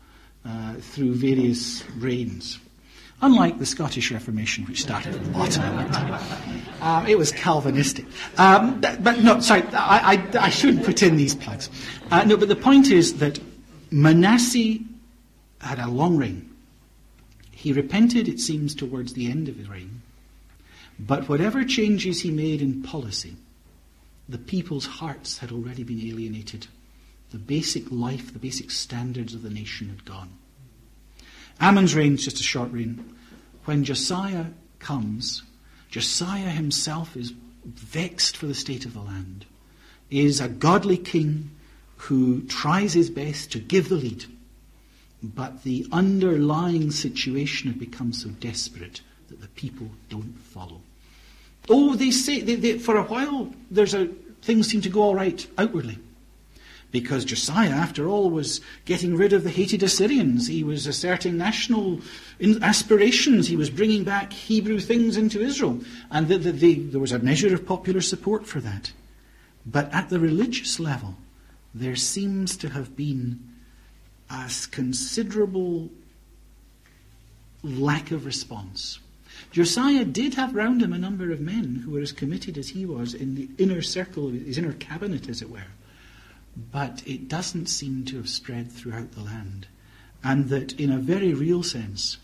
uh, 0.45 0.75
through 0.75 1.15
various 1.15 1.85
reigns. 1.99 2.59
Unlike 3.23 3.59
the 3.59 3.67
Scottish 3.67 4.11
Reformation, 4.11 4.65
which 4.65 4.81
started 4.81 5.15
at 5.15 5.23
the 5.23 5.31
bottom, 5.31 5.63
um, 6.81 7.07
it 7.07 7.19
was 7.19 7.33
Calvinistic. 7.33 8.07
Um, 8.39 8.81
but 8.81 9.19
no, 9.19 9.41
sorry, 9.41 9.63
I, 9.73 10.15
I, 10.15 10.47
I, 10.47 10.49
shouldn't 10.49 10.87
put 10.87 11.03
in 11.03 11.17
these 11.17 11.35
plugs. 11.35 11.69
Uh, 12.11 12.25
no, 12.25 12.39
but 12.39 12.49
the 12.49 12.57
point 12.57 12.91
is 12.91 13.19
that 13.19 13.39
Manasseh 13.91 14.79
had 15.61 15.79
a 15.79 15.89
long 15.89 16.17
reign. 16.17 16.49
He 17.51 17.75
repented, 17.75 18.27
it 18.27 18.41
seems, 18.41 18.75
towards 18.75 19.13
the 19.13 19.31
end 19.31 19.49
of 19.49 19.57
his 19.57 19.69
reign. 19.69 20.01
But 20.99 21.29
whatever 21.29 21.63
changes 21.63 22.23
he 22.23 22.31
made 22.31 22.63
in 22.63 22.83
policy, 22.83 23.37
the 24.31 24.39
people's 24.39 24.87
hearts 24.87 25.39
had 25.39 25.53
already 25.53 25.83
been 25.83 26.01
alienated. 26.01 26.69
The 27.33 27.39
basic 27.39 27.85
life, 27.91 28.33
the 28.33 28.39
basic 28.39 28.71
standards 28.71 29.35
of 29.35 29.43
the 29.43 29.51
nation 29.51 29.91
had 29.91 30.07
gone. 30.07 30.31
Amon's 31.61 31.95
reign 31.95 32.15
is 32.15 32.25
just 32.25 32.41
a 32.41 32.45
short 32.45 32.73
reign. 32.73 33.17
When 33.67 33.85
Josiah 33.85 34.47
comes, 34.79 35.43
Josiah 35.91 36.49
himself 36.49 37.17
is 37.17 37.35
vexed 37.65 38.37
for 38.37 38.47
the 38.47 38.55
state 38.55 38.87
of 38.87 38.95
the 38.95 39.01
land, 39.01 39.45
is 40.11 40.41
a 40.41 40.49
godly 40.49 40.97
king 40.97 41.51
who 41.97 42.43
tries 42.45 42.95
his 42.95 43.11
best 43.11 43.53
to 43.53 43.59
give 43.59 43.91
the 43.91 43.97
lead. 43.97 44.25
But 45.23 45.65
the 45.65 45.87
underlying 45.93 46.91
situation 46.91 47.71
had 47.71 47.79
become 47.79 48.15
so 48.15 48.31
desperate 48.31 49.03
that 49.29 49.43
the 49.43 49.49
people 49.49 49.91
don't 50.09 50.39
follow. 50.39 50.81
Oh, 51.69 51.95
they 51.95 52.11
say, 52.11 52.41
they, 52.41 52.55
they, 52.55 52.79
for 52.79 52.97
a 52.97 53.03
while, 53.03 53.53
there's 53.71 53.93
a, 53.93 54.07
things 54.41 54.69
seem 54.69 54.81
to 54.81 54.89
go 54.89 55.03
all 55.03 55.15
right 55.15 55.47
outwardly 55.59 55.99
because 56.91 57.25
Josiah, 57.25 57.71
after 57.71 58.09
all, 58.09 58.31
was 58.31 58.61
getting 58.85 59.17
rid 59.17 59.33
of 59.33 59.45
the 59.45 59.51
hated 59.51 59.83
Assyrians. 59.83 60.49
He 60.49 60.65
was 60.65 60.87
asserting 60.87 61.37
national 61.37 62.01
aspirations. 62.63 63.47
He 63.47 63.57
was 63.57 63.71
bringing 63.71 64.03
back 64.03 64.33
Hebrew 64.33 64.81
things 64.81 65.17
into 65.17 65.41
Israel. 65.41 65.81
And 66.11 66.29
the, 66.29 66.39
the, 66.39 66.53
the, 66.53 66.75
there 66.75 67.01
was 67.01 67.13
a 67.13 67.19
measure 67.19 67.55
of 67.55 67.67
popular 67.67 68.01
support 68.01 68.47
for 68.47 68.61
that. 68.61 68.93
But 69.65 69.93
at 69.95 70.09
the 70.09 70.19
religious 70.19 70.81
level, 70.81 71.17
there 71.75 71.97
seems 71.97 72.57
to 72.59 72.71
have 72.71 72.97
been 72.97 73.41
a 74.29 74.51
considerable 74.71 75.91
lack 77.63 78.11
of 78.11 78.27
response. 78.27 78.99
Josiah 79.53 80.05
did 80.05 80.35
have 80.35 80.55
round 80.55 80.83
him 80.83 80.93
a 80.93 80.99
number 80.99 81.31
of 81.31 81.41
men 81.41 81.83
who 81.85 81.93
were 81.93 82.01
as 82.01 82.13
committed 82.13 82.59
as 82.59 82.71
he 82.71 82.85
was 82.85 83.15
in 83.15 83.37
the 83.37 83.49
inner 83.59 83.83
circle, 83.83 84.31
his 84.31 84.59
inner 84.59 84.73
cabinet, 84.73 85.29
as 85.29 85.41
it 85.41 85.51
were 85.51 85.67
but 86.57 87.03
it 87.07 87.29
doesn't 87.29 87.67
seem 87.67 88.05
to 88.07 88.17
have 88.17 88.29
spread 88.29 88.71
throughout 88.71 89.13
the 89.13 89.23
land. 89.23 89.67
And 90.23 90.49
that, 90.49 90.79
in 90.79 90.93
a 90.93 90.99
very 90.99 91.33
real 91.33 91.63
sense, 91.63 92.19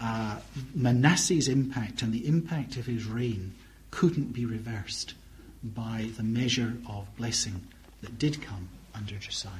uh, 0.00 0.38
Manasseh's 0.74 1.48
impact 1.48 2.02
and 2.02 2.12
the 2.12 2.26
impact 2.26 2.76
of 2.76 2.86
his 2.86 3.04
reign 3.06 3.54
couldn't 3.90 4.32
be 4.32 4.44
reversed 4.44 5.14
by 5.62 6.10
the 6.16 6.22
measure 6.22 6.76
of 6.88 7.14
blessing 7.16 7.62
that 8.02 8.18
did 8.18 8.42
come 8.42 8.68
under 8.94 9.16
Josiah. 9.16 9.50